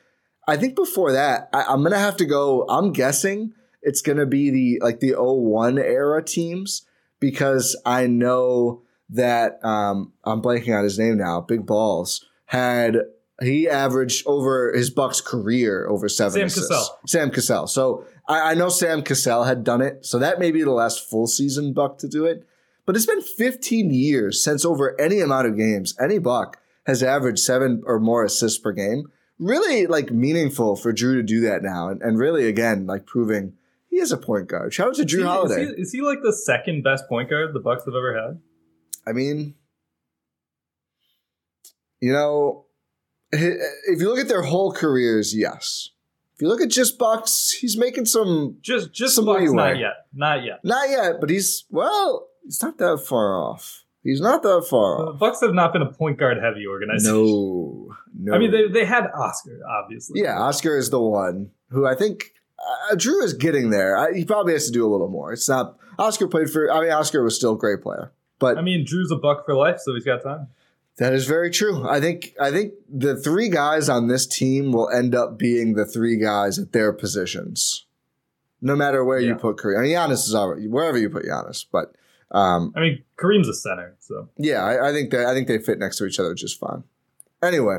I 0.47 0.57
think 0.57 0.77
before 0.77 1.13
that, 1.13 1.49
I, 1.53 1.63
I'm 1.63 1.81
going 1.81 1.93
to 1.93 1.99
have 1.99 2.19
to 2.19 2.27
go. 2.27 2.67
I'm 2.69 2.93
guessing 2.93 3.55
it's 3.83 4.03
going 4.03 4.19
to 4.19 4.27
be 4.27 4.51
the 4.51 4.85
like 4.85 5.01
the 5.01 5.15
01 5.17 5.79
era 5.79 6.23
teams 6.23 6.87
because 7.19 7.81
I 7.87 8.07
know 8.07 8.83
that 9.11 9.65
um, 9.65 10.13
I'm 10.25 10.43
blanking 10.43 10.77
on 10.77 10.85
his 10.85 10.99
name 10.99 11.17
now. 11.17 11.41
Big 11.41 11.65
Balls 11.65 12.25
had 12.47 12.99
He 13.43 13.69
averaged 13.69 14.25
over 14.27 14.73
his 14.73 14.91
Bucks 14.91 15.21
career 15.21 15.89
over 15.89 16.09
seven 16.09 16.33
Sam 16.33 16.47
assists. 16.47 16.69
Cassell. 16.69 16.99
Sam 17.07 17.31
Cassell. 17.31 17.67
So 17.67 18.07
I, 18.29 18.53
I 18.53 18.55
know 18.55 18.69
Sam 18.69 19.03
Cassell 19.03 19.45
had 19.45 19.65
done 19.65 19.81
it. 19.81 20.07
So 20.07 20.19
that 20.21 20.39
may 20.39 20.53
be 20.53 20.63
the 20.63 20.71
last 20.71 21.09
full 21.11 21.27
season 21.27 21.73
Buck 21.73 21.99
to 21.99 22.09
do 22.09 22.25
it. 22.27 22.47
But 22.87 22.95
it's 22.97 23.07
been 23.07 23.23
15 23.23 23.93
years 23.93 24.43
since 24.45 24.65
over 24.65 24.99
any 25.01 25.21
amount 25.21 25.49
of 25.49 25.57
games, 25.57 25.97
any 26.01 26.19
Buck 26.19 26.59
has 26.87 27.03
averaged 27.03 27.39
seven 27.41 27.83
or 27.87 27.99
more 27.99 28.25
assists 28.25 28.59
per 28.59 28.73
game. 28.73 29.11
Really 29.39 29.87
like 29.89 30.13
meaningful 30.13 30.77
for 30.77 30.93
Jrue 30.93 31.15
to 31.15 31.23
do 31.23 31.41
that 31.41 31.63
now. 31.63 31.89
And, 31.89 32.01
and 32.03 32.19
really, 32.19 32.47
again, 32.47 32.87
like 32.87 33.05
proving 33.07 33.55
he 33.91 33.97
is 33.97 34.13
a 34.13 34.17
point 34.17 34.49
guard. 34.49 34.73
Shout 34.75 34.89
out 34.89 34.95
to 34.97 35.03
Jrue 35.03 35.07
Is 35.07 35.15
he- 35.15 35.23
Holiday. 35.23 35.63
Is 35.63 35.69
he, 35.77 35.83
is 35.83 35.93
he 35.93 36.01
like 36.03 36.19
the 36.23 36.33
second 36.33 36.83
best 36.85 37.09
point 37.09 37.31
guard 37.31 37.53
the 37.53 37.59
Bucks 37.61 37.85
have 37.85 37.95
ever 37.95 38.15
had? 38.15 38.41
I 39.07 39.13
mean, 39.13 39.55
you 42.01 42.13
know, 42.13 42.67
if 43.41 44.01
you 44.01 44.09
look 44.09 44.19
at 44.19 44.29
their 44.29 44.43
whole 44.43 44.73
careers, 44.73 45.35
yes. 45.37 45.91
If 46.37 46.43
you 46.43 46.49
look 46.49 46.61
at 46.61 46.69
just 46.71 46.99
Bucks, 46.99 47.51
he's 47.53 47.77
making 47.77 48.07
some, 48.07 48.57
Just 48.61 48.93
just 48.93 49.15
Some 49.15 49.25
Bucks, 49.27 49.43
leeway. 49.43 49.55
not 49.55 49.79
yet, 49.79 49.93
not 50.13 50.45
yet. 50.45 50.61
not 50.65 50.89
yet, 50.91 51.21
but 51.21 51.31
he's, 51.31 51.65
well, 51.71 52.27
he's 52.45 52.61
not 52.63 52.77
that 52.79 53.05
far 53.07 53.41
off. 53.41 53.85
He's 54.03 54.21
not 54.21 54.43
that 54.43 54.67
far 54.69 54.99
The 54.99 55.11
off. 55.13 55.19
Bucks 55.21 55.41
have 55.43 55.55
not 55.55 55.73
been 55.73 55.83
a 55.83 55.93
point 55.93 56.19
guard 56.19 56.37
heavy 56.43 56.67
organization. 56.67 57.15
No, 57.15 57.89
no. 58.19 58.35
I 58.35 58.39
mean 58.39 58.51
they 58.51 58.69
they 58.69 58.85
had 58.85 59.07
Oscar 59.15 59.61
obviously. 59.67 60.21
yeah, 60.23 60.39
Oscar 60.39 60.77
is 60.77 60.91
the 60.91 61.01
one 61.01 61.51
who 61.71 61.87
I 61.87 61.95
think 61.95 62.33
uh, 62.59 62.97
Jrue 62.97 63.23
is 63.23 63.33
getting 63.33 63.71
there. 63.71 63.97
I, 63.97 64.13
he 64.13 64.25
probably 64.25 64.53
has 64.53 64.67
to 64.67 64.73
do 64.73 64.87
a 64.87 64.91
little 64.91 65.09
more. 65.09 65.33
It's 65.33 65.49
not, 65.49 65.79
Oscar 65.99 66.29
played 66.29 66.51
for, 66.51 66.71
I 66.71 66.81
mean, 66.83 66.91
Oscar 66.91 67.23
was 67.23 67.35
still 67.37 67.55
a 67.55 67.59
great 67.59 67.81
player, 67.81 68.13
but 68.39 68.59
I 68.59 68.61
mean 68.63 68.85
Jrue's 68.85 69.11
a 69.11 69.17
buck 69.17 69.47
for 69.47 69.55
life, 69.55 69.79
so 69.81 69.95
he's 69.95 70.05
got 70.05 70.23
time. 70.23 70.49
That 70.99 71.13
is 71.13 71.27
very 71.27 71.51
true. 71.51 71.89
I 71.89 72.01
think 72.01 72.35
I 72.41 72.51
think 72.53 72.75
the 72.89 73.17
three 73.17 73.49
guys 73.49 73.89
on 73.89 74.07
this 74.07 74.27
team 74.27 74.71
will 74.73 74.89
end 74.91 75.15
up 75.15 75.37
being 75.39 75.75
the 75.75 75.85
three 75.85 76.17
guys 76.19 76.59
at 76.59 76.73
their 76.73 76.93
positions, 76.93 77.87
no 78.61 78.77
matter 78.77 79.05
where 79.05 79.19
you 79.19 79.35
put 79.35 79.57
Kareem. 79.57 79.79
I 79.79 79.83
mean, 79.83 79.93
Giannis 79.97 80.27
is 80.29 80.35
already 80.35 80.69
wherever 80.69 80.97
you 80.97 81.11
put 81.11 81.25
Giannis, 81.25 81.65
but 81.71 81.95
um, 82.31 82.73
I 82.77 82.81
mean 82.81 83.05
Kareem's 83.19 83.49
a 83.49 83.55
center, 83.55 83.97
so 83.99 84.29
yeah, 84.39 84.63
I, 84.65 84.91
I 84.91 84.93
think 84.93 85.11
that 85.11 85.27
I 85.27 85.35
think 85.35 85.49
they 85.49 85.59
fit 85.59 85.81
next 85.81 85.97
to 85.99 86.07
each 86.07 86.21
other 86.21 86.33
just 86.35 86.61
fine. 86.61 86.85
Anyway, 87.43 87.79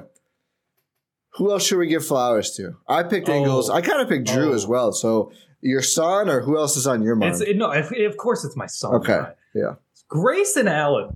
who 1.35 1.51
else 1.51 1.65
should 1.65 1.77
we 1.77 1.87
give 1.87 2.05
flowers 2.05 2.51
to? 2.57 2.75
I 2.87 3.03
picked 3.03 3.29
Oh. 3.29 3.33
Ingles. 3.33 3.69
I 3.69 3.79
kind 3.81 4.01
of 4.01 4.09
picked 4.09 4.27
Jrue 4.27 4.51
Oh. 4.51 4.53
as 4.53 4.67
well. 4.67 4.91
So 4.91 5.31
your 5.61 5.81
son, 5.81 6.29
or 6.29 6.41
who 6.41 6.57
else 6.57 6.75
is 6.77 6.85
on 6.85 7.01
your 7.01 7.15
mind? 7.15 7.31
it's 7.35 7.41
it, 7.41 7.55
no. 7.57 7.71
Of 7.71 8.17
course, 8.17 8.43
it's 8.43 8.57
my 8.57 8.67
son. 8.67 8.95
Okay, 8.95 9.21
yeah. 9.53 9.75
Grayson 10.09 10.67
Allen. 10.67 11.15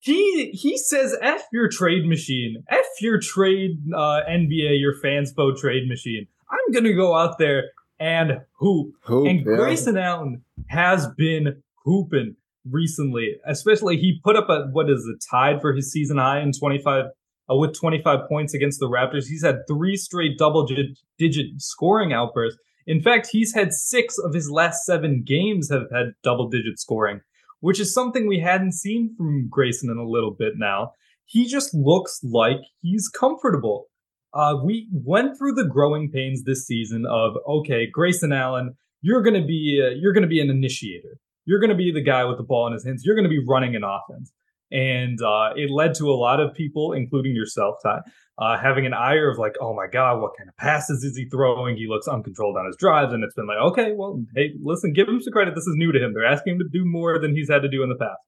He 0.00 0.50
he 0.52 0.78
says 0.78 1.16
f 1.20 1.42
your 1.52 1.68
trade 1.68 2.06
machine, 2.06 2.64
f 2.68 2.86
your 3.00 3.20
trade 3.20 3.78
uh, 3.94 4.20
NBA, 4.28 4.80
your 4.80 4.94
fanspo 4.94 5.56
trade 5.56 5.88
machine. 5.88 6.26
I'm 6.50 6.72
gonna 6.72 6.94
go 6.94 7.14
out 7.14 7.38
there 7.38 7.70
and 7.98 8.40
hoop. 8.58 8.94
Hoop, 9.02 9.26
and 9.26 9.40
yeah. 9.40 9.56
Grayson 9.56 9.98
Allen 9.98 10.42
has 10.68 11.06
been 11.06 11.62
hooping 11.84 12.36
recently. 12.68 13.36
Especially 13.46 13.98
he 13.98 14.20
put 14.24 14.36
up 14.36 14.48
a 14.48 14.68
what 14.72 14.88
is 14.88 15.04
it 15.06 15.22
tied 15.30 15.60
for 15.60 15.74
his 15.74 15.92
season 15.92 16.16
high 16.16 16.40
in 16.40 16.52
25 16.52 17.04
uh, 17.50 17.56
with 17.56 17.78
25 17.78 18.28
points 18.28 18.54
against 18.54 18.80
the 18.80 18.86
Raptors. 18.86 19.26
He's 19.26 19.44
had 19.44 19.66
three 19.66 19.96
straight 19.96 20.38
double 20.38 20.64
digit, 20.66 20.98
digit 21.18 21.46
scoring 21.60 22.12
outbursts. 22.12 22.58
In 22.86 23.02
fact, 23.02 23.28
he's 23.30 23.54
had 23.54 23.72
six 23.72 24.18
of 24.18 24.32
his 24.32 24.50
last 24.50 24.84
seven 24.84 25.22
games 25.24 25.70
have 25.70 25.86
had 25.92 26.12
double 26.22 26.48
digit 26.48 26.78
scoring, 26.78 27.20
which 27.60 27.80
is 27.80 27.94
something 27.94 28.26
we 28.26 28.40
hadn't 28.40 28.72
seen 28.72 29.14
from 29.16 29.48
Grayson 29.48 29.90
in 29.90 29.98
a 29.98 30.08
little 30.08 30.34
bit 30.36 30.54
now. 30.56 30.92
He 31.26 31.46
just 31.46 31.72
looks 31.72 32.20
like 32.24 32.58
he's 32.80 33.08
comfortable. 33.08 33.86
Uh, 34.34 34.56
we 34.64 34.88
went 34.92 35.38
through 35.38 35.54
the 35.54 35.64
growing 35.64 36.10
pains 36.10 36.44
this 36.44 36.66
season 36.66 37.04
of 37.06 37.34
okay, 37.48 37.86
Grayson 37.90 38.32
Allen, 38.32 38.76
you're 39.02 39.22
gonna 39.22 39.44
be 39.44 39.80
uh, 39.84 39.94
you're 39.98 40.12
gonna 40.12 40.26
be 40.26 40.40
an 40.40 40.50
initiator. 40.50 41.18
You're 41.44 41.60
gonna 41.60 41.74
be 41.74 41.92
the 41.92 42.02
guy 42.02 42.24
with 42.24 42.38
the 42.38 42.44
ball 42.44 42.66
in 42.66 42.72
his 42.72 42.84
hands. 42.84 43.02
You're 43.04 43.16
gonna 43.16 43.28
be 43.28 43.44
running 43.46 43.74
an 43.74 43.82
offense, 43.84 44.32
and 44.70 45.20
uh, 45.22 45.50
it 45.56 45.70
led 45.70 45.94
to 45.96 46.10
a 46.10 46.14
lot 46.14 46.40
of 46.40 46.54
people, 46.54 46.92
including 46.92 47.34
yourself, 47.34 47.76
Ti, 47.82 48.10
uh, 48.40 48.56
having 48.58 48.86
an 48.86 48.94
ire 48.94 49.30
of 49.30 49.38
like, 49.38 49.54
oh 49.60 49.74
my 49.74 49.86
god, 49.86 50.20
what 50.20 50.32
kind 50.36 50.48
of 50.48 50.56
passes 50.56 51.04
is 51.04 51.16
he 51.16 51.26
throwing? 51.26 51.76
He 51.76 51.86
looks 51.86 52.08
uncontrolled 52.08 52.56
on 52.56 52.66
his 52.66 52.76
drives, 52.76 53.12
and 53.12 53.22
it's 53.22 53.34
been 53.34 53.46
like, 53.46 53.58
okay, 53.58 53.92
well, 53.94 54.20
hey, 54.34 54.54
listen, 54.60 54.92
give 54.94 55.06
him 55.08 55.20
some 55.20 55.32
credit. 55.32 55.54
This 55.54 55.66
is 55.66 55.74
new 55.76 55.92
to 55.92 56.02
him. 56.02 56.14
They're 56.14 56.24
asking 56.24 56.54
him 56.54 56.58
to 56.60 56.68
do 56.72 56.84
more 56.84 57.18
than 57.18 57.34
he's 57.36 57.50
had 57.50 57.60
to 57.62 57.68
do 57.68 57.82
in 57.82 57.90
the 57.90 57.96
past. 57.96 58.18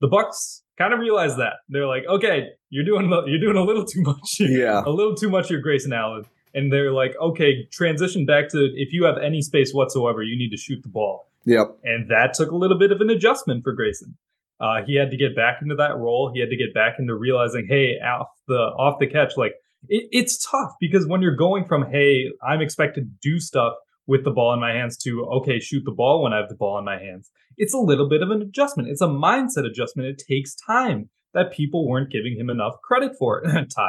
The 0.00 0.08
Bucks 0.08 0.62
kind 0.78 0.92
of 0.94 1.00
realize 1.00 1.36
that 1.38 1.54
they're 1.68 1.86
like, 1.86 2.04
okay, 2.08 2.50
you're 2.70 2.84
doing 2.84 3.10
you're 3.26 3.40
doing 3.40 3.56
a 3.56 3.64
little 3.64 3.84
too 3.84 4.02
much. 4.02 4.38
Yeah. 4.40 4.82
a 4.86 4.90
little 4.90 5.14
too 5.16 5.30
much. 5.30 5.50
You're 5.50 5.60
Grayson 5.60 5.92
Allen, 5.92 6.24
and 6.54 6.72
they're 6.72 6.92
like, 6.92 7.14
okay, 7.20 7.66
transition 7.72 8.24
back 8.26 8.48
to 8.50 8.58
if 8.76 8.92
you 8.92 9.04
have 9.04 9.16
any 9.18 9.42
space 9.42 9.72
whatsoever, 9.72 10.22
you 10.22 10.36
need 10.38 10.50
to 10.50 10.56
shoot 10.56 10.82
the 10.82 10.88
ball 10.88 11.28
Yep. 11.44 11.78
and 11.84 12.08
that 12.10 12.34
took 12.34 12.50
a 12.50 12.56
little 12.56 12.78
bit 12.78 12.92
of 12.92 13.00
an 13.00 13.08
adjustment 13.10 13.64
for 13.64 13.72
Grayson. 13.72 14.16
Uh, 14.60 14.82
he 14.86 14.94
had 14.94 15.10
to 15.10 15.16
get 15.16 15.36
back 15.36 15.58
into 15.60 15.74
that 15.74 15.96
role. 15.98 16.30
He 16.32 16.40
had 16.40 16.50
to 16.50 16.56
get 16.56 16.72
back 16.72 16.96
into 16.98 17.14
realizing, 17.14 17.66
hey, 17.68 17.98
off 18.00 18.28
the 18.48 18.54
off 18.54 18.98
the 18.98 19.06
catch, 19.06 19.36
like 19.36 19.52
it, 19.88 20.08
it's 20.12 20.44
tough 20.44 20.72
because 20.80 21.06
when 21.06 21.22
you're 21.22 21.36
going 21.36 21.66
from, 21.66 21.90
hey, 21.90 22.30
I'm 22.46 22.60
expected 22.60 23.02
to 23.02 23.30
do 23.30 23.38
stuff 23.38 23.74
with 24.06 24.24
the 24.24 24.30
ball 24.30 24.54
in 24.54 24.60
my 24.60 24.72
hands 24.72 24.96
to, 24.98 25.24
okay, 25.26 25.58
shoot 25.58 25.82
the 25.84 25.90
ball 25.90 26.22
when 26.22 26.32
I 26.32 26.36
have 26.38 26.48
the 26.48 26.54
ball 26.54 26.78
in 26.78 26.84
my 26.84 26.98
hands. 26.98 27.30
It's 27.56 27.74
a 27.74 27.78
little 27.78 28.08
bit 28.08 28.22
of 28.22 28.30
an 28.30 28.42
adjustment. 28.42 28.88
It's 28.88 29.00
a 29.00 29.06
mindset 29.06 29.66
adjustment. 29.66 30.08
It 30.08 30.22
takes 30.26 30.54
time 30.54 31.10
that 31.34 31.52
people 31.52 31.86
weren't 31.88 32.10
giving 32.10 32.36
him 32.38 32.48
enough 32.48 32.74
credit 32.82 33.12
for. 33.18 33.40
Ti, 33.76 33.82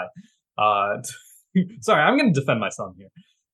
uh, 0.57 0.97
sorry, 1.82 2.01
I'm 2.01 2.18
going 2.18 2.34
to 2.34 2.39
defend 2.39 2.59
my 2.59 2.70
son 2.70 2.93
here. 2.97 3.09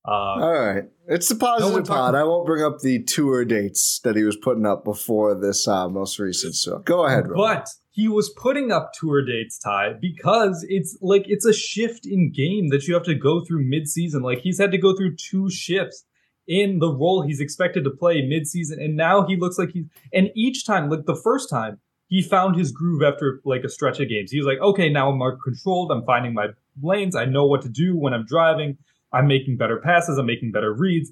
Uh, 0.06 0.12
All 0.12 0.54
right. 0.54 0.84
It's 1.08 1.32
a 1.32 1.36
No 1.36 1.40
positive 1.40 1.86
pod. 1.86 2.16
I 2.16 2.24
won't 2.24 2.46
bring 2.46 2.64
up 2.64 2.80
the 2.80 3.04
tour 3.04 3.46
dates 3.46 4.00
that 4.04 4.16
he 4.16 4.24
was 4.24 4.36
putting 4.36 4.66
up 4.66 4.84
before 4.84 5.36
this 5.36 5.68
uh, 5.68 5.88
most 5.88 6.20
recent. 6.20 6.56
So 6.56 6.80
go 6.80 7.06
ahead, 7.06 7.28
Rob. 7.28 7.38
But 7.38 7.68
he 7.92 8.08
was 8.08 8.30
putting 8.30 8.72
up 8.72 8.92
tour 8.94 9.24
dates, 9.24 9.58
Ti, 9.60 9.94
because 10.02 10.66
it's 10.68 10.98
like 11.02 11.24
it's 11.28 11.46
a 11.46 11.54
shift 11.54 12.06
in 12.06 12.32
game 12.32 12.70
that 12.70 12.88
you 12.88 12.94
have 12.96 13.04
to 13.04 13.16
go 13.16 13.46
through 13.46 13.66
mid-season. 13.66 14.24
Like 14.24 14.40
he's 14.40 14.60
had 14.60 14.72
to 14.72 14.78
go 14.78 14.96
through 14.96 15.16
two 15.16 15.50
shifts 15.50 16.04
in 16.48 16.80
the 16.80 16.92
role 16.92 17.22
he's 17.22 17.40
expected 17.40 17.86
to 17.86 17.90
play 17.90 18.22
mid-season, 18.22 18.82
and 18.82 18.98
now 18.98 19.26
he 19.26 19.38
looks 19.38 19.58
like 19.58 19.70
he's. 19.72 19.86
And 20.12 20.30
each 20.36 20.66
time, 20.66 20.90
like 20.90 21.06
the 21.06 21.16
first 21.16 21.50
time, 21.50 21.80
he 22.08 22.22
found 22.22 22.56
his 22.58 22.72
groove 22.72 23.04
after 23.04 23.42
like 23.46 23.64
a 23.64 23.70
stretch 23.70 24.00
of 24.00 24.10
games. 24.10 24.32
He 24.32 24.38
was 24.38 24.48
like, 24.48 24.60
okay, 24.60 24.90
now 24.90 25.10
I'm 25.10 25.18
more 25.18 25.38
controlled. 25.38 25.92
I'm 25.92 26.06
finding 26.06 26.34
my 26.34 26.48
lanes. 26.82 27.16
I 27.16 27.26
know 27.26 27.46
what 27.46 27.62
to 27.62 27.70
do 27.70 27.96
when 27.96 28.14
I'm 28.14 28.26
driving. 28.26 28.78
I'm 29.14 29.28
making 29.28 29.58
better 29.58 29.78
passes. 29.78 30.18
I'm 30.18 30.26
making 30.26 30.52
better 30.52 30.74
reads. 30.74 31.12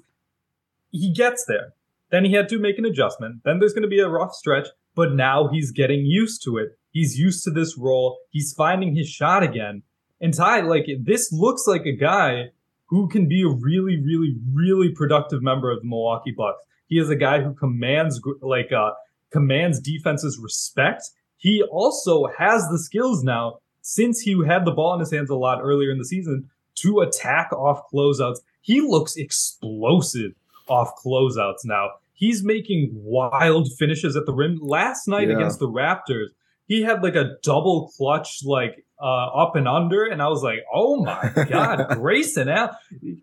He 0.90 1.12
gets 1.12 1.44
there. 1.46 1.74
Then 2.10 2.24
he 2.24 2.32
had 2.32 2.48
to 2.50 2.58
make 2.58 2.78
an 2.78 2.84
adjustment. 2.84 3.42
Then 3.44 3.58
there's 3.58 3.72
going 3.72 3.82
to 3.82 3.88
be 3.88 4.00
a 4.00 4.08
rough 4.08 4.34
stretch, 4.34 4.66
but 4.94 5.14
now 5.14 5.48
he's 5.48 5.70
getting 5.70 6.04
used 6.04 6.42
to 6.44 6.58
it. 6.58 6.78
He's 6.90 7.18
used 7.18 7.42
to 7.44 7.50
this 7.50 7.78
role. 7.78 8.18
He's 8.30 8.52
finding 8.52 8.94
his 8.94 9.08
shot 9.08 9.42
again. 9.42 9.82
And 10.20 10.34
Ti, 10.34 10.62
like, 10.62 10.86
this 11.02 11.32
looks 11.32 11.66
like 11.66 11.86
a 11.86 11.96
guy 11.96 12.50
who 12.86 13.08
can 13.08 13.28
be 13.28 13.42
a 13.42 13.48
really, 13.48 13.98
really, 13.98 14.36
really 14.52 14.90
productive 14.90 15.42
member 15.42 15.70
of 15.70 15.80
the 15.80 15.88
Milwaukee 15.88 16.34
Bucks. 16.36 16.62
He 16.86 16.98
is 16.98 17.08
a 17.08 17.16
guy 17.16 17.40
who 17.40 17.54
commands, 17.54 18.20
like, 18.42 18.70
uh, 18.70 18.90
commands 19.30 19.80
defense's 19.80 20.38
respect. 20.38 21.04
He 21.38 21.62
also 21.62 22.26
has 22.38 22.68
the 22.68 22.78
skills 22.78 23.24
now, 23.24 23.60
since 23.80 24.20
he 24.20 24.36
had 24.46 24.66
the 24.66 24.72
ball 24.72 24.92
in 24.92 25.00
his 25.00 25.10
hands 25.10 25.30
a 25.30 25.34
lot 25.34 25.60
earlier 25.62 25.90
in 25.90 25.98
the 25.98 26.04
season, 26.04 26.50
to 26.76 27.00
attack 27.00 27.52
off 27.52 27.82
closeouts. 27.92 28.38
He 28.60 28.80
looks 28.80 29.16
explosive 29.16 30.32
off 30.68 30.92
closeouts 31.04 31.64
now. 31.64 31.90
He's 32.14 32.44
making 32.44 32.90
wild 32.94 33.68
finishes 33.78 34.16
at 34.16 34.26
the 34.26 34.32
rim. 34.32 34.58
Last 34.62 35.08
night 35.08 35.28
Yeah. 35.28 35.36
against 35.36 35.58
the 35.58 35.68
Raptors, 35.68 36.28
he 36.66 36.82
had 36.82 37.02
like 37.02 37.16
a 37.16 37.32
double 37.42 37.90
clutch, 37.96 38.40
like 38.44 38.84
uh, 39.02 39.26
up 39.34 39.56
and 39.56 39.66
under, 39.66 40.04
and 40.04 40.22
I 40.22 40.28
was 40.28 40.44
like, 40.44 40.60
"Oh 40.72 41.02
my 41.04 41.32
god, 41.50 41.88
Grayson!" 41.96 42.48
Al-. 42.48 42.70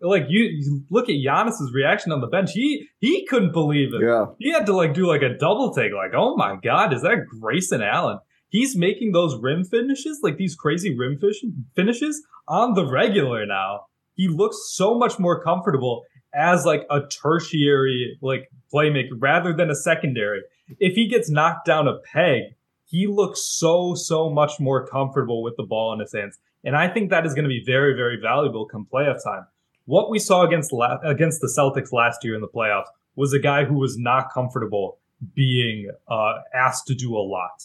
Like 0.02 0.26
you, 0.28 0.44
you 0.44 0.82
look 0.90 1.08
at 1.08 1.14
Giannis's 1.14 1.72
reaction 1.72 2.12
on 2.12 2.20
the 2.20 2.26
bench. 2.26 2.50
He 2.52 2.86
he 2.98 3.24
couldn't 3.24 3.52
believe 3.52 3.94
it. 3.94 4.02
Yeah. 4.02 4.26
He 4.38 4.50
had 4.52 4.66
to 4.66 4.74
like 4.76 4.92
do 4.92 5.06
like 5.06 5.22
a 5.22 5.36
double 5.38 5.72
take, 5.72 5.92
like, 5.94 6.12
"Oh 6.14 6.36
my 6.36 6.56
god, 6.62 6.92
is 6.92 7.00
that 7.02 7.24
Grayson 7.40 7.80
Allen?" 7.82 8.18
He's 8.50 8.76
making 8.76 9.12
those 9.12 9.36
rim 9.36 9.64
finishes, 9.64 10.20
like 10.22 10.36
these 10.36 10.56
crazy 10.56 10.94
rim 10.94 11.18
fish- 11.18 11.44
finishes, 11.74 12.22
on 12.48 12.74
the 12.74 12.84
regular 12.84 13.46
now. 13.46 13.86
He 14.14 14.28
looks 14.28 14.58
so 14.72 14.98
much 14.98 15.18
more 15.18 15.42
comfortable 15.42 16.04
as 16.34 16.66
like 16.66 16.84
a 16.90 17.00
tertiary 17.02 18.18
like 18.20 18.50
playmaker 18.72 19.16
rather 19.18 19.52
than 19.52 19.70
a 19.70 19.74
secondary. 19.74 20.42
If 20.78 20.94
he 20.94 21.08
gets 21.08 21.30
knocked 21.30 21.64
down 21.64 21.88
a 21.88 21.98
peg, 22.12 22.54
he 22.84 23.06
looks 23.06 23.40
so 23.40 23.94
so 23.94 24.28
much 24.28 24.58
more 24.58 24.86
comfortable 24.86 25.42
with 25.42 25.56
the 25.56 25.62
ball 25.62 25.92
in 25.92 26.00
his 26.00 26.12
hands, 26.12 26.38
and 26.64 26.76
I 26.76 26.88
think 26.88 27.10
that 27.10 27.24
is 27.24 27.34
going 27.34 27.44
to 27.44 27.48
be 27.48 27.62
very 27.64 27.94
very 27.94 28.18
valuable 28.20 28.66
come 28.66 28.86
playoff 28.92 29.22
time. 29.22 29.46
What 29.86 30.10
we 30.10 30.18
saw 30.18 30.44
against 30.44 30.72
la- 30.72 30.98
against 31.04 31.40
the 31.40 31.52
Celtics 31.56 31.92
last 31.92 32.24
year 32.24 32.34
in 32.34 32.40
the 32.40 32.48
playoffs 32.48 32.88
was 33.14 33.32
a 33.32 33.38
guy 33.38 33.64
who 33.64 33.74
was 33.74 33.96
not 33.96 34.32
comfortable 34.32 34.98
being 35.34 35.90
uh, 36.08 36.34
asked 36.54 36.86
to 36.88 36.94
do 36.94 37.16
a 37.16 37.20
lot 37.20 37.64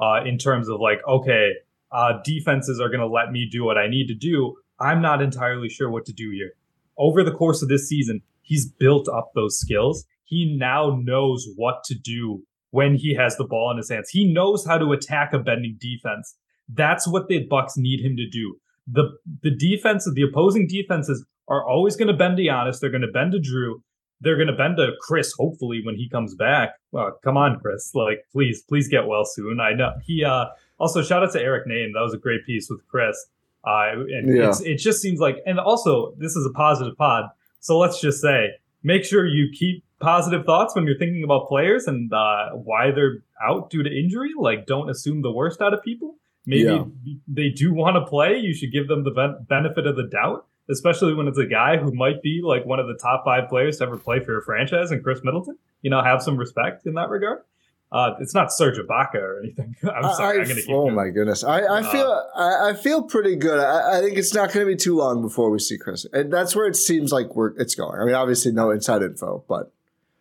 uh, 0.00 0.24
in 0.24 0.38
terms 0.38 0.68
of 0.68 0.80
like, 0.80 1.00
okay, 1.06 1.52
uh, 1.92 2.14
defenses 2.24 2.80
are 2.80 2.88
going 2.88 3.00
to 3.00 3.06
let 3.06 3.32
me 3.32 3.48
do 3.50 3.64
what 3.64 3.76
I 3.76 3.88
need 3.88 4.06
to 4.08 4.14
do. 4.14 4.56
I'm 4.78 5.02
not 5.02 5.20
entirely 5.20 5.68
sure 5.68 5.90
what 5.90 6.06
to 6.06 6.12
do 6.12 6.30
here. 6.30 6.52
Over 6.96 7.22
the 7.22 7.32
course 7.32 7.62
of 7.62 7.68
this 7.68 7.88
season, 7.88 8.22
he's 8.42 8.66
built 8.66 9.08
up 9.08 9.32
those 9.34 9.58
skills. 9.58 10.06
He 10.24 10.56
now 10.58 10.98
knows 11.02 11.48
what 11.56 11.84
to 11.84 11.94
do 11.94 12.42
when 12.70 12.94
he 12.94 13.14
has 13.14 13.36
the 13.36 13.44
ball 13.44 13.70
in 13.70 13.76
his 13.76 13.90
hands. 13.90 14.10
He 14.10 14.32
knows 14.32 14.64
how 14.64 14.78
to 14.78 14.92
attack 14.92 15.32
a 15.32 15.38
bending 15.38 15.76
defense. 15.80 16.36
That's 16.68 17.06
what 17.06 17.28
the 17.28 17.44
Bucks 17.46 17.76
need 17.76 18.00
him 18.00 18.16
to 18.16 18.28
do. 18.28 18.56
The 18.86 19.10
the 19.42 19.50
defense, 19.50 20.08
the 20.12 20.22
opposing 20.22 20.66
defenses 20.68 21.24
are 21.48 21.66
always 21.66 21.96
going 21.96 22.08
to 22.08 22.14
bend 22.14 22.36
to 22.36 22.44
Giannis. 22.44 22.80
They're 22.80 22.90
going 22.90 23.02
to 23.02 23.08
bend 23.08 23.32
to 23.32 23.38
Jrue. 23.38 23.82
They're 24.20 24.36
going 24.36 24.48
to 24.48 24.54
bend 24.54 24.76
to 24.76 24.92
Khris, 25.00 25.32
Hopefully, 25.38 25.80
when 25.84 25.96
he 25.96 26.08
comes 26.08 26.34
back. 26.34 26.74
Well, 26.92 27.18
come 27.24 27.36
on, 27.36 27.58
Khris. 27.60 27.94
Like, 27.94 28.26
please, 28.32 28.62
please 28.62 28.88
get 28.88 29.06
well 29.06 29.24
soon. 29.24 29.60
I 29.60 29.72
know 29.72 29.92
he. 30.04 30.24
uh 30.24 30.46
Also, 30.78 31.02
shout 31.02 31.22
out 31.22 31.32
to 31.32 31.40
Eric 31.40 31.66
Name. 31.66 31.92
That 31.94 32.02
was 32.02 32.14
a 32.14 32.18
great 32.18 32.44
piece 32.46 32.68
with 32.70 32.80
Khris. 32.88 33.16
Uh, 33.64 33.92
and 33.92 34.34
yeah. 34.34 34.54
it 34.64 34.76
just 34.76 35.02
seems 35.02 35.20
like, 35.20 35.36
and 35.44 35.60
also, 35.60 36.14
this 36.16 36.36
is 36.36 36.46
a 36.46 36.52
positive 36.52 36.96
pod. 36.96 37.24
So 37.60 37.78
let's 37.78 38.00
just 38.00 38.20
say, 38.22 38.52
make 38.82 39.04
sure 39.04 39.26
you 39.26 39.50
keep 39.52 39.84
positive 40.00 40.46
thoughts 40.46 40.74
when 40.74 40.86
you're 40.86 40.96
thinking 40.98 41.22
about 41.22 41.48
players 41.48 41.86
and 41.86 42.10
uh, 42.10 42.50
why 42.52 42.90
they're 42.90 43.18
out 43.46 43.68
due 43.68 43.82
to 43.82 43.90
injury. 43.90 44.30
Like, 44.38 44.66
don't 44.66 44.88
assume 44.88 45.20
the 45.20 45.30
worst 45.30 45.60
out 45.60 45.74
of 45.74 45.82
people. 45.82 46.16
Maybe 46.46 46.62
yeah. 46.62 46.84
they 47.28 47.50
do 47.50 47.74
want 47.74 47.96
to 47.96 48.06
play. 48.06 48.38
You 48.38 48.54
should 48.54 48.72
give 48.72 48.88
them 48.88 49.04
the 49.04 49.44
benefit 49.46 49.86
of 49.86 49.96
the 49.96 50.04
doubt, 50.04 50.46
especially 50.70 51.14
when 51.14 51.28
it's 51.28 51.38
a 51.38 51.46
guy 51.46 51.76
who 51.76 51.92
might 51.92 52.22
be 52.22 52.40
like 52.42 52.64
one 52.64 52.78
of 52.78 52.86
the 52.86 52.94
top 52.94 53.24
five 53.24 53.48
players 53.48 53.78
to 53.78 53.84
ever 53.84 53.96
play 53.96 54.20
for 54.20 54.32
your 54.32 54.42
franchise 54.42 54.90
and 54.90 55.02
Khris 55.02 55.20
Middleton. 55.22 55.58
You 55.82 55.90
know, 55.90 56.02
have 56.02 56.22
some 56.22 56.36
respect 56.36 56.86
in 56.86 56.94
that 56.94 57.08
regard. 57.08 57.42
Uh, 57.92 58.14
it's 58.20 58.34
not 58.34 58.52
Serge 58.52 58.78
Ibaka 58.78 59.16
or 59.16 59.40
anything. 59.40 59.74
I'm 59.82 60.14
sorry. 60.14 60.38
I, 60.38 60.42
am 60.42 60.48
gonna 60.48 60.60
keep 60.60 60.70
oh 60.70 60.90
my 60.90 61.08
goodness, 61.08 61.42
I, 61.42 61.60
I 61.60 61.80
uh, 61.80 61.90
feel 61.90 62.30
I, 62.36 62.70
I, 62.70 62.74
feel 62.74 63.02
pretty 63.02 63.34
good. 63.34 63.58
I, 63.58 63.98
I 63.98 64.00
think 64.00 64.16
it's 64.16 64.32
not 64.32 64.52
going 64.52 64.64
to 64.64 64.72
be 64.72 64.76
too 64.76 64.96
long 64.96 65.22
before 65.22 65.50
we 65.50 65.58
see 65.58 65.76
Khris, 65.76 66.06
and 66.12 66.32
that's 66.32 66.54
where 66.54 66.66
it 66.66 66.76
seems 66.76 67.10
like 67.10 67.34
we're 67.34 67.48
it's 67.58 67.74
going. 67.74 68.00
I 68.00 68.04
mean, 68.04 68.14
obviously, 68.14 68.52
no 68.52 68.70
inside 68.70 69.02
info, 69.02 69.44
but 69.48 69.72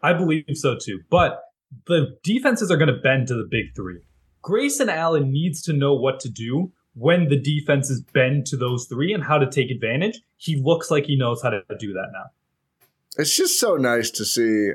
I 0.01 0.13
believe 0.13 0.45
so 0.53 0.77
too. 0.81 1.01
But 1.11 1.43
the 1.85 2.17
defenses 2.23 2.71
are 2.71 2.77
going 2.77 2.93
to 2.93 2.99
bend 2.99 3.27
to 3.27 3.35
the 3.35 3.47
big 3.49 3.75
three. 3.75 3.99
Grayson 4.41 4.89
Allen 4.89 5.31
needs 5.31 5.61
to 5.63 5.73
know 5.73 5.93
what 5.93 6.19
to 6.21 6.29
do 6.29 6.71
when 6.99 7.29
the 7.29 7.39
defenses 7.39 8.01
bend 8.13 8.45
to 8.47 8.57
those 8.57 8.85
three 8.85 9.13
and 9.13 9.23
how 9.23 9.37
to 9.37 9.49
take 9.49 9.71
advantage. 9.71 10.21
He 10.35 10.61
looks 10.61 10.91
like 10.91 11.05
he 11.05 11.17
knows 11.17 11.41
how 11.41 11.49
to 11.49 11.63
do 11.79 11.93
that 11.93 12.09
now. 12.11 12.25
It's 13.17 13.35
just 13.35 13.59
so 13.59 13.75
nice 13.75 14.11
to 14.11 14.25
see 14.25 14.71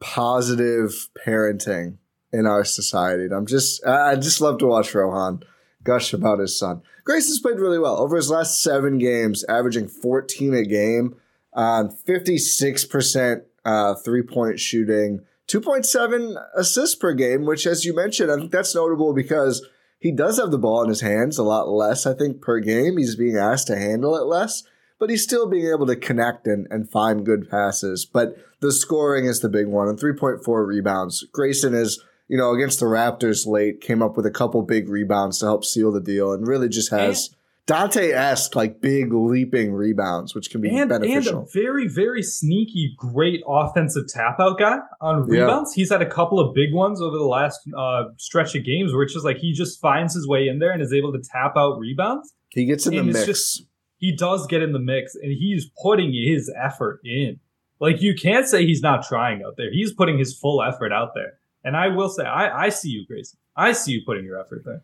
positive 0.00 1.08
parenting 1.26 1.96
in 2.32 2.46
our 2.46 2.64
society. 2.64 3.24
And 3.24 3.32
I'm 3.32 3.46
just, 3.46 3.84
I 3.86 4.14
just 4.16 4.40
love 4.40 4.58
to 4.58 4.66
watch 4.66 4.94
Rohan 4.94 5.42
gush 5.82 6.12
about 6.12 6.38
his 6.38 6.58
son. 6.58 6.82
Grayson's 7.04 7.40
played 7.40 7.58
really 7.58 7.78
well 7.78 7.96
over 7.96 8.16
his 8.16 8.30
last 8.30 8.62
seven 8.62 8.98
games, 8.98 9.44
averaging 9.48 9.88
14 9.88 10.54
a 10.54 10.64
game 10.64 11.16
on 11.52 11.90
56% 11.90 13.42
uh, 13.64 13.94
three 13.94 14.22
point 14.22 14.60
shooting, 14.60 15.20
2.7 15.48 16.42
assists 16.54 16.96
per 16.96 17.14
game, 17.14 17.44
which, 17.44 17.66
as 17.66 17.84
you 17.84 17.94
mentioned, 17.94 18.30
I 18.30 18.36
think 18.36 18.50
that's 18.50 18.74
notable 18.74 19.12
because 19.12 19.66
he 20.04 20.12
does 20.12 20.38
have 20.38 20.50
the 20.50 20.58
ball 20.58 20.82
in 20.82 20.90
his 20.90 21.00
hands 21.00 21.38
a 21.38 21.42
lot 21.42 21.66
less, 21.66 22.04
I 22.04 22.12
think, 22.12 22.42
per 22.42 22.60
game. 22.60 22.98
He's 22.98 23.16
being 23.16 23.38
asked 23.38 23.68
to 23.68 23.78
handle 23.78 24.14
it 24.16 24.26
less, 24.26 24.62
but 24.98 25.08
he's 25.08 25.22
still 25.22 25.48
being 25.48 25.66
able 25.66 25.86
to 25.86 25.96
connect 25.96 26.46
and, 26.46 26.66
and 26.70 26.90
find 26.90 27.24
good 27.24 27.48
passes. 27.48 28.04
But 28.04 28.36
the 28.60 28.70
scoring 28.70 29.24
is 29.24 29.40
the 29.40 29.48
big 29.48 29.66
one, 29.66 29.88
and 29.88 29.98
3.4 29.98 30.66
rebounds. 30.66 31.24
Grayson 31.32 31.72
is, 31.72 32.04
you 32.28 32.36
know, 32.36 32.52
against 32.52 32.80
the 32.80 32.84
Raptors 32.84 33.46
late, 33.46 33.80
came 33.80 34.02
up 34.02 34.14
with 34.14 34.26
a 34.26 34.30
couple 34.30 34.60
big 34.60 34.90
rebounds 34.90 35.38
to 35.38 35.46
help 35.46 35.64
seal 35.64 35.90
the 35.90 36.02
deal, 36.02 36.34
and 36.34 36.46
really 36.46 36.68
just 36.68 36.90
has. 36.90 37.28
And- 37.28 37.36
Dante 37.66 38.10
esque, 38.10 38.54
like 38.54 38.82
big 38.82 39.12
leaping 39.12 39.72
rebounds, 39.72 40.34
which 40.34 40.50
can 40.50 40.60
be 40.60 40.68
and, 40.68 40.90
beneficial. 40.90 41.38
And 41.38 41.48
a 41.48 41.50
very, 41.50 41.88
very 41.88 42.22
sneaky, 42.22 42.94
great 42.98 43.42
offensive 43.46 44.04
tap 44.08 44.38
out 44.38 44.58
guy 44.58 44.80
on 45.00 45.26
rebounds. 45.26 45.72
Yeah. 45.74 45.80
He's 45.80 45.90
had 45.90 46.02
a 46.02 46.08
couple 46.08 46.38
of 46.38 46.54
big 46.54 46.74
ones 46.74 47.00
over 47.00 47.16
the 47.16 47.24
last 47.24 47.60
uh, 47.76 48.04
stretch 48.18 48.54
of 48.54 48.64
games 48.64 48.92
where 48.92 49.02
it's 49.02 49.14
just 49.14 49.24
like 49.24 49.38
he 49.38 49.52
just 49.52 49.80
finds 49.80 50.14
his 50.14 50.28
way 50.28 50.46
in 50.46 50.58
there 50.58 50.72
and 50.72 50.82
is 50.82 50.92
able 50.92 51.12
to 51.12 51.20
tap 51.20 51.54
out 51.56 51.78
rebounds. 51.78 52.34
He 52.50 52.66
gets 52.66 52.86
in 52.86 52.98
and 52.98 53.08
the 53.08 53.12
mix. 53.14 53.24
Just, 53.24 53.66
he 53.96 54.14
does 54.14 54.46
get 54.46 54.62
in 54.62 54.72
the 54.72 54.78
mix 54.78 55.14
and 55.14 55.32
he's 55.32 55.70
putting 55.82 56.12
his 56.12 56.52
effort 56.62 57.00
in. 57.02 57.40
Like 57.80 58.02
you 58.02 58.14
can't 58.14 58.46
say 58.46 58.66
he's 58.66 58.82
not 58.82 59.06
trying 59.06 59.42
out 59.42 59.56
there. 59.56 59.70
He's 59.72 59.92
putting 59.92 60.18
his 60.18 60.38
full 60.38 60.62
effort 60.62 60.92
out 60.92 61.12
there. 61.14 61.38
And 61.64 61.78
I 61.78 61.88
will 61.88 62.10
say, 62.10 62.24
I, 62.24 62.66
I 62.66 62.68
see 62.68 62.90
you, 62.90 63.06
Grayson. 63.06 63.38
I 63.56 63.72
see 63.72 63.92
you 63.92 64.02
putting 64.04 64.26
your 64.26 64.38
effort 64.38 64.64
there. 64.66 64.82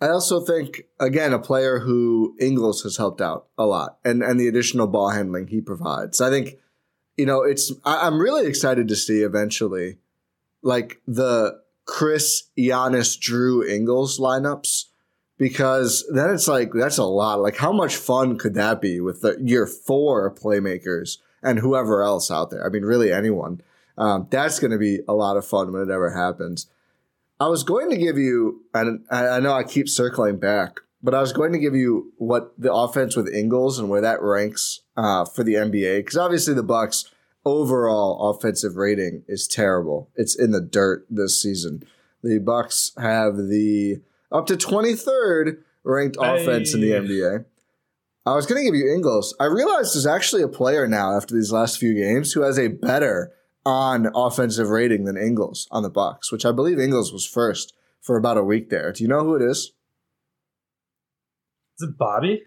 I 0.00 0.08
also 0.08 0.40
think 0.40 0.82
again 1.00 1.32
a 1.32 1.38
player 1.38 1.80
who 1.80 2.36
Ingles 2.38 2.82
has 2.82 2.96
helped 2.96 3.20
out 3.20 3.46
a 3.56 3.64
lot, 3.64 3.98
and 4.04 4.22
and 4.22 4.38
the 4.38 4.48
additional 4.48 4.86
ball 4.86 5.10
handling 5.10 5.48
he 5.48 5.60
provides. 5.60 6.20
I 6.20 6.30
think 6.30 6.56
you 7.16 7.26
know 7.26 7.42
it's 7.42 7.72
I, 7.84 8.06
am 8.06 8.20
really 8.20 8.46
excited 8.46 8.88
to 8.88 8.96
see 8.96 9.22
eventually, 9.22 9.98
like 10.62 11.00
the 11.06 11.60
Khris 11.86 12.50
Giannis, 12.58 13.18
Jrue 13.18 13.66
Ingles 13.66 14.18
lineups, 14.18 14.84
because 15.38 16.04
then 16.12 16.30
it's 16.30 16.48
like 16.48 16.72
that's 16.74 16.98
a 16.98 17.04
lot. 17.04 17.40
Like 17.40 17.56
how 17.56 17.72
much 17.72 17.96
fun 17.96 18.36
could 18.36 18.54
that 18.54 18.82
be 18.82 19.00
with 19.00 19.22
the 19.22 19.38
your 19.42 19.66
four 19.66 20.34
playmakers 20.34 21.18
and 21.42 21.58
whoever 21.60 22.02
else 22.02 22.30
out 22.30 22.50
there? 22.50 22.66
I 22.66 22.68
mean, 22.68 22.82
really 22.82 23.12
anyone. 23.12 23.62
Um, 23.98 24.26
that's 24.30 24.58
going 24.58 24.72
to 24.72 24.78
be 24.78 25.00
a 25.08 25.14
lot 25.14 25.38
of 25.38 25.46
fun 25.46 25.72
when 25.72 25.80
it 25.80 25.90
ever 25.90 26.10
happens. 26.10 26.66
I 27.38 27.48
was 27.48 27.62
going 27.62 27.90
to 27.90 27.96
give 27.96 28.16
you, 28.16 28.62
and 28.72 29.04
I 29.10 29.40
know 29.40 29.52
I 29.52 29.62
keep 29.62 29.88
circling 29.88 30.38
back, 30.38 30.80
but 31.02 31.14
I 31.14 31.20
was 31.20 31.32
going 31.32 31.52
to 31.52 31.58
give 31.58 31.74
you 31.74 32.12
what 32.16 32.52
the 32.58 32.72
offense 32.72 33.14
with 33.14 33.32
Ingles 33.32 33.78
and 33.78 33.88
where 33.88 34.00
that 34.00 34.22
ranks 34.22 34.80
uh, 34.96 35.24
for 35.24 35.44
the 35.44 35.54
NBA, 35.54 35.98
because 35.98 36.16
obviously 36.16 36.54
the 36.54 36.62
Bucks 36.62 37.10
overall 37.44 38.30
offensive 38.30 38.76
rating 38.76 39.22
is 39.28 39.46
terrible. 39.46 40.10
It's 40.16 40.34
in 40.34 40.50
the 40.50 40.60
dirt 40.60 41.06
this 41.10 41.40
season. 41.40 41.84
The 42.22 42.38
Bucks 42.38 42.92
have 42.96 43.36
the 43.36 44.00
up 44.32 44.46
to 44.46 44.56
23rd 44.56 45.58
ranked 45.84 46.16
hey. 46.20 46.42
offense 46.42 46.74
in 46.74 46.80
the 46.80 46.90
NBA. 46.90 47.44
I 48.24 48.34
was 48.34 48.46
going 48.46 48.60
to 48.60 48.64
give 48.64 48.74
you 48.74 48.92
Ingles. 48.92 49.36
I 49.38 49.44
realized 49.44 49.94
there's 49.94 50.06
actually 50.06 50.42
a 50.42 50.48
player 50.48 50.88
now 50.88 51.16
after 51.16 51.34
these 51.34 51.52
last 51.52 51.78
few 51.78 51.94
games 51.94 52.32
who 52.32 52.40
has 52.40 52.58
a 52.58 52.68
better 52.68 53.32
on 53.66 54.10
offensive 54.14 54.70
rating 54.70 55.04
than 55.04 55.16
Ingles 55.16 55.66
on 55.72 55.82
the 55.82 55.90
Bucks, 55.90 56.30
which 56.30 56.46
I 56.46 56.52
believe 56.52 56.78
Ingles 56.78 57.12
was 57.12 57.26
first 57.26 57.74
for 58.00 58.16
about 58.16 58.38
a 58.38 58.44
week 58.44 58.70
there. 58.70 58.92
Do 58.92 59.02
you 59.02 59.08
know 59.08 59.24
who 59.24 59.34
it 59.34 59.42
is? 59.42 59.72
Is 61.78 61.88
it 61.88 61.98
Bobby? 61.98 62.44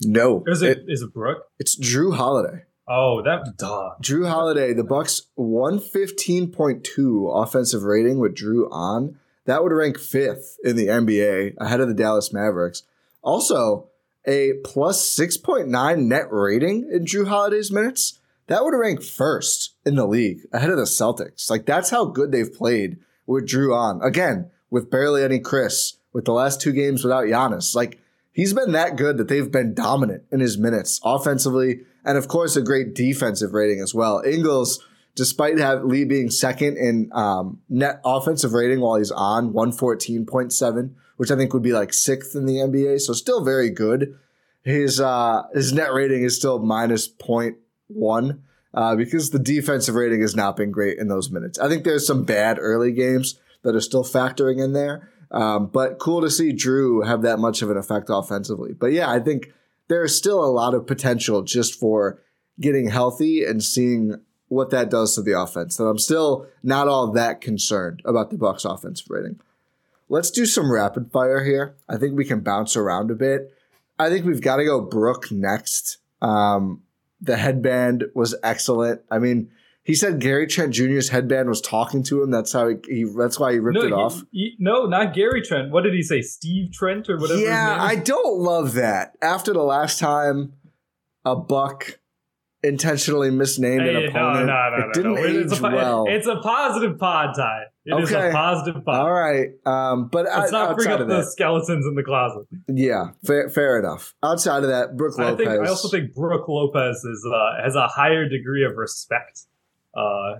No. 0.00 0.42
Or 0.46 0.50
is 0.50 0.62
it, 0.62 0.78
it 0.78 0.84
is 0.88 1.02
it 1.02 1.12
Brook? 1.12 1.44
It's 1.58 1.78
Jrue 1.78 2.16
Holiday. 2.16 2.62
Oh, 2.88 3.22
that 3.22 3.58
duh. 3.58 3.90
Jrue 4.02 4.28
Holiday, 4.28 4.72
the 4.72 4.82
Bucks 4.82 5.22
115.2 5.38 7.42
offensive 7.42 7.82
rating 7.82 8.18
with 8.18 8.34
Jrue 8.34 8.66
on. 8.72 9.18
That 9.44 9.62
would 9.62 9.72
rank 9.72 9.98
fifth 9.98 10.56
in 10.64 10.76
the 10.76 10.86
NBA 10.86 11.56
ahead 11.58 11.80
of 11.80 11.88
the 11.88 11.94
Dallas 11.94 12.32
Mavericks. 12.32 12.82
Also, 13.22 13.88
a 14.26 14.54
plus 14.64 15.14
6.9 15.14 15.98
net 15.98 16.26
rating 16.30 16.88
in 16.90 17.04
Jrue 17.04 17.28
Holiday's 17.28 17.70
minutes 17.70 18.19
that 18.50 18.64
would 18.64 18.74
rank 18.74 19.00
first 19.00 19.76
in 19.86 19.94
the 19.94 20.06
league 20.06 20.40
ahead 20.52 20.70
of 20.70 20.76
the 20.76 20.82
Celtics. 20.82 21.48
Like 21.48 21.66
that's 21.66 21.90
how 21.90 22.06
good 22.06 22.32
they've 22.32 22.52
played 22.52 22.98
with 23.24 23.46
Jrue 23.46 23.72
on. 23.72 24.02
Again, 24.02 24.50
with 24.70 24.90
barely 24.90 25.22
any 25.22 25.38
Khris, 25.38 25.98
with 26.12 26.24
the 26.24 26.32
last 26.32 26.60
two 26.60 26.72
games 26.72 27.04
without 27.04 27.26
Giannis. 27.26 27.76
Like 27.76 28.00
he's 28.32 28.52
been 28.52 28.72
that 28.72 28.96
good 28.96 29.18
that 29.18 29.28
they've 29.28 29.50
been 29.50 29.72
dominant 29.72 30.24
in 30.32 30.40
his 30.40 30.58
minutes 30.58 31.00
offensively, 31.04 31.82
and 32.04 32.18
of 32.18 32.26
course 32.26 32.56
a 32.56 32.60
great 32.60 32.92
defensive 32.92 33.52
rating 33.52 33.80
as 33.80 33.94
well. 33.94 34.20
Ingles, 34.26 34.84
despite 35.14 35.56
have 35.58 35.84
Lee 35.84 36.04
being 36.04 36.28
second 36.28 36.76
in 36.76 37.08
um, 37.12 37.60
net 37.68 38.00
offensive 38.04 38.52
rating 38.52 38.80
while 38.80 38.96
he's 38.96 39.12
on, 39.12 39.52
one 39.52 39.70
fourteen 39.70 40.26
point 40.26 40.52
seven, 40.52 40.96
which 41.18 41.30
I 41.30 41.36
think 41.36 41.54
would 41.54 41.62
be 41.62 41.72
like 41.72 41.92
sixth 41.92 42.34
in 42.34 42.46
the 42.46 42.56
NBA, 42.56 43.00
so 43.00 43.12
still 43.12 43.44
very 43.44 43.70
good. 43.70 44.18
His 44.64 45.00
uh, 45.00 45.44
his 45.54 45.72
net 45.72 45.92
rating 45.92 46.24
is 46.24 46.34
still 46.34 46.58
minus 46.58 47.06
point 47.06 47.56
one 47.94 48.42
uh, 48.74 48.96
because 48.96 49.30
the 49.30 49.38
defensive 49.38 49.94
rating 49.94 50.20
has 50.20 50.36
not 50.36 50.56
been 50.56 50.70
great 50.70 50.98
in 50.98 51.08
those 51.08 51.30
minutes. 51.30 51.58
I 51.58 51.68
think 51.68 51.84
there's 51.84 52.06
some 52.06 52.24
bad 52.24 52.58
early 52.60 52.92
games 52.92 53.40
that 53.62 53.74
are 53.74 53.80
still 53.80 54.04
factoring 54.04 54.62
in 54.62 54.72
there. 54.72 55.10
Um, 55.30 55.66
but 55.66 55.98
cool 55.98 56.20
to 56.22 56.30
see 56.30 56.52
Jrue 56.52 57.06
have 57.06 57.22
that 57.22 57.38
much 57.38 57.62
of 57.62 57.70
an 57.70 57.76
effect 57.76 58.08
offensively. 58.10 58.72
But 58.72 58.92
yeah, 58.92 59.10
I 59.10 59.20
think 59.20 59.52
there 59.88 60.04
is 60.04 60.16
still 60.16 60.44
a 60.44 60.50
lot 60.50 60.74
of 60.74 60.86
potential 60.86 61.42
just 61.42 61.78
for 61.78 62.20
getting 62.60 62.88
healthy 62.88 63.44
and 63.44 63.62
seeing 63.62 64.20
what 64.48 64.70
that 64.70 64.90
does 64.90 65.14
to 65.14 65.22
the 65.22 65.38
offense. 65.38 65.76
That 65.76 65.84
I'm 65.84 65.98
still 65.98 66.46
not 66.62 66.88
all 66.88 67.12
that 67.12 67.40
concerned 67.40 68.02
about 68.04 68.30
the 68.30 68.38
Bucks 68.38 68.64
offensive 68.64 69.06
rating. 69.08 69.40
Let's 70.08 70.32
do 70.32 70.44
some 70.44 70.72
rapid 70.72 71.12
fire 71.12 71.44
here. 71.44 71.76
I 71.88 71.96
think 71.96 72.16
we 72.16 72.24
can 72.24 72.40
bounce 72.40 72.76
around 72.76 73.12
a 73.12 73.14
bit. 73.14 73.54
I 73.98 74.08
think 74.08 74.26
we've 74.26 74.40
got 74.40 74.56
to 74.56 74.64
go 74.64 74.80
Brook 74.80 75.30
next. 75.30 75.98
Um, 76.20 76.82
the 77.20 77.36
headband 77.36 78.04
was 78.14 78.34
excellent. 78.42 79.02
I 79.10 79.18
mean, 79.18 79.50
He 79.82 79.94
said 79.94 80.20
Gary 80.20 80.46
Trent 80.46 80.72
Jr.'s 80.74 81.08
headband 81.08 81.48
was 81.48 81.60
talking 81.60 82.02
to 82.04 82.22
him. 82.22 82.30
That's 82.30 82.52
how 82.52 82.68
he. 82.68 82.76
he 82.88 83.04
that's 83.16 83.38
why 83.40 83.52
he 83.52 83.58
ripped 83.58 83.78
no, 83.78 83.86
it 83.86 83.92
off. 83.92 84.22
he- 84.30 84.56
no, 84.58 84.86
not 84.86 85.14
Gary 85.14 85.42
Trent. 85.42 85.70
What 85.70 85.84
did 85.84 85.94
he 85.94 86.02
say? 86.02 86.20
Steve 86.22 86.72
Trent 86.72 87.08
or 87.08 87.16
whatever. 87.18 87.40
Yeah, 87.40 87.88
his 87.88 87.98
I 87.98 88.02
don't 88.02 88.38
love 88.38 88.74
that. 88.74 89.16
After 89.22 89.52
the 89.52 89.62
last 89.62 89.98
time 89.98 90.52
a 91.24 91.34
buck 91.36 91.98
intentionally 92.62 93.30
misnamed 93.30 93.82
Hey, 93.82 94.04
an 94.04 94.08
opponent, 94.10 94.46
no, 94.46 94.52
no, 94.52 94.76
no, 94.76 94.84
it 94.84 94.86
no, 94.86 94.92
didn't 94.92 95.18
age 95.18 95.46
It's 95.52 95.58
a, 95.60 95.62
well. 95.62 96.04
It's 96.08 96.26
a 96.26 96.36
positive 96.36 96.98
pod 96.98 97.34
Ti. 97.34 97.42
It 97.86 97.94
is 98.02 98.12
Okay. 98.12 98.28
a 98.28 98.32
positive 98.32 98.84
pod. 98.84 99.00
All 99.00 99.12
right, 99.12 99.48
um, 99.64 100.08
but 100.08 100.26
Let's 100.26 100.52
o- 100.52 100.66
not 100.66 100.76
bring 100.76 100.88
up 100.90 101.06
the 101.08 101.22
skeletons 101.22 101.86
in 101.86 101.94
the 101.94 102.02
closet. 102.02 102.46
yeah, 102.68 103.12
fair, 103.24 103.48
fair 103.48 103.78
enough. 103.78 104.14
Outside 104.22 104.62
of 104.64 104.68
that, 104.68 104.96
Brook 104.98 105.14
I 105.18 105.30
Lopez. 105.30 105.36
think 105.46 105.48
I 105.48 105.66
also 105.68 105.88
think 105.88 106.14
Brook 106.14 106.46
Lopez 106.46 106.96
is 107.04 107.26
uh, 107.32 107.62
has 107.62 107.76
a 107.76 107.86
higher 107.88 108.28
degree 108.28 108.64
of 108.64 108.76
respect 108.76 109.46
uh, 109.94 110.34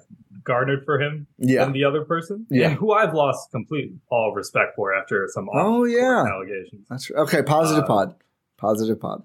garnered 0.45 0.85
for 0.85 1.01
him 1.01 1.27
yeah. 1.39 1.65
than 1.65 1.73
the 1.73 1.83
other 1.85 2.05
person, 2.05 2.47
Yeah. 2.51 2.69
and 2.69 2.77
who 2.79 2.93
I've 2.93 3.15
lost 3.15 3.51
complete 3.51 3.93
all 4.11 4.33
respect 4.35 4.77
for 4.77 4.95
after 4.95 5.27
some 5.33 5.49
Oh, 5.53 5.85
yeah. 5.85 6.25
allegations. 6.31 6.87
That's 6.91 7.11
right. 7.11 7.21
okay. 7.23 7.43
Positive 7.43 7.85
Uh, 7.85 7.87
pod. 7.89 8.15
Positive 8.59 9.01
pod. 9.01 9.23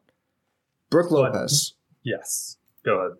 Brook 0.89 1.11
Lopez, 1.11 1.73
Yes, 2.03 2.57
go 2.85 2.99
ahead. 2.99 3.17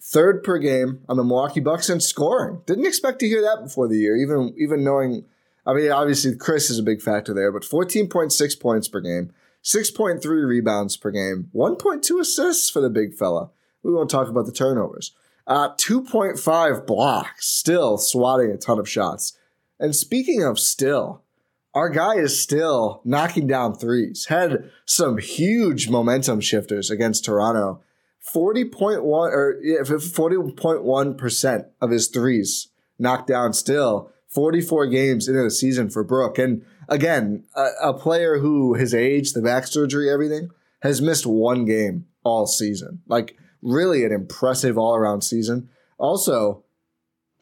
Third 0.00 0.42
per 0.42 0.58
game 0.58 1.00
on 1.08 1.16
the 1.16 1.24
Milwaukee 1.24 1.60
Bucks 1.60 1.90
in 1.90 2.00
scoring. 2.00 2.62
Didn't 2.66 2.86
expect 2.86 3.18
to 3.18 3.28
hear 3.28 3.42
that 3.42 3.62
before 3.62 3.88
the 3.88 3.98
year, 3.98 4.16
even 4.16 4.54
even 4.56 4.84
knowing. 4.84 5.24
I 5.66 5.74
mean, 5.74 5.90
obviously 5.90 6.34
Khris 6.34 6.70
is 6.70 6.78
a 6.78 6.82
big 6.84 7.02
factor 7.02 7.34
there, 7.34 7.52
but 7.52 7.64
fourteen 7.64 8.08
point 8.08 8.32
six 8.32 8.54
points 8.54 8.88
per 8.88 9.00
game, 9.00 9.32
six 9.60 9.90
point 9.90 10.22
three 10.22 10.42
rebounds 10.42 10.96
per 10.96 11.10
game, 11.10 11.48
one 11.52 11.76
point 11.76 12.02
two 12.02 12.18
assists 12.20 12.70
for 12.70 12.80
the 12.80 12.88
big 12.88 13.12
fella. 13.12 13.50
We 13.82 13.92
won't 13.92 14.08
talk 14.08 14.28
about 14.28 14.46
the 14.46 14.52
turnovers. 14.52 15.12
Uh, 15.46 15.70
two 15.76 16.02
point 16.02 16.38
five 16.38 16.86
blocks, 16.86 17.46
still 17.46 17.98
swatting 17.98 18.50
a 18.50 18.56
ton 18.56 18.78
of 18.78 18.88
shots. 18.88 19.36
And 19.80 19.94
speaking 19.94 20.42
of 20.42 20.58
still, 20.58 21.22
our 21.74 21.88
guy 21.90 22.14
is 22.14 22.40
still 22.40 23.00
knocking 23.04 23.46
down 23.46 23.74
threes. 23.74 24.26
Had 24.26 24.70
some 24.86 25.18
huge 25.18 25.88
momentum 25.88 26.40
shifters 26.40 26.90
against 26.90 27.24
Toronto. 27.24 27.82
40.1 28.34 29.02
or 29.02 29.58
yeah, 29.62 29.80
40.1% 29.80 31.64
of 31.80 31.90
his 31.90 32.08
threes 32.08 32.68
knocked 32.98 33.28
down 33.28 33.52
still 33.52 34.10
44 34.28 34.86
games 34.88 35.28
into 35.28 35.42
the 35.42 35.50
season 35.50 35.88
for 35.88 36.04
Brook. 36.04 36.38
And 36.38 36.64
again, 36.88 37.44
a, 37.54 37.68
a 37.82 37.94
player 37.94 38.38
who 38.38 38.74
his 38.74 38.94
age, 38.94 39.32
the 39.32 39.42
back 39.42 39.66
surgery, 39.66 40.10
everything, 40.10 40.50
has 40.82 41.00
missed 41.00 41.26
one 41.26 41.64
game 41.64 42.06
all 42.24 42.46
season. 42.46 43.00
Like 43.06 43.36
really 43.62 44.04
an 44.04 44.12
impressive 44.12 44.76
all-around 44.78 45.22
season. 45.22 45.68
Also, 45.98 46.64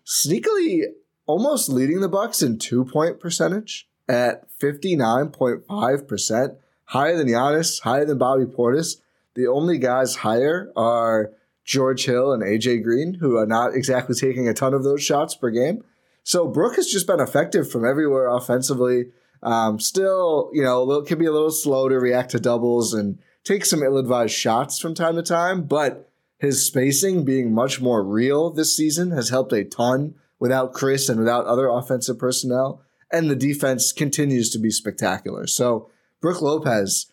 sneakily 0.05 0.82
almost 1.26 1.68
leading 1.68 2.01
the 2.01 2.09
Bucks 2.09 2.43
in 2.43 2.59
two-point 2.59 3.20
percentage 3.20 3.89
at 4.09 4.47
59.5%, 4.61 6.57
higher 6.84 7.16
than 7.16 7.26
Giannis, 7.26 7.82
higher 7.82 8.05
than 8.05 8.18
Bobby 8.18 8.45
Portis. 8.45 8.97
The 9.37 9.47
only 9.47 9.78
guys 9.78 10.16
higher 10.16 10.72
are 10.76 11.30
George 11.64 12.07
Hill 12.07 12.32
and 12.32 12.43
AJ 12.43 12.82
Green, 12.82 13.14
who 13.14 13.37
are 13.37 13.47
not 13.47 13.74
exactly 13.74 14.14
taking 14.14 14.49
a 14.49 14.55
ton 14.55 14.74
of 14.74 14.82
those 14.82 15.03
shots 15.03 15.34
per 15.34 15.51
game. 15.51 15.84
So 16.22 16.49
Brook 16.49 16.76
has 16.76 16.87
just 16.87 17.07
been 17.07 17.20
effective 17.20 17.70
from 17.70 17.84
everywhere 17.84 18.28
offensively. 18.28 19.07
Um, 19.43 19.78
still, 19.78 20.51
you 20.53 20.62
know, 20.62 20.82
little, 20.82 21.05
can 21.05 21.18
be 21.18 21.26
a 21.26 21.32
little 21.32 21.51
slow 21.51 21.89
to 21.89 22.01
react 22.01 22.32
to 22.32 22.41
doubles 22.41 22.95
and 22.95 23.18
take 23.45 23.64
some 23.64 23.82
ill-advised 23.82 24.34
shots 24.34 24.78
from 24.78 24.95
time 24.95 25.14
to 25.16 25.22
time, 25.22 25.64
but 25.64 26.11
his 26.39 26.66
spacing 26.66 27.24
being 27.24 27.55
much 27.55 27.80
more 27.80 28.03
real 28.03 28.51
this 28.51 28.76
season 28.76 29.11
has 29.12 29.28
helped 29.28 29.53
a 29.53 29.64
ton 29.64 30.14
without 30.39 30.72
Khris 30.72 31.09
and 31.09 31.18
without 31.18 31.47
other 31.47 31.68
offensive 31.68 32.18
personnel. 32.18 32.82
And 33.12 33.30
the 33.30 33.37
defense 33.37 33.93
continues 33.93 34.51
to 34.51 34.59
be 34.59 34.70
spectacular. 34.70 35.47
So 35.47 35.91
Brook 36.20 36.43
Lopez, 36.43 37.07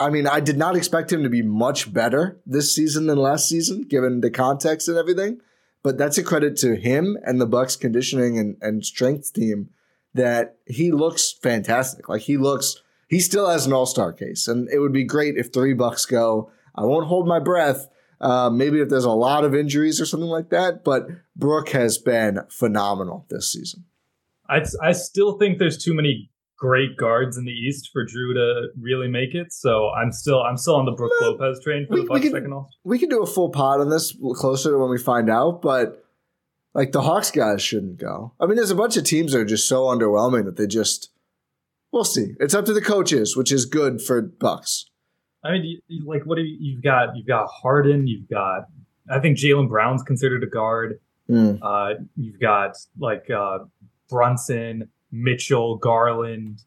I 0.00 0.10
mean, 0.10 0.26
I 0.26 0.40
did 0.40 0.56
not 0.56 0.76
expect 0.76 1.12
him 1.12 1.22
to 1.24 1.28
be 1.28 1.42
much 1.42 1.92
better 1.92 2.40
this 2.46 2.74
season 2.74 3.06
than 3.06 3.18
last 3.18 3.48
season, 3.48 3.82
given 3.82 4.20
the 4.20 4.30
context 4.30 4.88
and 4.88 4.96
everything. 4.96 5.40
But 5.82 5.98
that's 5.98 6.18
a 6.18 6.22
credit 6.22 6.56
to 6.58 6.76
him 6.76 7.16
and 7.24 7.40
the 7.40 7.46
Bucks 7.46 7.76
conditioning 7.76 8.38
and, 8.38 8.56
and 8.60 8.84
strength 8.84 9.32
team 9.32 9.70
that 10.14 10.56
he 10.66 10.92
looks 10.92 11.32
fantastic. 11.32 12.08
Like 12.08 12.22
he 12.22 12.36
looks, 12.36 12.82
he 13.08 13.20
still 13.20 13.48
has 13.48 13.66
an 13.66 13.72
all-star 13.72 14.12
case. 14.12 14.48
And 14.48 14.68
it 14.70 14.78
would 14.78 14.92
be 14.92 15.04
great 15.04 15.36
if 15.36 15.52
three 15.52 15.74
Bucks 15.74 16.06
go. 16.06 16.50
I 16.74 16.84
won't 16.84 17.06
hold 17.06 17.26
my 17.26 17.40
breath. 17.40 17.88
Uh, 18.20 18.50
maybe 18.50 18.80
if 18.80 18.88
there's 18.88 19.04
a 19.04 19.10
lot 19.10 19.44
of 19.44 19.54
injuries 19.54 20.00
or 20.00 20.06
something 20.06 20.28
like 20.28 20.50
that. 20.50 20.84
But 20.84 21.08
Brook 21.36 21.70
has 21.70 21.98
been 21.98 22.40
phenomenal 22.50 23.26
this 23.30 23.52
season. 23.52 23.84
I, 24.48 24.64
I 24.82 24.92
still 24.92 25.38
think 25.38 25.58
there's 25.58 25.82
too 25.82 25.94
many 25.94 26.30
great 26.58 26.96
guards 26.96 27.36
in 27.38 27.44
the 27.44 27.52
East 27.52 27.90
for 27.92 28.04
Jrue 28.04 28.34
to 28.34 28.68
really 28.80 29.08
make 29.08 29.34
it. 29.34 29.52
So 29.52 29.90
I'm 29.90 30.12
still 30.12 30.42
I'm 30.42 30.56
still 30.56 30.74
on 30.76 30.84
the 30.84 30.92
Brook 30.92 31.12
No, 31.20 31.30
Lopez 31.30 31.60
train 31.62 31.86
for 31.86 31.94
we- 31.94 32.00
the 32.00 32.02
we 32.02 32.08
Bucks 32.08 32.22
can- 32.22 32.32
second 32.32 32.52
all. 32.52 32.70
we 32.84 32.98
can 32.98 33.08
do 33.08 33.22
a 33.22 33.26
full 33.26 33.50
pod 33.50 33.80
on 33.80 33.88
this 33.90 34.14
closer 34.34 34.70
to 34.72 34.78
when 34.78 34.90
we 34.90 34.98
find 34.98 35.30
out, 35.30 35.62
but 35.62 36.04
like 36.74 36.92
the 36.92 37.00
Hawks 37.02 37.30
guys 37.30 37.62
shouldn't 37.62 37.98
go. 37.98 38.32
I 38.40 38.46
mean, 38.46 38.56
there's 38.56 38.70
a 38.70 38.74
bunch 38.76 38.96
of 38.96 39.04
teams 39.04 39.32
that 39.32 39.38
are 39.40 39.44
just 39.44 39.68
so 39.68 39.84
underwhelming 39.84 40.44
that 40.44 40.56
they 40.56 40.66
just 40.66 41.10
we'll 41.92 42.04
see. 42.04 42.34
It's 42.40 42.54
up 42.54 42.64
to 42.66 42.72
the 42.74 42.82
coaches, 42.82 43.36
which 43.36 43.50
is 43.52 43.64
good 43.64 44.02
for 44.02 44.20
Bucks. 44.20 44.84
I 45.44 45.52
mean, 45.52 45.80
you- 45.86 46.04
like 46.06 46.24
what 46.26 46.36
do 46.36 46.42
you, 46.42 46.56
you've 46.60 46.82
got? 46.82 47.16
You've 47.16 47.26
got 47.28 47.48
Harden. 47.48 48.06
You've 48.08 48.28
got. 48.28 48.64
I 49.10 49.20
think 49.20 49.38
Jaylen 49.38 49.68
Brown's 49.68 50.02
considered 50.02 50.42
a 50.42 50.46
guard. 50.46 50.98
Mm. 51.30 51.58
Uh, 51.62 52.00
you've 52.16 52.40
got 52.40 52.76
like 52.98 53.30
uh, 53.30 53.60
Brunson, 54.10 54.88
Mitchell, 55.10 55.76
Garland, 55.76 56.62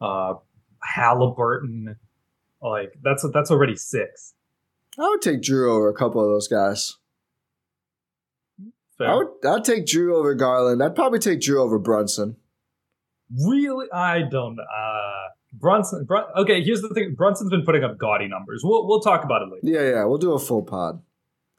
uh, 0.00 0.34
Halliburton. 0.82 1.96
Like 2.62 2.94
that's 3.02 3.26
that's 3.32 3.50
already 3.50 3.76
six. 3.76 4.34
I 4.98 5.08
would 5.08 5.22
take 5.22 5.40
Jrue 5.42 5.70
over 5.70 5.88
a 5.88 5.94
couple 5.94 6.20
of 6.22 6.28
those 6.28 6.48
guys. 6.48 6.96
Fair. 8.96 9.08
I 9.08 9.14
would 9.16 9.28
I'd 9.46 9.64
take 9.64 9.86
Jrue 9.86 10.14
over 10.14 10.34
Garland. 10.34 10.82
I'd 10.82 10.94
probably 10.94 11.18
take 11.18 11.40
Jrue 11.40 11.58
over 11.60 11.78
Brunson. 11.78 12.36
Really, 13.46 13.86
I 13.92 14.22
don't. 14.22 14.58
Uh, 14.60 15.28
Brunson. 15.52 16.04
Brun- 16.04 16.26
okay, 16.36 16.62
here's 16.62 16.80
the 16.82 16.90
thing. 16.90 17.14
Brunson's 17.16 17.50
been 17.50 17.64
putting 17.64 17.82
up 17.82 17.98
gaudy 17.98 18.28
numbers. 18.28 18.62
We'll 18.64 18.86
we'll 18.86 19.00
talk 19.00 19.24
about 19.24 19.42
it 19.42 19.48
later. 19.52 19.60
Yeah, 19.82 19.96
yeah, 19.96 20.04
we'll 20.04 20.18
do 20.18 20.32
a 20.32 20.38
full 20.38 20.62
pod. 20.62 21.02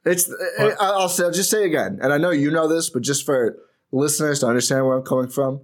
It's 0.04 0.30
I- 0.58 0.74
I'll 0.80 1.08
say 1.08 1.24
I'll 1.24 1.30
just 1.32 1.50
say 1.50 1.64
again, 1.66 1.98
and 2.00 2.12
I 2.12 2.18
know 2.18 2.30
you 2.30 2.50
know 2.50 2.68
this, 2.68 2.88
but 2.90 3.02
just 3.02 3.26
for 3.26 3.58
listeners 3.92 4.40
to 4.40 4.46
understand 4.46 4.86
where 4.86 4.96
I'm 4.96 5.04
coming 5.04 5.28
from, 5.28 5.60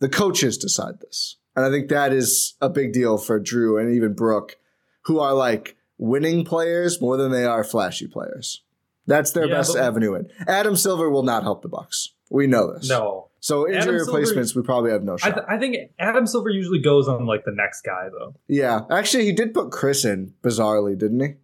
the 0.00 0.08
coaches 0.08 0.58
decide 0.58 1.00
this, 1.00 1.36
and 1.56 1.64
I 1.64 1.70
think 1.70 1.88
that 1.88 2.12
is 2.12 2.54
a 2.60 2.68
big 2.68 2.92
deal 2.92 3.18
for 3.18 3.40
Jrue 3.40 3.80
and 3.80 3.92
even 3.94 4.14
Brook, 4.14 4.56
who 5.02 5.18
are 5.20 5.34
like 5.34 5.76
winning 5.98 6.44
players 6.44 7.00
more 7.00 7.16
than 7.16 7.30
they 7.32 7.44
are 7.44 7.64
flashy 7.64 8.06
players. 8.06 8.62
That's 9.06 9.32
their 9.32 9.46
Yeah, 9.46 9.56
best 9.56 9.76
avenue 9.76 10.14
in. 10.14 10.28
Adam 10.46 10.76
Silver 10.76 11.10
will 11.10 11.22
not 11.22 11.42
help 11.42 11.62
the 11.62 11.68
Bucks. 11.68 12.14
We 12.30 12.46
know 12.46 12.72
this. 12.72 12.88
No, 12.88 13.28
So 13.38 13.66
injury 13.68 13.80
Adam 13.82 13.98
Silver- 13.98 14.18
replacements, 14.18 14.54
we 14.56 14.62
probably 14.62 14.90
have 14.92 15.02
no 15.04 15.14
I, 15.14 15.16
shot. 15.18 15.34
th- 15.34 15.46
I 15.46 15.58
think 15.58 15.76
Adam 15.98 16.26
Silver 16.26 16.48
usually 16.48 16.80
goes 16.80 17.06
on 17.06 17.26
like 17.26 17.44
the 17.44 17.52
next 17.52 17.82
guy 17.82 18.08
though. 18.10 18.34
yeah, 18.48 18.80
actually, 18.90 19.24
he 19.26 19.32
did 19.32 19.52
put 19.54 19.70
Khris 19.70 20.04
in 20.06 20.32
bizarrely, 20.42 20.96
didn't 20.98 21.20
he? 21.20 21.34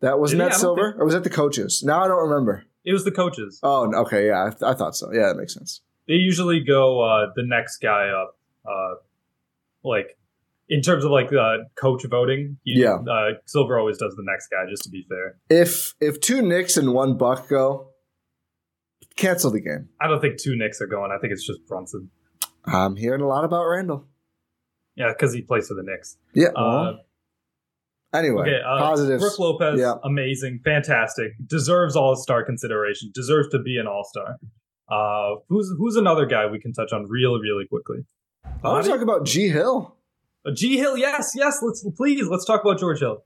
That 0.00 0.18
wasn't 0.18 0.40
Did 0.40 0.50
that 0.50 0.54
I 0.54 0.58
Silver, 0.58 0.90
think- 0.92 1.00
or 1.00 1.04
was 1.04 1.14
that 1.14 1.24
the 1.24 1.30
coaches? 1.30 1.82
Now 1.84 2.04
I 2.04 2.08
don't 2.08 2.28
remember. 2.28 2.64
It 2.84 2.92
was 2.92 3.04
the 3.04 3.12
coaches. 3.12 3.60
Oh, 3.62 3.92
okay, 4.02 4.26
yeah, 4.28 4.46
I, 4.46 4.50
th- 4.50 4.62
I 4.62 4.74
thought 4.74 4.96
so. 4.96 5.12
Yeah, 5.12 5.26
that 5.28 5.36
makes 5.36 5.54
sense. 5.54 5.80
They 6.08 6.14
usually 6.14 6.60
go 6.60 7.00
uh, 7.00 7.26
the 7.36 7.44
next 7.46 7.78
guy 7.78 8.08
up. 8.08 8.36
Uh, 8.64 8.94
like 9.84 10.16
in 10.68 10.80
terms 10.80 11.04
of 11.04 11.10
like 11.10 11.32
uh, 11.32 11.58
coach 11.76 12.04
voting, 12.08 12.58
he- 12.64 12.80
Yeah. 12.80 12.94
Uh, 12.96 13.30
Silver 13.46 13.78
always 13.78 13.98
does 13.98 14.14
the 14.16 14.22
next 14.24 14.48
guy. 14.48 14.68
Just 14.70 14.84
to 14.84 14.90
be 14.90 15.04
fair, 15.08 15.36
If 15.50 15.94
if 16.00 16.20
two 16.20 16.42
Knicks 16.42 16.76
and 16.76 16.92
one 16.94 17.16
Buck 17.18 17.48
go, 17.48 17.88
cancel 19.16 19.50
the 19.50 19.60
game. 19.60 19.88
I 20.00 20.08
don't 20.08 20.20
think 20.20 20.40
two 20.40 20.56
Knicks 20.56 20.80
are 20.80 20.86
going. 20.86 21.10
I 21.12 21.18
think 21.20 21.32
it's 21.32 21.46
just 21.46 21.66
Brunson. 21.66 22.10
I'm 22.64 22.96
hearing 22.96 23.20
a 23.20 23.26
lot 23.26 23.44
about 23.44 23.64
Randle. 23.66 24.06
Yeah, 24.94 25.12
because 25.12 25.32
he 25.34 25.42
plays 25.42 25.68
for 25.68 25.74
the 25.74 25.82
Knicks. 25.82 26.16
Yeah. 26.34 26.48
Uh, 26.48 26.98
anyway, 28.14 28.42
Okay, 28.42 28.60
uh, 28.64 28.78
positives. 28.78 29.22
Brook 29.22 29.38
Lopez, 29.38 29.80
Yeah. 29.80 29.94
amazing, 30.04 30.60
fantastic, 30.64 31.32
deserves 31.46 31.96
All 31.96 32.14
Star 32.14 32.44
consideration, 32.44 33.10
deserves 33.14 33.48
to 33.50 33.58
be 33.58 33.78
an 33.78 33.86
All 33.86 34.04
Star. 34.04 34.36
Uh, 34.88 35.36
who's 35.48 35.72
who's 35.78 35.96
another 35.96 36.26
guy 36.26 36.46
we 36.46 36.58
can 36.60 36.72
touch 36.72 36.92
on 36.92 37.08
really, 37.08 37.40
really 37.40 37.66
quickly? 37.66 38.04
I 38.44 38.68
want 38.68 38.84
to 38.84 38.90
talk 38.90 39.00
about 39.00 39.24
G 39.24 39.48
Hill 39.48 39.96
Uh, 40.44 40.50
G 40.52 40.76
Hill, 40.76 40.96
yes, 40.96 41.32
yes. 41.34 41.60
Let's 41.62 41.86
please 41.96 42.26
let's 42.28 42.44
talk 42.44 42.62
about 42.62 42.78
George 42.78 43.00
Hill. 43.00 43.24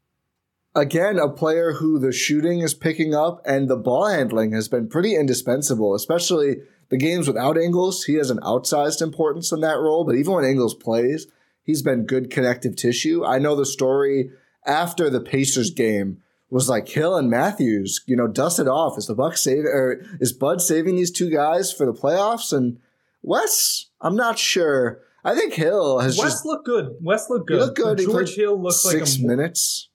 again. 0.75 1.19
A 1.19 1.29
player 1.31 1.73
who 1.73 1.99
the 1.99 2.13
shooting 2.13 2.61
is 2.61 2.75
picking 2.75 3.15
up 3.15 3.41
and 3.47 3.69
the 3.69 3.77
ball 3.77 4.07
handling 4.09 4.53
has 4.53 4.69
been 4.69 4.89
pretty 4.89 5.17
indispensable, 5.17 5.95
especially 5.95 6.57
the 6.91 6.97
games 6.99 7.27
without 7.27 7.57
Ingles. 7.57 8.05
He 8.05 8.15
has 8.15 8.31
an 8.31 8.39
outsized 8.41 9.03
importance 9.03 9.51
in 9.53 9.61
that 9.63 9.79
role, 9.79 10.05
but 10.05 10.15
even 10.15 10.35
when 10.35 10.45
Ingles 10.45 10.75
plays, 10.75 11.27
he's 11.63 11.83
been 11.83 12.07
good 12.07 12.31
connective 12.31 12.77
tissue. 12.77 13.25
I 13.25 13.39
know 13.39 13.57
the 13.57 13.67
story 13.67 14.31
after 14.67 15.09
the 15.11 15.21
Pacers 15.21 15.71
game 15.71 16.23
was 16.51 16.69
like 16.69 16.89
Hill 16.89 17.17
and 17.17 17.31
Matthews, 17.31 18.03
you 18.07 18.17
know, 18.17 18.29
dusted 18.29 18.69
off. 18.69 18.99
Is 18.99 19.07
the 19.07 19.15
Bucks 19.15 19.43
saving 19.43 19.67
or 19.67 20.03
is 20.21 20.33
Bud 20.33 20.61
saving 20.61 20.97
these 20.97 21.11
two 21.11 21.31
guys 21.31 21.73
for 21.73 21.87
the 21.87 21.93
playoffs? 21.93 22.53
And 22.53 22.79
Wes, 23.23 23.87
I'm 24.01 24.17
not 24.17 24.39
sure. 24.39 25.01
I 25.25 25.35
think 25.35 25.55
Hill 25.55 25.99
has 25.99 26.17
Wes 26.17 26.33
just 26.33 26.47
looked 26.47 26.67
good. 26.67 26.97
Wes 27.01 27.29
looked 27.29 27.49
good. 27.49 27.55
He 27.55 27.61
looked 27.61 27.77
good. 27.77 27.99
He 27.99 28.05
George 28.05 28.35
Hill 28.35 28.61
looked 28.61 28.85
like 28.85 28.95
six 28.95 29.19
minutes. 29.19 29.89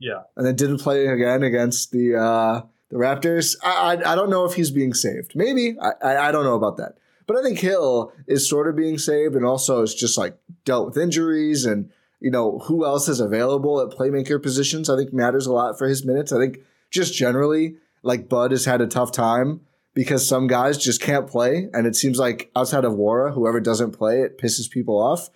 Yeah. 0.00 0.22
And 0.36 0.44
then 0.44 0.56
didn't 0.56 0.78
play 0.78 1.06
again 1.06 1.42
against 1.42 1.92
the 1.92 2.16
uh, 2.16 2.62
the 2.90 2.96
Raptors. 2.96 3.56
I, 3.62 3.94
I 3.94 4.12
I 4.12 4.14
don't 4.16 4.30
know 4.30 4.44
if 4.44 4.54
he's 4.54 4.72
being 4.72 4.92
saved. 4.92 5.32
Maybe 5.36 5.76
I, 5.80 5.92
I 6.02 6.28
I 6.28 6.32
don't 6.32 6.44
know 6.44 6.56
about 6.56 6.78
that. 6.78 6.96
But 7.26 7.36
I 7.36 7.42
think 7.42 7.58
Hill 7.58 8.12
is 8.26 8.48
sort 8.48 8.68
of 8.68 8.76
being 8.76 8.98
saved, 8.98 9.34
and 9.34 9.44
also 9.44 9.82
is 9.82 9.94
just 9.94 10.18
like 10.18 10.36
dealt 10.64 10.86
with 10.86 10.96
injuries 10.96 11.64
and 11.64 11.90
you 12.20 12.30
know 12.30 12.58
who 12.60 12.84
else 12.84 13.08
is 13.08 13.20
available 13.20 13.80
at 13.80 13.96
playmaker 13.96 14.42
positions. 14.42 14.88
I 14.88 14.96
think 14.96 15.12
matters 15.12 15.46
a 15.46 15.52
lot 15.52 15.78
for 15.78 15.88
his 15.88 16.04
minutes. 16.04 16.32
I 16.32 16.38
think 16.38 16.58
just 16.90 17.14
generally, 17.14 17.76
like 18.02 18.28
Bud 18.28 18.50
has 18.50 18.64
had 18.64 18.80
a 18.80 18.86
tough 18.86 19.12
time 19.12 19.60
because 19.94 20.28
some 20.28 20.46
guys 20.46 20.78
just 20.78 21.00
can't 21.00 21.26
play, 21.26 21.68
and 21.72 21.86
it 21.86 21.96
seems 21.96 22.18
like 22.18 22.50
outside 22.54 22.84
of 22.84 22.92
Nwora, 22.92 23.34
whoever 23.34 23.60
doesn't 23.60 23.92
play, 23.92 24.20
it 24.20 24.38
pisses 24.38 24.70
people 24.70 25.00
off. 25.00 25.30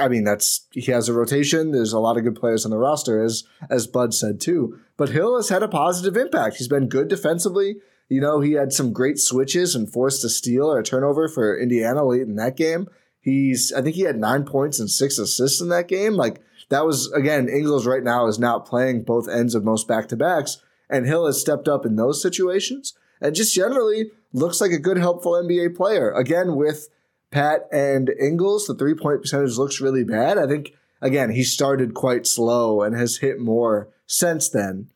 I 0.00 0.08
mean, 0.08 0.24
that's 0.24 0.66
he 0.72 0.90
has 0.92 1.08
a 1.08 1.12
rotation. 1.12 1.70
There's 1.70 1.92
a 1.92 1.98
lot 1.98 2.16
of 2.16 2.24
good 2.24 2.36
players 2.36 2.64
on 2.64 2.70
the 2.70 2.78
roster, 2.78 3.22
as 3.22 3.44
as 3.70 3.86
Bud 3.86 4.14
said 4.14 4.40
too. 4.40 4.78
But 4.96 5.10
Hill 5.10 5.36
has 5.36 5.48
had 5.48 5.62
a 5.62 5.68
positive 5.68 6.16
impact. 6.16 6.56
He's 6.56 6.68
been 6.68 6.88
good 6.88 7.08
defensively. 7.08 7.76
You 8.08 8.20
know, 8.20 8.40
he 8.40 8.52
had 8.52 8.72
some 8.72 8.92
great 8.92 9.18
switches 9.18 9.74
and 9.74 9.90
forced 9.90 10.24
a 10.24 10.28
steal 10.28 10.70
or 10.70 10.78
a 10.78 10.84
turnover 10.84 11.28
for 11.28 11.58
Indiana 11.58 12.04
late 12.04 12.22
in 12.22 12.36
that 12.36 12.56
game. 12.56 12.88
He's, 13.22 13.72
I 13.72 13.82
think 13.82 13.94
he 13.94 14.02
had 14.02 14.18
nine 14.18 14.44
points 14.44 14.80
and 14.80 14.90
six 14.90 15.16
assists 15.16 15.60
in 15.60 15.68
that 15.68 15.86
game. 15.86 16.14
Like 16.14 16.42
that 16.70 16.84
was 16.84 17.10
again, 17.12 17.48
Ingles 17.48 17.86
right 17.86 18.02
now 18.02 18.26
is 18.26 18.38
not 18.38 18.66
playing 18.66 19.04
both 19.04 19.28
ends 19.28 19.54
of 19.54 19.64
most 19.64 19.86
back 19.86 20.08
to 20.08 20.16
backs, 20.16 20.58
and 20.90 21.06
Hill 21.06 21.26
has 21.26 21.40
stepped 21.40 21.68
up 21.68 21.86
in 21.86 21.96
those 21.96 22.20
situations 22.20 22.94
and 23.20 23.34
just 23.34 23.54
generally 23.54 24.10
looks 24.32 24.60
like 24.60 24.72
a 24.72 24.78
good, 24.78 24.98
helpful 24.98 25.32
NBA 25.32 25.76
player. 25.76 26.10
Again, 26.10 26.56
with 26.56 26.88
Pat 27.30 27.68
and 27.70 28.10
Ingles, 28.20 28.66
the 28.66 28.74
three 28.74 28.94
point 28.94 29.20
percentage 29.20 29.56
looks 29.56 29.80
really 29.80 30.02
bad. 30.02 30.36
I 30.36 30.48
think 30.48 30.74
again 31.00 31.30
he 31.30 31.44
started 31.44 31.94
quite 31.94 32.26
slow 32.26 32.82
and 32.82 32.96
has 32.96 33.18
hit 33.18 33.38
more 33.38 33.88
since 34.06 34.48
then. 34.48 34.88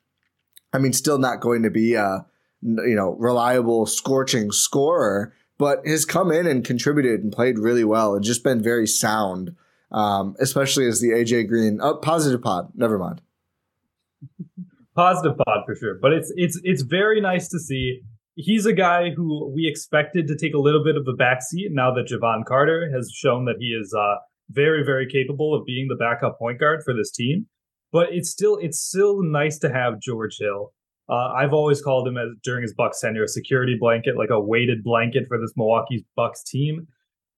I 0.73 0.79
mean, 0.79 0.93
still 0.93 1.19
not 1.19 1.41
going 1.41 1.63
to 1.63 1.71
be 1.71 1.95
a 1.95 2.27
you 2.63 2.97
know 2.97 3.17
reliable, 3.19 3.87
scorching 3.87 4.51
scorer, 4.51 5.33
but 5.59 5.87
has 5.87 6.05
come 6.05 6.31
in 6.31 6.47
and 6.47 6.65
contributed 6.65 7.23
and 7.23 7.33
played 7.33 7.59
really 7.59 7.85
well 7.85 8.15
and 8.15 8.25
just 8.25 8.45
been 8.45 8.63
very 8.63 8.87
sound. 8.87 9.55
Um, 9.93 10.35
especially 10.41 10.89
as 10.89 11.01
the 11.01 11.11
AJ 11.11 11.49
Green 11.49 11.79
oh, 11.81 11.95
positive 11.95 12.43
pod. 12.43 12.73
Never 12.75 12.99
mind. 12.99 13.23
Positive 14.97 15.37
pod 15.37 15.65
for 15.67 15.75
sure, 15.77 15.99
but 16.01 16.15
it's 16.15 16.33
it's 16.37 16.59
it's 16.65 16.81
very 16.81 17.21
nice 17.21 17.49
to 17.51 17.59
see. 17.59 18.01
He's 18.35 18.65
a 18.65 18.73
guy 18.73 19.11
who 19.11 19.53
we 19.55 19.69
expected 19.69 20.27
to 20.29 20.37
take 20.37 20.55
a 20.55 20.59
little 20.59 20.83
bit 20.83 20.97
of 20.97 21.05
the 21.05 21.13
backseat 21.13 21.69
now 21.71 21.93
that 21.93 22.07
Jevon 22.07 22.47
Carter 22.47 22.91
has 22.91 23.13
shown 23.15 23.45
that 23.45 23.57
he 23.59 23.67
is 23.67 23.95
uh, 23.95 24.17
very 24.49 24.83
very 24.85 25.07
capable 25.07 25.55
of 25.55 25.67
being 25.67 25.89
the 25.89 25.97
backup 25.97 26.39
point 26.39 26.59
guard 26.59 26.81
for 26.83 26.95
this 26.95 27.11
team. 27.11 27.47
But 27.93 28.09
it's 28.11 28.31
still 28.31 28.57
it's 28.57 28.81
still 28.81 29.23
nice 29.23 29.59
to 29.59 29.71
have 29.71 30.01
George 30.01 30.39
Hill. 30.41 30.73
Uh, 31.09 31.33
I've 31.37 31.53
always 31.53 31.81
called 31.81 32.09
him 32.09 32.17
as 32.17 32.29
during 32.43 32.63
his 32.63 32.75
Bucks 32.75 33.01
tenure 33.01 33.25
a 33.25 33.29
security 33.29 33.77
blanket, 33.79 34.17
like 34.17 34.31
a 34.31 34.41
weighted 34.41 34.83
blanket 34.83 35.25
for 35.29 35.39
this 35.39 35.53
Milwaukee 35.57 36.05
Bucks 36.17 36.43
team. 36.43 36.89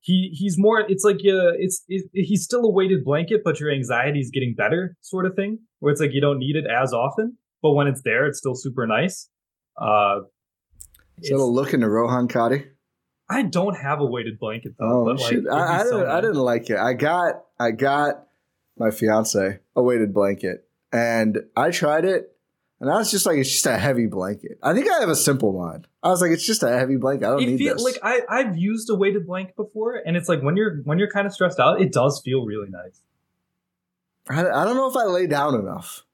He 0.01 0.31
he's 0.33 0.57
more. 0.57 0.85
It's 0.89 1.05
like 1.05 1.17
uh, 1.17 1.53
it's 1.59 1.85
it, 1.89 2.09
he's 2.15 2.45
still 2.45 2.65
a 2.65 2.71
weighted 2.71 3.05
blanket, 3.05 3.43
but 3.45 3.61
your 3.61 3.71
anxiety 3.71 4.21
is 4.21 4.31
getting 4.33 4.55
better, 4.55 4.97
sort 5.01 5.27
of 5.27 5.35
thing. 5.35 5.59
Where 5.81 5.93
it's 5.93 6.01
like 6.01 6.13
you 6.13 6.21
don't 6.21 6.39
need 6.39 6.57
it 6.57 6.65
as 6.67 6.95
often, 6.95 7.37
but 7.63 7.73
when 7.73 7.89
it's 7.89 8.03
there, 8.03 8.27
it's 8.27 8.39
still 8.39 8.55
super 8.55 8.87
nice. 8.87 9.29
Uh, 9.77 10.21
Is 11.19 11.29
that 11.29 11.37
a 11.37 11.45
look 11.45 11.75
into 11.75 11.89
Rohan 11.89 12.29
Katti? 12.29 12.69
I 13.29 13.43
don't 13.43 13.75
have 13.75 14.01
a 14.01 14.07
weighted 14.07 14.39
blanket 14.39 14.73
though. 14.79 15.03
Oh, 15.03 15.05
but, 15.05 15.21
like, 15.21 15.31
shit. 15.31 15.45
I, 15.51 15.81
I, 15.81 15.83
didn't, 15.83 16.07
I 16.07 16.21
didn't 16.21 16.37
like 16.37 16.71
it. 16.71 16.79
I 16.79 16.95
got 16.95 17.43
I 17.61 17.73
got 17.73 18.25
my 18.79 18.91
fiance 18.91 19.59
a 19.77 19.83
weighted 19.83 20.15
blanket, 20.15 20.67
and 20.93 21.39
I 21.57 21.71
tried 21.71 22.05
it, 22.05 22.35
and 22.81 22.91
I 22.91 22.97
was 22.99 23.11
just 23.11 23.27
like, 23.27 23.39
it's 23.39 23.51
just 23.51 23.67
a 23.67 23.77
heavy 23.79 24.07
blanket. 24.07 24.59
I 24.63 24.73
think 24.75 24.89
I 24.91 25.01
have 25.01 25.09
a 25.09 25.17
simple 25.17 25.53
mind. 25.53 25.87
I 26.03 26.09
was 26.11 26.21
like, 26.23 26.31
it's 26.31 26.47
just 26.47 26.63
a 26.63 26.69
heavy 26.79 26.97
blanket. 26.97 27.27
I 27.27 27.31
don't 27.31 27.43
It 27.43 27.47
need 27.47 27.59
feel, 27.59 27.75
this. 27.75 27.83
like 27.85 27.99
I 28.03 28.23
I've 28.29 28.57
used 28.57 28.89
a 28.91 28.95
weighted 28.95 29.27
blanket 29.27 29.57
before, 29.57 29.97
and 30.05 30.17
it's 30.17 30.29
like 30.29 30.43
when 30.43 30.57
you're 30.57 30.77
when 30.85 30.99
you're 30.99 31.11
kind 31.11 31.27
of 31.27 31.33
stressed 31.33 31.59
out, 31.61 31.81
it 31.81 31.93
does 31.93 32.21
feel 32.25 32.45
really 32.45 32.69
nice. 32.71 33.01
I, 34.31 34.41
I 34.41 34.65
don't 34.65 34.77
know 34.77 34.89
if 34.91 34.97
I 34.97 35.05
lay 35.05 35.27
down 35.27 35.55
enough. 35.55 36.05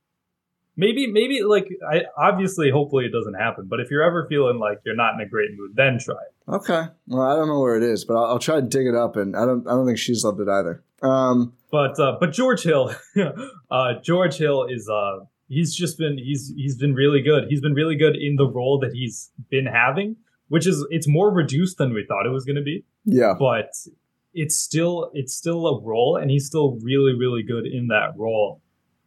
Maybe 0.76 1.06
maybe 1.06 1.42
like 1.42 1.68
I 1.88 2.02
obviously 2.16 2.70
hopefully 2.70 3.04
it 3.04 3.12
doesn't 3.12 3.34
happen, 3.34 3.66
but 3.68 3.78
if 3.78 3.90
you're 3.92 4.02
ever 4.02 4.26
feeling 4.28 4.58
like 4.58 4.80
you're 4.84 4.96
not 4.96 5.14
in 5.14 5.20
a 5.20 5.28
great 5.28 5.50
mood, 5.56 5.72
then 5.76 5.98
try 6.00 6.16
it. 6.16 6.50
Okay, 6.52 6.82
well, 7.06 7.22
I 7.22 7.36
don't 7.36 7.46
know 7.46 7.60
where 7.60 7.76
it 7.76 7.82
is, 7.84 8.04
but 8.04 8.14
I'll, 8.16 8.24
I'll 8.24 8.38
try 8.40 8.56
to 8.56 8.62
dig 8.66 8.86
it 8.86 8.94
up, 8.96 9.14
and 9.16 9.36
I 9.36 9.44
don't 9.46 9.66
I 9.68 9.70
don't 9.70 9.86
think 9.86 9.98
she's 9.98 10.24
loved 10.24 10.40
it 10.40 10.48
either. 10.48 10.82
Um, 11.00 11.52
But 11.70 11.98
uh, 12.00 12.16
but 12.18 12.32
George 12.32 12.62
Hill, 12.64 12.92
uh, 13.70 13.94
George 14.02 14.36
Hill 14.36 14.64
is 14.64 14.88
uh 14.88 15.20
he's 15.48 15.74
just 15.74 15.98
been 15.98 16.18
he's 16.18 16.52
he's 16.56 16.76
been 16.76 16.94
really 16.94 17.22
good. 17.22 17.44
He's 17.48 17.60
been 17.60 17.74
really 17.74 17.96
good 17.96 18.16
in 18.16 18.36
the 18.36 18.46
role 18.46 18.78
that 18.80 18.92
he's 18.92 19.30
been 19.50 19.66
having, 19.66 20.16
which 20.48 20.66
is 20.66 20.84
it's 20.90 21.08
more 21.08 21.30
reduced 21.30 21.78
than 21.78 21.92
we 21.92 22.04
thought 22.06 22.26
it 22.26 22.30
was 22.30 22.44
going 22.44 22.56
to 22.56 22.62
be, 22.62 22.84
yeah, 23.04 23.34
but 23.38 23.70
it's 24.32 24.56
still 24.56 25.10
it's 25.14 25.34
still 25.34 25.66
a 25.66 25.80
role, 25.80 26.16
and 26.16 26.30
he's 26.30 26.46
still 26.46 26.78
really 26.82 27.14
really 27.14 27.42
good 27.42 27.66
in 27.66 27.88
that 27.88 28.12
role. 28.16 28.60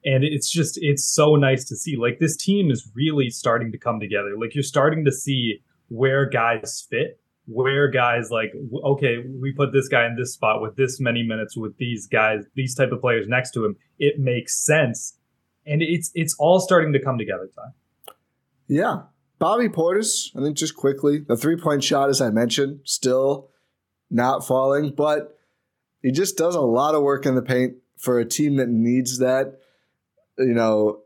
And 0.06 0.24
it's 0.24 0.50
just 0.50 0.78
it's 0.82 1.04
so 1.04 1.36
nice 1.36 1.66
to 1.66 1.76
see. 1.76 1.98
Like 1.98 2.20
this 2.20 2.38
team 2.38 2.72
is 2.72 2.90
really 2.96 3.30
starting 3.30 3.72
to 3.72 3.78
come 3.78 4.00
together. 4.00 4.38
Like 4.40 4.56
you're 4.56 4.64
starting 4.64 5.04
to 5.06 5.12
see 5.12 5.62
where 5.90 6.30
guys 6.30 6.86
fit 6.90 7.20
where 7.48 7.88
guys 7.88 8.30
like 8.30 8.52
okay 8.84 9.20
we 9.42 9.54
put 9.54 9.72
this 9.72 9.88
guy 9.88 10.06
in 10.06 10.16
this 10.18 10.34
spot 10.34 10.62
with 10.62 10.76
this 10.76 11.00
many 11.00 11.24
minutes 11.24 11.56
with 11.56 11.78
these 11.78 12.06
guys 12.06 12.44
these 12.56 12.76
type 12.76 12.92
of 12.92 13.00
players 13.00 13.26
next 13.28 13.52
to 13.52 13.64
him 13.64 13.76
it 14.00 14.20
makes 14.20 14.54
sense 14.66 15.17
and 15.68 15.82
it's 15.82 16.12
it's 16.16 16.36
all 16.40 16.60
starting 16.60 16.94
to 16.94 17.00
come 17.00 17.18
together 17.18 17.50
time 17.56 17.74
yeah. 18.68 19.04
Bobby 19.40 19.70
Portis, 19.70 20.36
I 20.36 20.42
think 20.42 20.58
just 20.58 20.76
quickly, 20.76 21.20
the 21.20 21.38
three 21.38 21.58
point 21.58 21.84
shot, 21.84 22.10
as 22.10 22.22
I 22.22 22.30
mentioned, 22.30 22.82
still 22.84 23.50
not 24.10 24.46
falling, 24.46 24.94
but 24.96 25.38
he 26.02 26.12
just 26.12 26.38
does 26.38 26.56
a 26.56 26.62
lot 26.62 26.96
of 26.96 27.04
work 27.04 27.26
in 27.26 27.36
the 27.36 27.42
paint 27.42 27.76
for 27.98 28.20
a 28.20 28.26
team 28.26 28.58
that 28.58 28.70
needs 28.70 29.20
that. 29.20 29.60
You 30.38 30.54
know, 30.54 31.02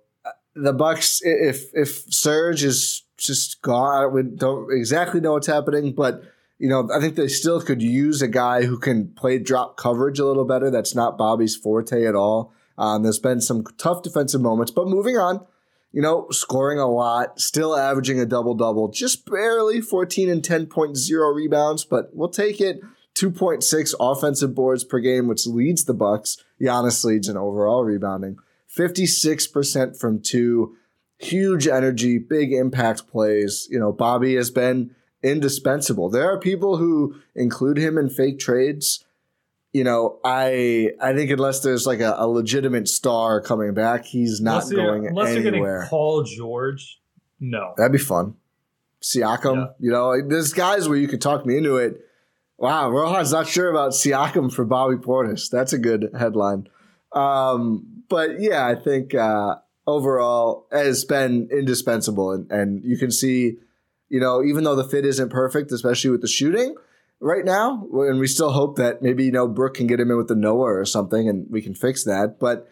the 0.55 0.73
Bucks. 0.73 1.21
If 1.23 1.73
if 1.73 2.05
Serge 2.13 2.63
is 2.63 3.03
just 3.17 3.61
gone, 3.61 4.13
we 4.13 4.23
don't 4.23 4.71
exactly 4.71 5.19
know 5.19 5.33
what's 5.33 5.47
happening, 5.47 5.93
but 5.93 6.23
you 6.57 6.69
know, 6.69 6.89
I 6.93 6.99
think 6.99 7.15
they 7.15 7.27
still 7.27 7.59
could 7.61 7.81
use 7.81 8.21
a 8.21 8.27
guy 8.27 8.63
who 8.63 8.77
can 8.77 9.09
play 9.09 9.39
drop 9.39 9.77
coverage 9.77 10.19
a 10.19 10.25
little 10.25 10.45
better. 10.45 10.69
That's 10.69 10.95
not 10.95 11.17
Bobby's 11.17 11.55
forte 11.55 12.05
at 12.05 12.15
all. 12.15 12.53
Um, 12.81 13.03
there's 13.03 13.19
been 13.19 13.41
some 13.41 13.63
tough 13.77 14.01
defensive 14.01 14.41
moments, 14.41 14.71
but 14.71 14.87
moving 14.87 15.17
on 15.17 15.45
you 15.91 16.01
know, 16.01 16.27
scoring 16.31 16.79
a 16.79 16.87
lot, 16.87 17.39
still 17.39 17.75
averaging 17.75 18.19
a 18.19 18.25
double 18.25 18.55
double, 18.55 18.87
just 18.87 19.29
barely 19.29 19.81
14 19.81 20.29
and 20.29 20.41
10.0 20.41 21.35
rebounds, 21.35 21.83
but 21.83 22.09
we'll 22.13 22.29
take 22.29 22.61
it. 22.61 22.81
2.6 23.15 23.93
offensive 23.99 24.55
boards 24.55 24.85
per 24.85 24.99
game, 24.99 25.27
which 25.27 25.45
leads 25.45 25.83
the 25.83 25.93
Bucks. 25.93 26.37
Giannis 26.61 27.03
leads 27.03 27.27
in 27.27 27.35
overall 27.35 27.83
rebounding. 27.83 28.37
56% 28.73 29.99
from 29.99 30.21
two. 30.21 30.77
Huge 31.19 31.67
energy, 31.67 32.17
big 32.17 32.53
impact 32.53 33.07
plays. 33.07 33.67
You 33.69 33.79
know, 33.79 33.91
Bobby 33.91 34.35
has 34.35 34.49
been 34.49 34.95
indispensable. 35.21 36.09
There 36.09 36.31
are 36.31 36.39
people 36.39 36.77
who 36.77 37.15
include 37.35 37.77
him 37.77 37.97
in 37.97 38.09
fake 38.09 38.39
trades 38.39 39.05
you 39.73 39.83
know, 39.83 40.19
I 40.23 40.91
I 41.01 41.13
think 41.13 41.31
unless 41.31 41.61
there's 41.61 41.85
like 41.87 41.99
a, 41.99 42.15
a 42.17 42.27
legitimate 42.27 42.87
star 42.87 43.41
coming 43.41 43.73
back, 43.73 44.05
he's 44.05 44.41
not 44.41 44.63
unless 44.63 44.71
you're, 44.71 44.85
going 44.85 45.07
unless 45.07 45.35
you're 45.35 45.47
anywhere. 45.47 45.77
getting 45.79 45.89
Paul 45.89 46.23
George 46.23 46.99
no 47.39 47.73
That'd 47.77 47.91
be 47.91 47.97
fun. 47.97 48.35
Siakam, 49.01 49.55
Yeah. 49.55 49.65
you 49.79 49.91
know, 49.91 50.09
like, 50.09 50.27
there's 50.27 50.53
guys 50.53 50.87
where 50.87 50.97
you 50.97 51.07
could 51.07 51.21
talk 51.21 51.45
me 51.45 51.57
into 51.57 51.77
it. 51.77 52.01
Wow, 52.57 52.91
Rohan's 52.91 53.31
not 53.31 53.47
sure 53.47 53.71
about 53.71 53.93
Siakam 53.93 54.53
for 54.53 54.63
Bobby 54.63 54.97
Portis. 54.97 55.49
That's 55.49 55.73
a 55.73 55.79
good 55.79 56.11
headline. 56.17 56.67
Um, 57.11 58.03
but 58.09 58.39
yeah, 58.39 58.67
I 58.67 58.75
think 58.75 59.15
uh, 59.15 59.55
overall 59.87 60.67
has 60.71 61.03
been 61.03 61.49
indispensable, 61.51 62.31
and, 62.31 62.51
and 62.51 62.83
you 62.83 62.97
can 62.97 63.09
see, 63.09 63.57
you 64.09 64.19
know, 64.19 64.43
even 64.43 64.63
though 64.63 64.75
the 64.75 64.83
fit 64.83 65.05
isn't 65.05 65.29
perfect, 65.29 65.71
especially 65.71 66.11
with 66.11 66.21
the 66.21 66.27
shooting 66.27 66.75
right 67.21 67.45
now, 67.45 67.87
and 67.93 68.19
we 68.19 68.27
still 68.27 68.51
hope 68.51 68.75
that 68.77 69.01
maybe 69.01 69.23
you 69.25 69.31
know 69.31 69.47
Brooke 69.47 69.75
can 69.75 69.87
get 69.87 69.99
him 69.99 70.11
in 70.11 70.17
with 70.17 70.27
the 70.27 70.35
Noah 70.35 70.73
or 70.73 70.85
something, 70.85 71.29
and 71.29 71.47
we 71.49 71.61
can 71.61 71.73
fix 71.73 72.03
that. 72.03 72.37
But 72.39 72.67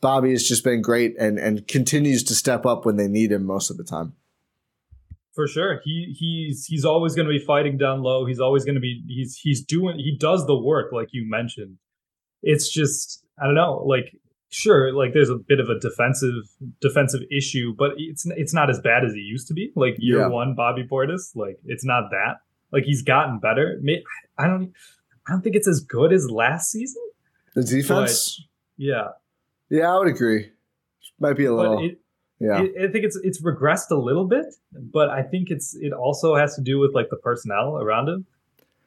Bobby 0.00 0.30
has 0.30 0.42
just 0.48 0.64
been 0.64 0.82
great 0.82 1.14
and 1.18 1.38
and 1.38 1.66
continues 1.68 2.24
to 2.24 2.34
step 2.34 2.66
up 2.66 2.84
when 2.84 2.96
they 2.96 3.08
need 3.08 3.30
him 3.32 3.44
most 3.44 3.70
of 3.70 3.76
the 3.76 3.84
time. 3.84 4.14
for 5.34 5.46
sure 5.46 5.80
he 5.84 6.14
he's 6.18 6.66
he's 6.66 6.84
always 6.84 7.14
going 7.14 7.26
to 7.26 7.32
be 7.32 7.38
fighting 7.38 7.76
down 7.78 8.02
low 8.02 8.26
he's 8.26 8.40
always 8.40 8.64
going 8.64 8.74
to 8.74 8.80
be 8.80 9.02
he's 9.06 9.36
he's 9.36 9.64
doing 9.64 9.96
he 9.98 10.16
does 10.18 10.44
the 10.46 10.56
work 10.58 10.90
like 10.92 11.08
you 11.12 11.24
mentioned 11.30 11.78
it's 12.42 12.68
just 12.68 13.24
i 13.40 13.44
don't 13.46 13.54
know 13.54 13.74
like 13.86 14.06
sure, 14.50 14.92
like 14.92 15.12
there's 15.14 15.30
a 15.30 15.36
bit 15.36 15.60
of 15.60 15.68
a 15.68 15.78
defensive 15.78 16.42
defensive 16.80 17.20
issue, 17.30 17.72
but 17.78 17.92
it's 17.96 18.26
it's 18.36 18.52
not 18.52 18.68
as 18.68 18.80
bad 18.80 19.04
as 19.04 19.12
it 19.12 19.18
used 19.34 19.46
to 19.46 19.54
be. 19.54 19.70
Like 19.76 19.94
year 19.98 20.20
Yeah. 20.20 20.26
one, 20.26 20.54
Bobby 20.56 20.82
Portis, 20.90 21.36
like 21.36 21.56
it's 21.64 21.84
not 21.84 22.10
that. 22.10 22.38
Like 22.72 22.84
he's 22.84 23.02
gotten 23.02 23.38
better. 23.38 23.80
I 24.38 24.46
don't 24.46 24.72
I 25.26 25.32
don't 25.32 25.42
think 25.42 25.56
it's 25.56 25.68
as 25.68 25.80
good 25.80 26.12
as 26.12 26.30
last 26.30 26.70
season. 26.70 27.02
The 27.54 27.64
defense. 27.64 28.42
Yeah, 28.76 29.08
yeah, 29.68 29.92
I 29.92 29.98
would 29.98 30.08
agree. 30.08 30.50
Might 31.18 31.36
be 31.36 31.44
a 31.44 31.54
little. 31.54 31.84
it, 31.84 32.00
yeah. 32.38 32.54
I, 32.54 32.84
I 32.84 32.88
think 32.90 33.04
it's 33.04 33.18
it's 33.22 33.42
regressed 33.42 33.90
a 33.90 33.96
little 33.96 34.26
bit, 34.26 34.46
but 34.72 35.10
I 35.10 35.22
think 35.22 35.50
it's 35.50 35.74
it 35.74 35.92
also 35.92 36.34
has 36.36 36.54
to 36.54 36.62
do 36.62 36.78
with 36.78 36.94
like 36.94 37.10
the 37.10 37.16
personnel 37.16 37.76
around 37.76 38.08
him. 38.08 38.26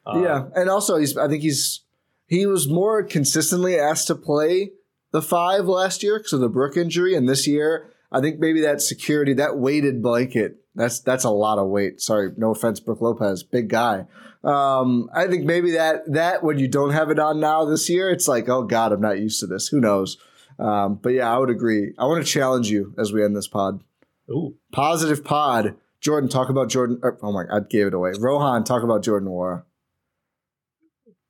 Uh, 0.06 0.22
yeah, 0.24 0.46
and 0.56 0.70
also 0.70 0.98
he's. 0.98 1.18
I 1.18 1.28
think 1.28 1.44
he's. 1.44 1.82
He 2.26 2.46
was 2.48 2.68
more 2.68 3.04
consistently 3.04 3.78
asked 3.78 4.08
to 4.08 4.16
play 4.16 4.72
the 5.12 5.22
five 5.22 5.66
last 5.66 6.02
year 6.02 6.18
because 6.18 6.34
of 6.34 6.40
the 6.40 6.50
Brook 6.50 6.76
injury, 6.78 7.16
and 7.16 7.30
this 7.30 7.46
year 7.46 7.94
I 8.14 8.22
think 8.22 8.40
maybe 8.40 8.62
that 8.62 8.82
security, 8.82 9.34
that 9.34 9.58
weighted 9.58 10.02
blanket, 10.02 10.63
that's 10.76 11.00
that's 11.00 11.24
a 11.24 11.30
lot 11.30 11.60
of 11.60 11.68
weight. 11.70 12.02
Sorry, 12.02 12.32
no 12.38 12.52
offense, 12.52 12.80
Brook 12.80 13.02
Lopez, 13.02 13.44
big 13.44 13.70
guy. 13.70 14.06
Um, 14.44 15.10
I 15.14 15.28
think 15.28 15.46
maybe 15.46 15.72
that 15.72 16.12
that 16.12 16.44
when 16.44 16.60
you 16.60 16.68
don't 16.68 16.92
have 16.92 17.10
it 17.10 17.20
on 17.20 17.40
now 17.40 17.66
this 17.66 17.90
year, 17.90 18.10
it's 18.10 18.28
like, 18.28 18.50
oh 18.50 18.64
God, 18.64 18.92
I'm 18.92 19.02
not 19.02 19.20
used 19.20 19.40
to 19.40 19.48
this. 19.48 19.68
Who 19.68 19.80
knows? 19.80 20.18
Um, 20.60 20.96
but 20.96 21.10
yeah, 21.10 21.34
I 21.34 21.38
would 21.38 21.50
agree. 21.50 21.94
I 21.98 22.06
want 22.06 22.26
to 22.26 22.32
challenge 22.32 22.70
you 22.70 22.94
as 22.98 23.12
we 23.12 23.24
end 23.24 23.36
this 23.36 23.48
pod. 23.48 23.84
Ooh, 24.30 24.56
Positive 24.72 25.24
pod. 25.24 25.76
Jordan, 26.00 26.30
talk 26.30 26.50
about 26.50 26.70
Jordan. 26.70 27.00
er, 27.04 27.18
Oh 27.22 27.32
my, 27.32 27.46
God, 27.46 27.56
I 27.56 27.60
gave 27.68 27.88
it 27.88 27.94
away. 27.94 28.12
Rohan, 28.20 28.64
talk 28.64 28.84
about 28.84 29.04
Jordan 29.04 29.30
Nwora. 29.30 29.64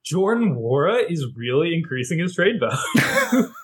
Jordan 0.03 0.55
Nwora 0.55 1.09
is 1.09 1.25
really 1.35 1.73
increasing 1.73 2.19
his 2.19 2.35
trade 2.35 2.59
value. 2.59 3.49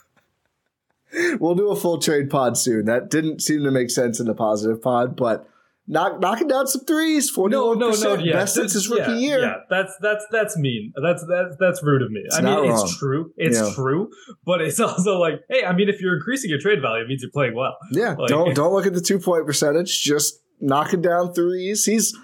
We'll 1.40 1.56
do 1.56 1.72
a 1.72 1.76
full 1.76 1.98
trade 1.98 2.30
pod 2.30 2.58
soon. 2.58 2.86
That 2.86 3.10
didn't 3.10 3.42
seem 3.42 3.64
to 3.64 3.72
make 3.72 3.90
sense 3.90 4.20
in 4.20 4.28
the 4.28 4.36
positive 4.36 4.82
pod, 4.82 5.16
but 5.16 5.50
knock, 5.90 6.22
knocking 6.22 6.48
down 6.48 6.68
some 6.68 6.86
threes, 6.86 7.30
forty 7.30 7.54
no, 7.54 7.74
no, 7.74 7.90
no, 7.92 8.14
yeah, 8.16 8.34
best 8.34 8.54
since 8.56 8.72
his 8.74 8.88
rookie 8.90 9.12
yeah, 9.12 9.18
year. 9.18 9.40
Yeah, 9.40 9.56
that's 9.70 9.94
that's 10.02 10.26
that's 10.32 10.58
mean. 10.58 10.94
That's 11.04 11.26
that's 11.28 11.58
that's 11.60 11.84
rude 11.84 12.02
of 12.04 12.12
me. 12.12 12.24
I 12.32 12.40
mean, 12.42 12.54
wrong. 12.70 12.72
it's 12.84 12.98
true. 12.98 13.34
It's 13.36 13.58
Yeah. 13.60 13.74
true, 13.76 14.10
but 14.46 14.62
it's 14.62 14.80
also 14.90 15.18
like, 15.20 15.42
hey, 15.50 15.66
I 15.66 15.74
mean, 15.76 15.90
if 15.90 16.00
you're 16.00 16.16
increasing 16.16 16.50
your 16.50 16.60
trade 16.60 16.82
value, 16.82 17.04
it 17.04 17.08
means 17.10 17.22
you're 17.22 17.32
playing 17.32 17.56
well. 17.56 17.76
Yeah, 17.92 18.16
Like- 18.18 18.30
don't 18.30 18.54
don't 18.60 18.72
look 18.72 18.86
at 18.86 18.94
the 18.94 19.02
two 19.02 19.20
point 19.20 19.46
percentage. 19.46 20.02
Just 20.02 20.40
knocking 20.62 21.02
down 21.02 21.34
threes. 21.34 21.84
He's 21.86 22.16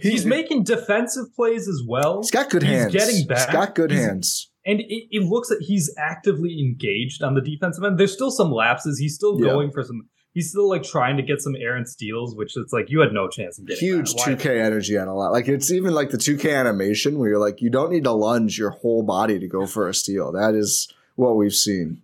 He's 0.00 0.26
making 0.26 0.64
defensive 0.64 1.26
plays 1.36 1.68
as 1.68 1.80
well. 1.86 2.20
he's 2.20 2.30
got 2.32 2.50
good 2.50 2.64
hands. 2.64 2.92
he's 2.92 3.00
hands. 3.02 3.12
getting 3.12 3.28
back. 3.28 3.46
He's 3.46 3.52
got 3.54 3.74
good 3.76 3.90
He's- 3.92 4.04
hands. 4.04 4.50
and 4.66 4.80
it, 4.80 5.06
it 5.12 5.22
looks 5.22 5.50
like 5.50 5.60
he's 5.60 5.94
actively 5.96 6.58
engaged 6.58 7.22
on 7.22 7.34
the 7.34 7.40
defensive 7.40 7.84
end. 7.84 7.96
There's 7.98 8.12
still 8.12 8.32
some 8.32 8.50
lapses. 8.50 8.98
He's 8.98 9.14
still 9.14 9.38
Yeah. 9.40 9.50
going 9.52 9.70
for 9.70 9.84
some. 9.84 10.08
He's 10.34 10.50
still 10.50 10.68
like 10.68 10.82
trying 10.82 11.16
to 11.16 11.22
get 11.22 11.40
some 11.40 11.54
errant 11.56 11.88
steals, 11.88 12.34
which 12.36 12.56
it's 12.56 12.72
like 12.72 12.90
you 12.90 13.00
had 13.00 13.12
no 13.12 13.28
chance 13.28 13.58
of 13.58 13.66
getting. 13.66 13.80
Huge 13.80 14.14
two 14.16 14.36
K 14.36 14.60
energy 14.60 14.98
on 14.98 15.08
a 15.08 15.14
lot. 15.14 15.30
Like 15.32 15.48
it's 15.48 15.70
even 15.70 15.94
like 15.94 16.10
the 16.10 16.18
two 16.18 16.36
K 16.36 16.52
animation 16.52 17.18
where 17.18 17.30
you're 17.30 17.38
like 17.38 17.62
you 17.62 17.70
don't 17.70 17.90
need 17.92 18.04
to 18.04 18.12
lunge 18.12 18.58
your 18.58 18.70
whole 18.70 19.04
body 19.04 19.38
to 19.38 19.46
go 19.46 19.64
for 19.66 19.88
a 19.88 19.94
steal. 19.94 20.32
That 20.32 20.54
is 20.54 20.92
what 21.14 21.36
we've 21.36 21.54
seen. 21.54 22.02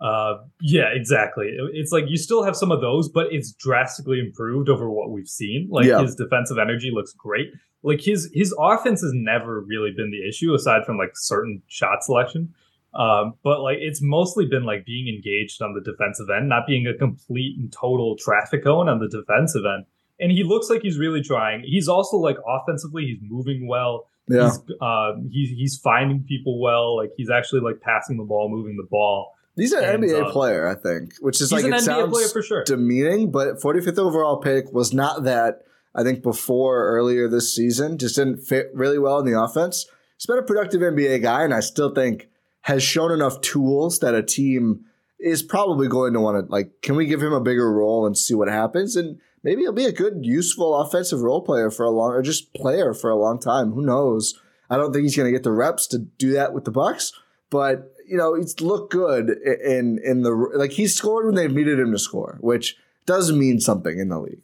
Uh, 0.00 0.38
yeah, 0.60 0.88
exactly. 0.92 1.56
It's 1.72 1.90
like 1.92 2.04
you 2.08 2.16
still 2.16 2.42
have 2.44 2.56
some 2.56 2.70
of 2.70 2.80
those, 2.80 3.08
but 3.08 3.32
it's 3.32 3.52
drastically 3.52 4.20
improved 4.20 4.68
over 4.68 4.88
what 4.90 5.10
we've 5.10 5.28
seen. 5.28 5.68
Like 5.70 5.86
Yeah. 5.86 6.02
his 6.02 6.14
defensive 6.14 6.58
energy 6.58 6.90
looks 6.92 7.12
great. 7.12 7.52
Like 7.84 8.00
his 8.00 8.28
his 8.34 8.52
offense 8.58 9.00
has 9.02 9.12
never 9.14 9.60
really 9.60 9.92
been 9.92 10.10
the 10.10 10.28
issue, 10.28 10.52
aside 10.54 10.84
from 10.84 10.98
like 10.98 11.12
certain 11.14 11.62
shot 11.68 12.02
selection. 12.02 12.54
Um, 12.94 13.34
but 13.44 13.60
like 13.60 13.78
it's 13.80 14.00
mostly 14.02 14.46
been 14.46 14.64
like 14.64 14.84
being 14.86 15.08
engaged 15.08 15.60
on 15.62 15.74
the 15.74 15.80
defensive 15.80 16.26
end, 16.34 16.48
not 16.48 16.66
being 16.66 16.86
a 16.86 16.94
complete 16.94 17.56
and 17.58 17.72
total 17.72 18.16
traffic 18.16 18.64
cone 18.64 18.88
on 18.88 18.98
the 18.98 19.08
defensive 19.08 19.62
end. 19.64 19.84
And 20.20 20.32
he 20.32 20.42
looks 20.42 20.68
like 20.68 20.82
he's 20.82 20.98
really 20.98 21.22
trying. 21.22 21.62
He's 21.64 21.86
also 21.86 22.16
like 22.16 22.36
offensively, 22.46 23.04
he's 23.04 23.20
moving 23.22 23.68
well. 23.68 24.06
Yeah. 24.28 24.50
He's 24.50 24.60
um, 24.80 25.28
he's 25.30 25.50
he's 25.50 25.78
finding 25.78 26.24
people 26.24 26.60
well. 26.60 26.96
Like 26.96 27.10
he's 27.16 27.30
actually 27.30 27.60
like 27.60 27.80
passing 27.80 28.16
the 28.16 28.24
ball, 28.24 28.48
moving 28.48 28.76
the 28.76 28.86
ball. 28.90 29.34
He's 29.58 29.72
an 29.72 29.84
And, 29.84 30.04
NBA 30.04 30.28
uh, 30.28 30.32
player, 30.32 30.68
I 30.68 30.74
think, 30.74 31.14
which 31.20 31.40
is 31.40 31.50
like 31.50 31.64
it 31.64 31.72
NBA 31.72 31.80
sounds 31.80 32.46
sure. 32.46 32.64
demeaning, 32.64 33.32
but 33.32 33.60
45th 33.60 33.98
overall 33.98 34.36
pick 34.36 34.72
was 34.72 34.94
not 34.94 35.24
that. 35.24 35.62
I 35.94 36.04
think 36.04 36.22
before 36.22 36.86
earlier 36.86 37.28
this 37.28 37.52
season, 37.52 37.98
just 37.98 38.14
didn't 38.16 38.38
fit 38.38 38.70
really 38.72 39.00
well 39.00 39.18
in 39.18 39.26
the 39.26 39.40
offense. 39.40 39.86
He's 40.16 40.26
been 40.26 40.38
a 40.38 40.42
productive 40.42 40.80
NBA 40.80 41.22
guy, 41.22 41.42
and 41.42 41.52
I 41.52 41.58
still 41.60 41.92
think 41.92 42.28
has 42.62 42.82
shown 42.82 43.12
enough 43.12 43.40
tools 43.40 43.98
that 44.00 44.14
a 44.14 44.22
team 44.22 44.84
is 45.18 45.42
probably 45.42 45.88
going 45.88 46.12
to 46.12 46.20
want 46.20 46.46
to 46.46 46.50
like. 46.50 46.70
Can 46.82 46.96
we 46.96 47.06
give 47.06 47.22
him 47.22 47.32
a 47.32 47.40
bigger 47.40 47.72
role 47.72 48.06
and 48.06 48.16
see 48.16 48.34
what 48.34 48.48
happens? 48.48 48.96
And 48.96 49.18
maybe 49.42 49.62
he'll 49.62 49.72
be 49.72 49.84
a 49.84 49.92
good, 49.92 50.18
useful 50.22 50.74
offensive 50.74 51.20
role 51.22 51.42
player 51.42 51.70
for 51.70 51.84
a 51.84 51.90
long, 51.90 52.12
or 52.12 52.22
just 52.22 52.54
player 52.54 52.94
for 52.94 53.10
a 53.10 53.16
long 53.16 53.40
time. 53.40 53.72
Who 53.72 53.82
knows? 53.82 54.38
I 54.70 54.76
don't 54.76 54.92
think 54.92 55.04
he's 55.04 55.16
going 55.16 55.26
to 55.26 55.36
get 55.36 55.44
the 55.44 55.52
reps 55.52 55.86
to 55.88 55.98
do 55.98 56.32
that 56.32 56.52
with 56.52 56.64
the 56.64 56.70
Bucks, 56.70 57.12
but 57.50 57.92
you 58.06 58.16
know, 58.16 58.34
he's 58.34 58.60
looked 58.60 58.92
good 58.92 59.30
in 59.30 59.98
in 60.04 60.22
the 60.22 60.30
like 60.54 60.72
he 60.72 60.86
scored 60.86 61.26
when 61.26 61.34
they 61.34 61.48
needed 61.48 61.78
him 61.78 61.92
to 61.92 61.98
score, 61.98 62.38
which 62.40 62.76
does 63.06 63.32
mean 63.32 63.60
something 63.60 63.98
in 63.98 64.08
the 64.08 64.18
league. 64.20 64.42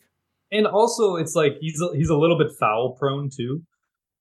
and 0.50 0.66
also 0.66 1.16
it's 1.16 1.34
like 1.34 1.58
he's 1.60 1.80
a, 1.80 1.94
he's 1.94 2.08
a 2.08 2.16
little 2.16 2.38
bit 2.38 2.52
foul 2.58 2.96
prone 2.98 3.28
too. 3.28 3.62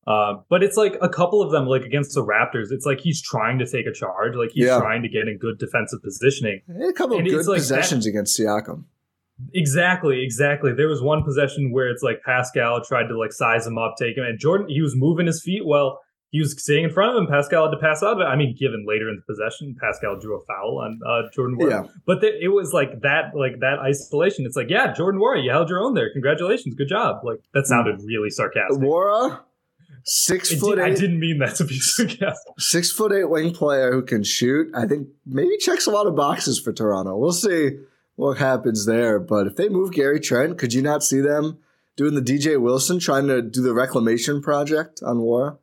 Uh, 0.06 0.36
but 0.50 0.62
it's 0.64 0.76
like 0.76 0.96
a 1.02 1.08
couple 1.10 1.42
of 1.42 1.52
them, 1.52 1.66
like 1.66 1.84
against 1.84 2.14
the 2.14 2.24
Raptors, 2.26 2.72
it's 2.72 2.86
like 2.86 3.00
he's 3.00 3.22
trying 3.22 3.58
to 3.60 3.66
take 3.66 3.86
a 3.86 3.94
charge, 3.94 4.36
like 4.36 4.52
he's 4.52 4.66
Yeah. 4.66 4.80
trying 4.80 5.02
to 5.04 5.10
get 5.10 5.28
in 5.30 5.38
good 5.38 5.58
defensive 5.60 6.04
positioning. 6.04 6.62
A 6.70 6.92
couple 6.94 7.18
of 7.18 7.24
good 7.26 7.46
like 7.48 7.58
possessions 7.60 8.06
against 8.06 8.38
Siakam. 8.38 8.84
Exactly, 9.54 10.24
exactly. 10.24 10.74
There 10.74 10.88
was 10.88 11.02
one 11.02 11.24
possession 11.24 11.72
where 11.72 11.90
it's 11.90 12.04
like 12.04 12.22
Pascal 12.26 12.82
tried 12.84 13.08
to 13.08 13.18
like 13.18 13.32
size 13.34 13.66
him 13.66 13.78
up, 13.78 13.96
take 13.98 14.18
him, 14.18 14.24
and 14.24 14.38
Jordan 14.40 14.68
he 14.70 14.82
was 14.82 14.96
moving 14.96 15.26
his 15.26 15.42
feet 15.42 15.66
well. 15.66 16.00
He 16.30 16.40
was 16.40 16.60
staying 16.60 16.84
in 16.86 16.90
front 16.90 17.16
of 17.16 17.22
him. 17.24 17.28
Pascal 17.28 17.66
had 17.66 17.72
to 17.72 17.78
pass 17.78 18.02
out. 18.02 18.14
of 18.14 18.20
it. 18.22 18.24
I 18.24 18.36
mean, 18.36 18.56
given 18.60 18.86
later 18.88 19.08
in 19.08 19.16
the 19.18 19.22
possession, 19.22 19.76
Pascal 19.80 20.18
drew 20.20 20.36
a 20.42 20.44
foul 20.46 20.80
on 20.84 21.00
uh, 21.08 21.30
Jordan 21.32 21.58
Nwora. 21.60 21.70
Yeah. 21.70 21.84
But 22.08 22.22
the, 22.22 22.44
it 22.44 22.48
was 22.48 22.74
like 22.74 23.02
that, 23.02 23.36
like 23.36 23.60
that 23.60 23.78
isolation. 23.80 24.44
It's 24.48 24.56
like, 24.56 24.68
yeah, 24.68 24.92
Jordan 24.94 25.22
Nwora, 25.22 25.44
you 25.44 25.52
held 25.52 25.70
your 25.70 25.80
own 25.80 25.94
there. 25.94 26.12
Congratulations, 26.12 26.74
good 26.74 26.88
job. 26.90 27.24
Like 27.24 27.38
that 27.54 27.68
sounded 27.68 28.02
really 28.04 28.32
sarcastic. 28.32 28.82
Nwora, 28.82 29.42
six 30.04 30.52
It 30.52 30.60
foot 30.60 30.76
did- 30.78 30.86
I 30.86 30.90
eight, 30.90 30.98
didn't 30.98 31.20
mean 31.20 31.40
that 31.40 31.56
to 31.56 31.64
be 31.66 31.80
sarcastic. 31.80 32.54
six 32.60 32.92
foot 32.92 33.12
eight 33.12 33.30
wing 33.30 33.54
player 33.54 33.92
who 33.92 34.02
can 34.04 34.24
shoot. 34.24 34.70
I 34.76 34.86
think 34.88 35.08
maybe 35.26 35.58
checks 35.58 35.88
a 35.88 35.92
lot 35.92 36.08
of 36.08 36.16
boxes 36.16 36.60
for 36.60 36.72
Toronto. 36.74 37.18
We'll 37.18 37.32
see 37.32 37.80
what 38.16 38.38
happens 38.38 38.86
there. 38.86 39.20
But 39.20 39.48
if 39.48 39.56
they 39.56 39.70
move 39.70 39.92
Gary 39.94 40.20
Trent, 40.20 40.58
could 40.58 40.74
you 40.74 40.82
not 40.82 41.04
see 41.04 41.20
them 41.22 41.58
doing 41.96 42.16
the 42.16 42.22
DJ 42.22 42.60
Wilson 42.62 43.00
trying 43.00 43.28
to 43.28 43.42
do 43.42 43.62
the 43.62 43.74
reclamation 43.74 44.42
project 44.42 45.02
on 45.06 45.18
Nwora? 45.18 45.58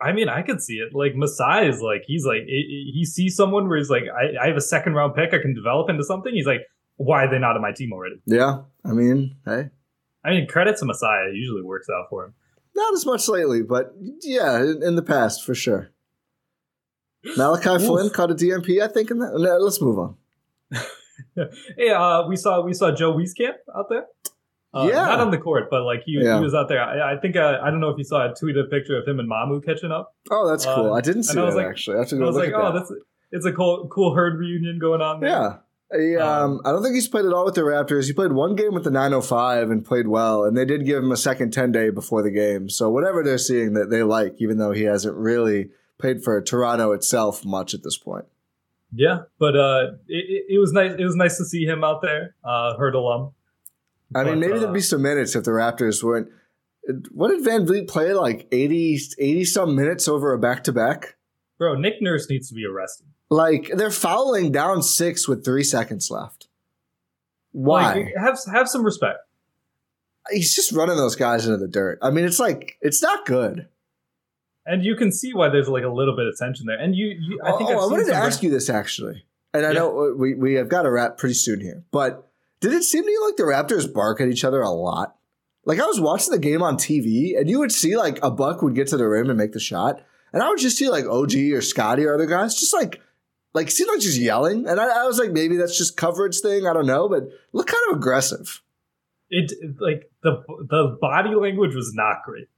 I 0.00 0.12
mean, 0.12 0.28
I 0.28 0.42
could 0.42 0.62
see 0.62 0.74
it. 0.76 0.94
Like 0.94 1.16
Masai 1.16 1.68
is 1.68 1.80
like 1.82 2.02
he's 2.06 2.24
like 2.24 2.42
he 2.46 2.92
he 2.94 3.04
sees 3.04 3.34
someone 3.34 3.68
where 3.68 3.78
he's 3.78 3.90
like, 3.90 4.04
I, 4.04 4.44
I 4.44 4.46
have 4.48 4.56
a 4.56 4.60
second 4.60 4.94
round 4.94 5.14
pick 5.16 5.34
I 5.34 5.38
can 5.38 5.54
develop 5.54 5.90
into 5.90 6.04
something. 6.04 6.32
He's 6.32 6.46
like, 6.46 6.60
why 6.96 7.24
are 7.24 7.30
they 7.30 7.38
not 7.40 7.56
on 7.56 7.62
my 7.62 7.72
team 7.72 7.92
already? 7.92 8.20
Yeah, 8.24 8.62
I 8.84 8.92
mean, 8.92 9.36
hey, 9.44 9.70
I 10.24 10.30
mean, 10.30 10.46
credit 10.46 10.76
to 10.78 10.84
Masai. 10.84 11.30
It 11.30 11.34
usually 11.36 11.62
works 11.62 11.88
out 11.90 12.06
for 12.10 12.26
him. 12.26 12.34
Not 12.78 12.94
as 12.94 13.04
much 13.04 13.28
lately, 13.28 13.62
but 13.62 13.92
yeah, 14.22 14.58
in, 14.62 14.82
in 14.82 14.94
the 14.94 15.02
past 15.02 15.44
for 15.44 15.54
sure. 15.54 15.90
Malachi 17.36 17.84
Flynn 17.84 18.10
caught 18.10 18.30
a 18.30 18.34
DNP, 18.34 18.80
I 18.80 18.86
think. 18.88 19.10
In 19.10 19.18
that, 19.18 19.32
no, 19.34 19.56
let's 19.58 19.80
move 19.82 19.98
on. 19.98 20.16
Hey, 21.76 21.90
uh, 21.90 22.26
we 22.28 22.36
saw 22.36 22.62
we 22.64 22.72
saw 22.72 22.92
Joe 22.94 23.12
Wieskamp 23.12 23.54
out 23.76 23.86
there. 23.88 24.06
Uh, 24.72 24.86
Yeah. 24.88 25.06
not 25.06 25.20
on 25.20 25.30
the 25.30 25.38
court, 25.38 25.68
but 25.70 25.82
like 25.82 26.02
he, 26.04 26.12
Yeah. 26.20 26.38
he 26.38 26.42
was 26.44 26.54
out 26.54 26.68
there. 26.68 26.80
I, 26.82 27.14
I 27.14 27.20
think 27.20 27.34
uh, 27.36 27.58
I 27.62 27.70
don't 27.70 27.80
know 27.80 27.90
if 27.90 27.98
you 27.98 28.04
saw. 28.04 28.24
I 28.24 28.28
tweeted 28.28 28.64
a 28.66 28.68
picture 28.68 28.96
of 28.96 29.06
him 29.06 29.18
and 29.20 29.28
Mamu 29.30 29.64
catching 29.64 29.90
up. 29.92 30.14
Oh, 30.30 30.48
that's 30.48 30.64
Uh, 30.66 30.74
cool. 30.74 30.94
I 30.94 31.00
didn't 31.00 31.24
see 31.24 31.34
that 31.34 31.54
like- 31.54 31.66
actually. 31.66 31.96
I 31.96 32.00
have 32.00 32.08
to 32.08 32.16
go 32.16 32.24
I 32.24 32.26
was 32.26 32.36
like, 32.36 32.52
oh, 32.54 32.72
that. 32.72 32.78
that's 32.78 32.92
it's 33.32 33.46
a 33.46 33.52
cool 33.52 33.88
cool 33.88 34.14
herd 34.14 34.38
reunion 34.38 34.78
going 34.80 35.00
on. 35.00 35.20
There. 35.20 35.28
Yeah. 35.30 35.56
He, 35.92 36.16
um, 36.16 36.52
Um, 36.52 36.60
I 36.64 36.72
don't 36.72 36.82
think 36.82 36.94
he's 36.94 37.08
played 37.08 37.24
at 37.24 37.32
all 37.32 37.46
with 37.46 37.54
the 37.54 37.62
Raptors. 37.62 38.06
He 38.06 38.12
played 38.12 38.32
one 38.32 38.54
game 38.54 38.74
with 38.74 38.84
the 38.84 38.90
905 38.90 39.70
and 39.70 39.84
played 39.84 40.08
well, 40.08 40.44
and 40.44 40.56
they 40.56 40.64
did 40.64 40.84
give 40.84 41.02
him 41.02 41.12
a 41.12 41.16
second 41.16 41.52
10 41.52 41.72
day 41.72 41.90
before 41.90 42.22
the 42.22 42.30
game. 42.30 42.68
So 42.68 42.90
whatever 42.90 43.22
they're 43.22 43.38
seeing 43.38 43.72
that 43.74 43.90
they 43.90 44.02
like, 44.02 44.36
even 44.38 44.58
though 44.58 44.72
he 44.72 44.82
hasn't 44.82 45.16
really 45.16 45.70
played 45.98 46.22
for 46.22 46.40
Toronto 46.42 46.92
itself 46.92 47.44
much 47.44 47.74
at 47.74 47.82
this 47.82 47.96
point. 47.96 48.26
yeah. 48.92 49.20
But 49.38 49.56
uh, 49.56 49.92
it, 50.06 50.44
it, 50.50 50.58
was 50.58 50.72
nice. 50.72 50.92
It 50.98 51.04
was 51.04 51.16
nice 51.16 51.38
to 51.38 51.44
see 51.44 51.64
him 51.64 51.82
out 51.82 52.02
there. 52.02 52.34
Uh, 52.44 52.76
herd 52.76 52.94
alum. 52.94 53.32
I 54.14 54.24
mean, 54.24 54.40
maybe 54.40 54.54
uh, 54.54 54.58
there'd 54.60 54.74
be 54.74 54.80
some 54.80 55.02
minutes 55.02 55.34
if 55.36 55.44
the 55.44 55.50
Raptors 55.50 56.02
weren't. 56.02 56.28
What 57.12 57.28
did 57.28 57.44
VanVleet 57.44 57.88
play 57.88 58.14
like 58.14 58.48
80, 58.50 58.98
80 59.18 59.44
some 59.44 59.76
minutes 59.76 60.08
over 60.08 60.32
a 60.32 60.38
back 60.38 60.64
to 60.64 60.72
back? 60.72 61.16
Bro, 61.58 61.74
Nick 61.76 62.00
Nurse 62.00 62.30
needs 62.30 62.48
to 62.48 62.54
be 62.54 62.64
arrested. 62.64 63.08
Like 63.30 63.70
they're 63.74 63.90
fouling 63.90 64.52
down 64.52 64.82
six 64.82 65.28
with 65.28 65.44
three 65.44 65.64
seconds 65.64 66.10
left. 66.10 66.48
Why? 67.52 67.94
Like, 67.94 68.14
have 68.16 68.38
have 68.52 68.68
some 68.68 68.84
respect. 68.84 69.18
He's 70.30 70.54
just 70.54 70.72
running 70.72 70.96
those 70.96 71.16
guys 71.16 71.46
into 71.46 71.58
the 71.58 71.68
dirt. 71.68 71.98
I 72.02 72.10
mean, 72.10 72.24
it's 72.24 72.38
like 72.38 72.76
it's 72.80 73.02
not 73.02 73.26
good. 73.26 73.68
And 74.66 74.84
you 74.84 74.96
can 74.96 75.10
see 75.12 75.32
why 75.32 75.48
there's 75.48 75.68
like 75.68 75.84
a 75.84 75.88
little 75.88 76.14
bit 76.14 76.26
of 76.26 76.36
tension 76.36 76.66
there. 76.66 76.78
And 76.78 76.94
you, 76.94 77.06
you 77.06 77.40
I 77.42 77.52
think 77.52 77.70
oh, 77.70 77.84
I 77.84 77.86
wanted 77.86 78.06
to 78.08 78.14
ask 78.14 78.42
you 78.42 78.50
this 78.50 78.68
actually. 78.68 79.24
And 79.54 79.64
I 79.64 79.70
Yeah. 79.70 79.78
know 79.78 80.10
uh, 80.10 80.14
we, 80.14 80.34
we 80.34 80.54
have 80.54 80.68
got 80.68 80.82
to 80.82 80.90
wrap 80.90 81.16
pretty 81.16 81.34
soon 81.34 81.60
here, 81.60 81.84
but 81.90 82.28
did 82.60 82.74
it 82.74 82.82
seem 82.82 83.04
to 83.04 83.10
you 83.10 83.24
like 83.26 83.36
the 83.36 83.44
Raptors 83.44 83.90
bark 83.90 84.20
at 84.20 84.28
each 84.28 84.44
other 84.44 84.60
a 84.60 84.68
lot? 84.70 85.16
Like 85.64 85.80
I 85.80 85.86
was 85.86 85.98
watching 86.00 86.32
the 86.32 86.38
game 86.38 86.62
on 86.62 86.76
TV 86.76 87.38
and 87.38 87.48
you 87.48 87.58
would 87.60 87.72
see 87.72 87.96
like 87.96 88.18
a 88.22 88.30
buck 88.30 88.60
would 88.60 88.74
get 88.74 88.88
to 88.88 88.98
the 88.98 89.08
rim 89.08 89.30
and 89.30 89.38
make 89.38 89.52
the 89.52 89.60
shot. 89.60 90.02
And 90.34 90.42
I 90.42 90.50
would 90.50 90.58
just 90.58 90.76
see 90.76 90.90
like 90.90 91.06
OG 91.06 91.34
or 91.54 91.62
Scotty 91.62 92.04
or 92.04 92.12
other 92.12 92.26
guys 92.26 92.54
just 92.54 92.74
like, 92.74 93.00
like 93.54 93.70
seem 93.70 93.88
like 93.88 94.02
she's 94.02 94.18
yelling. 94.18 94.66
And 94.66 94.80
I, 94.80 95.02
I 95.02 95.06
was 95.06 95.18
like, 95.18 95.30
maybe 95.30 95.56
that's 95.56 95.76
just 95.76 95.96
coverage 95.96 96.40
thing. 96.40 96.66
I 96.66 96.72
don't 96.72 96.86
know, 96.86 97.08
but 97.08 97.24
look 97.52 97.66
kind 97.66 97.82
of 97.90 97.96
aggressive. 97.96 98.62
It 99.30 99.52
like 99.80 100.10
the 100.22 100.42
the 100.68 100.96
body 101.00 101.34
language 101.34 101.74
was 101.74 101.92
not 101.94 102.22
great. 102.24 102.48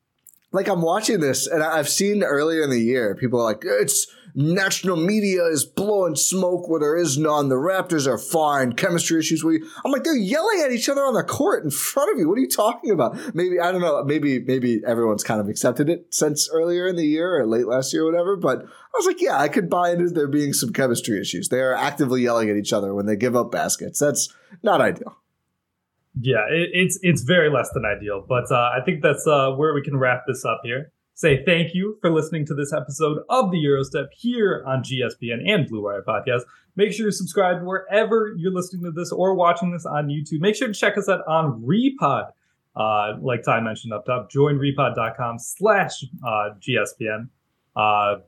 like 0.53 0.69
I'm 0.69 0.83
watching 0.83 1.21
this 1.21 1.47
and 1.47 1.63
I've 1.63 1.89
seen 1.89 2.23
earlier 2.23 2.63
in 2.63 2.71
the 2.71 2.81
year, 2.81 3.15
people 3.15 3.41
are 3.41 3.45
like, 3.45 3.63
it's 3.65 4.07
national 4.35 4.97
media 4.97 5.45
is 5.45 5.65
blowing 5.65 6.17
smoke 6.17 6.69
where 6.69 6.81
there 6.81 6.97
is 6.97 7.19
none. 7.19 7.49
The 7.49 7.57
Raptors 7.57 8.07
are 8.07 8.19
fine. 8.19 8.75
Chemistry 8.75 9.19
issues. 9.19 9.45
We, 9.45 9.63
I'm 9.85 9.93
like, 9.93 10.05
they're 10.05 10.17
yelling 10.17 10.63
at 10.65 10.73
each 10.73 10.89
other 10.89 11.03
on 11.03 11.15
the 11.15 11.23
court 11.23 11.65
in 11.65 11.71
front 11.71 12.13
of 12.13 12.19
you. 12.19 12.29
What 12.29 12.39
are 12.39 12.43
you 12.43 12.49
talking 12.49 12.91
about? 12.91 13.35
Maybe, 13.35 13.61
I 13.61 13.73
don't 13.73 13.81
know. 13.81 14.03
Maybe, 14.05 14.39
maybe 14.41 14.81
everyone's 14.87 15.25
kind 15.25 15.41
of 15.41 15.49
accepted 15.49 15.89
it 15.89 16.07
since 16.11 16.49
earlier 16.53 16.87
in 16.87 16.97
the 16.97 17.07
year 17.07 17.41
or 17.41 17.47
late 17.47 17.67
last 17.67 17.93
year 17.93 18.03
or 18.05 18.11
whatever. 18.11 18.37
But 18.37 18.63
I 18.63 18.99
was 18.99 19.07
like, 19.07 19.21
yeah, 19.21 19.39
I 19.39 19.49
could 19.49 19.71
buy 19.71 19.91
into 19.91 20.11
there 20.11 20.29
being 20.29 20.53
some 20.53 20.73
chemistry 20.73 21.21
issues. 21.21 21.49
They 21.49 21.61
are 21.61 21.75
actively 21.75 22.23
yelling 22.23 22.51
at 22.51 22.57
each 22.57 22.73
other 22.73 22.95
when 22.95 23.07
they 23.07 23.17
give 23.17 23.37
up 23.37 23.51
baskets. 23.51 23.99
That's 23.99 24.33
not 24.63 24.81
ideal. 24.81 25.17
Yeah, 26.21 26.45
it, 26.51 26.71
it's 26.73 26.99
it's 27.03 27.23
very 27.23 27.51
less 27.51 27.71
than 27.73 27.85
ideal, 27.85 28.25
but 28.29 28.51
uh, 28.51 28.71
I 28.77 28.81
think 28.85 29.01
that's 29.01 29.27
uh, 29.27 29.53
where 29.53 29.73
we 29.73 29.83
can 29.83 29.97
wrap 29.97 30.25
this 30.27 30.45
up 30.45 30.61
here. 30.65 30.93
Say 31.21 31.45
thank 31.45 31.75
you 31.75 31.99
for 32.01 32.11
listening 32.11 32.47
to 32.47 32.55
this 32.55 32.73
episode 32.73 33.19
of 33.29 33.51
the 33.51 33.63
Gyro 33.63 33.83
Step 33.83 34.09
here 34.17 34.65
on 34.67 34.83
GSPN 34.83 35.47
and 35.47 35.69
Blue 35.69 35.85
Wire 35.85 36.03
Podcast. 36.03 36.45
Make 36.77 36.95
sure 36.95 37.05
you 37.05 37.13
subscribe 37.13 37.63
wherever 37.63 38.33
you're 38.39 38.51
listening 38.55 38.85
to 38.85 38.91
this 38.91 39.13
or 39.13 39.35
watching 39.35 39.71
this 39.71 39.85
on 39.85 40.07
YouTube. 40.09 40.41
Make 40.41 40.57
sure 40.57 40.69
to 40.69 40.73
check 40.73 40.97
us 40.97 41.11
out 41.11 41.21
on 41.29 41.61
Repod. 41.63 42.31
Uh, 42.75 43.19
like 43.21 43.43
Ti 43.43 43.61
mentioned 43.61 43.93
up 43.93 44.07
top, 44.07 44.31
join 44.31 44.55
repod.com 44.55 45.39
slash 45.39 46.03
uh, 46.27 46.55
GSPN. 46.59 47.29
Uh, 47.77 48.15
am 48.15 48.21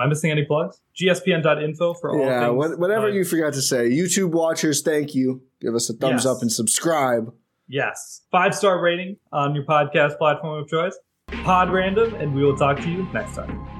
I 0.00 0.06
missing 0.06 0.32
any 0.32 0.44
plugs? 0.44 0.80
GSPN.info 1.00 1.94
for 1.94 2.10
all 2.10 2.18
yeah, 2.18 2.46
things. 2.48 2.56
what- 2.56 2.78
whatever 2.80 3.06
uh, 3.06 3.12
you 3.12 3.24
forgot 3.24 3.52
to 3.52 3.62
say. 3.62 3.88
YouTube 3.90 4.32
watchers, 4.32 4.82
thank 4.82 5.14
you. 5.14 5.40
Give 5.60 5.76
us 5.76 5.88
a 5.88 5.92
thumbs 5.92 6.24
Yes. 6.24 6.26
up 6.26 6.42
and 6.42 6.50
subscribe. 6.50 7.32
Yes. 7.68 8.22
Five 8.32 8.56
star 8.56 8.82
rating 8.82 9.18
on 9.30 9.54
your 9.54 9.64
podcast 9.66 10.18
platform 10.18 10.60
of 10.64 10.68
choice. 10.68 10.98
Pod 11.44 11.70
random, 11.70 12.14
and 12.14 12.34
we 12.34 12.44
will 12.44 12.56
talk 12.56 12.78
to 12.80 12.90
you 12.90 13.06
next 13.12 13.34
time. 13.34 13.79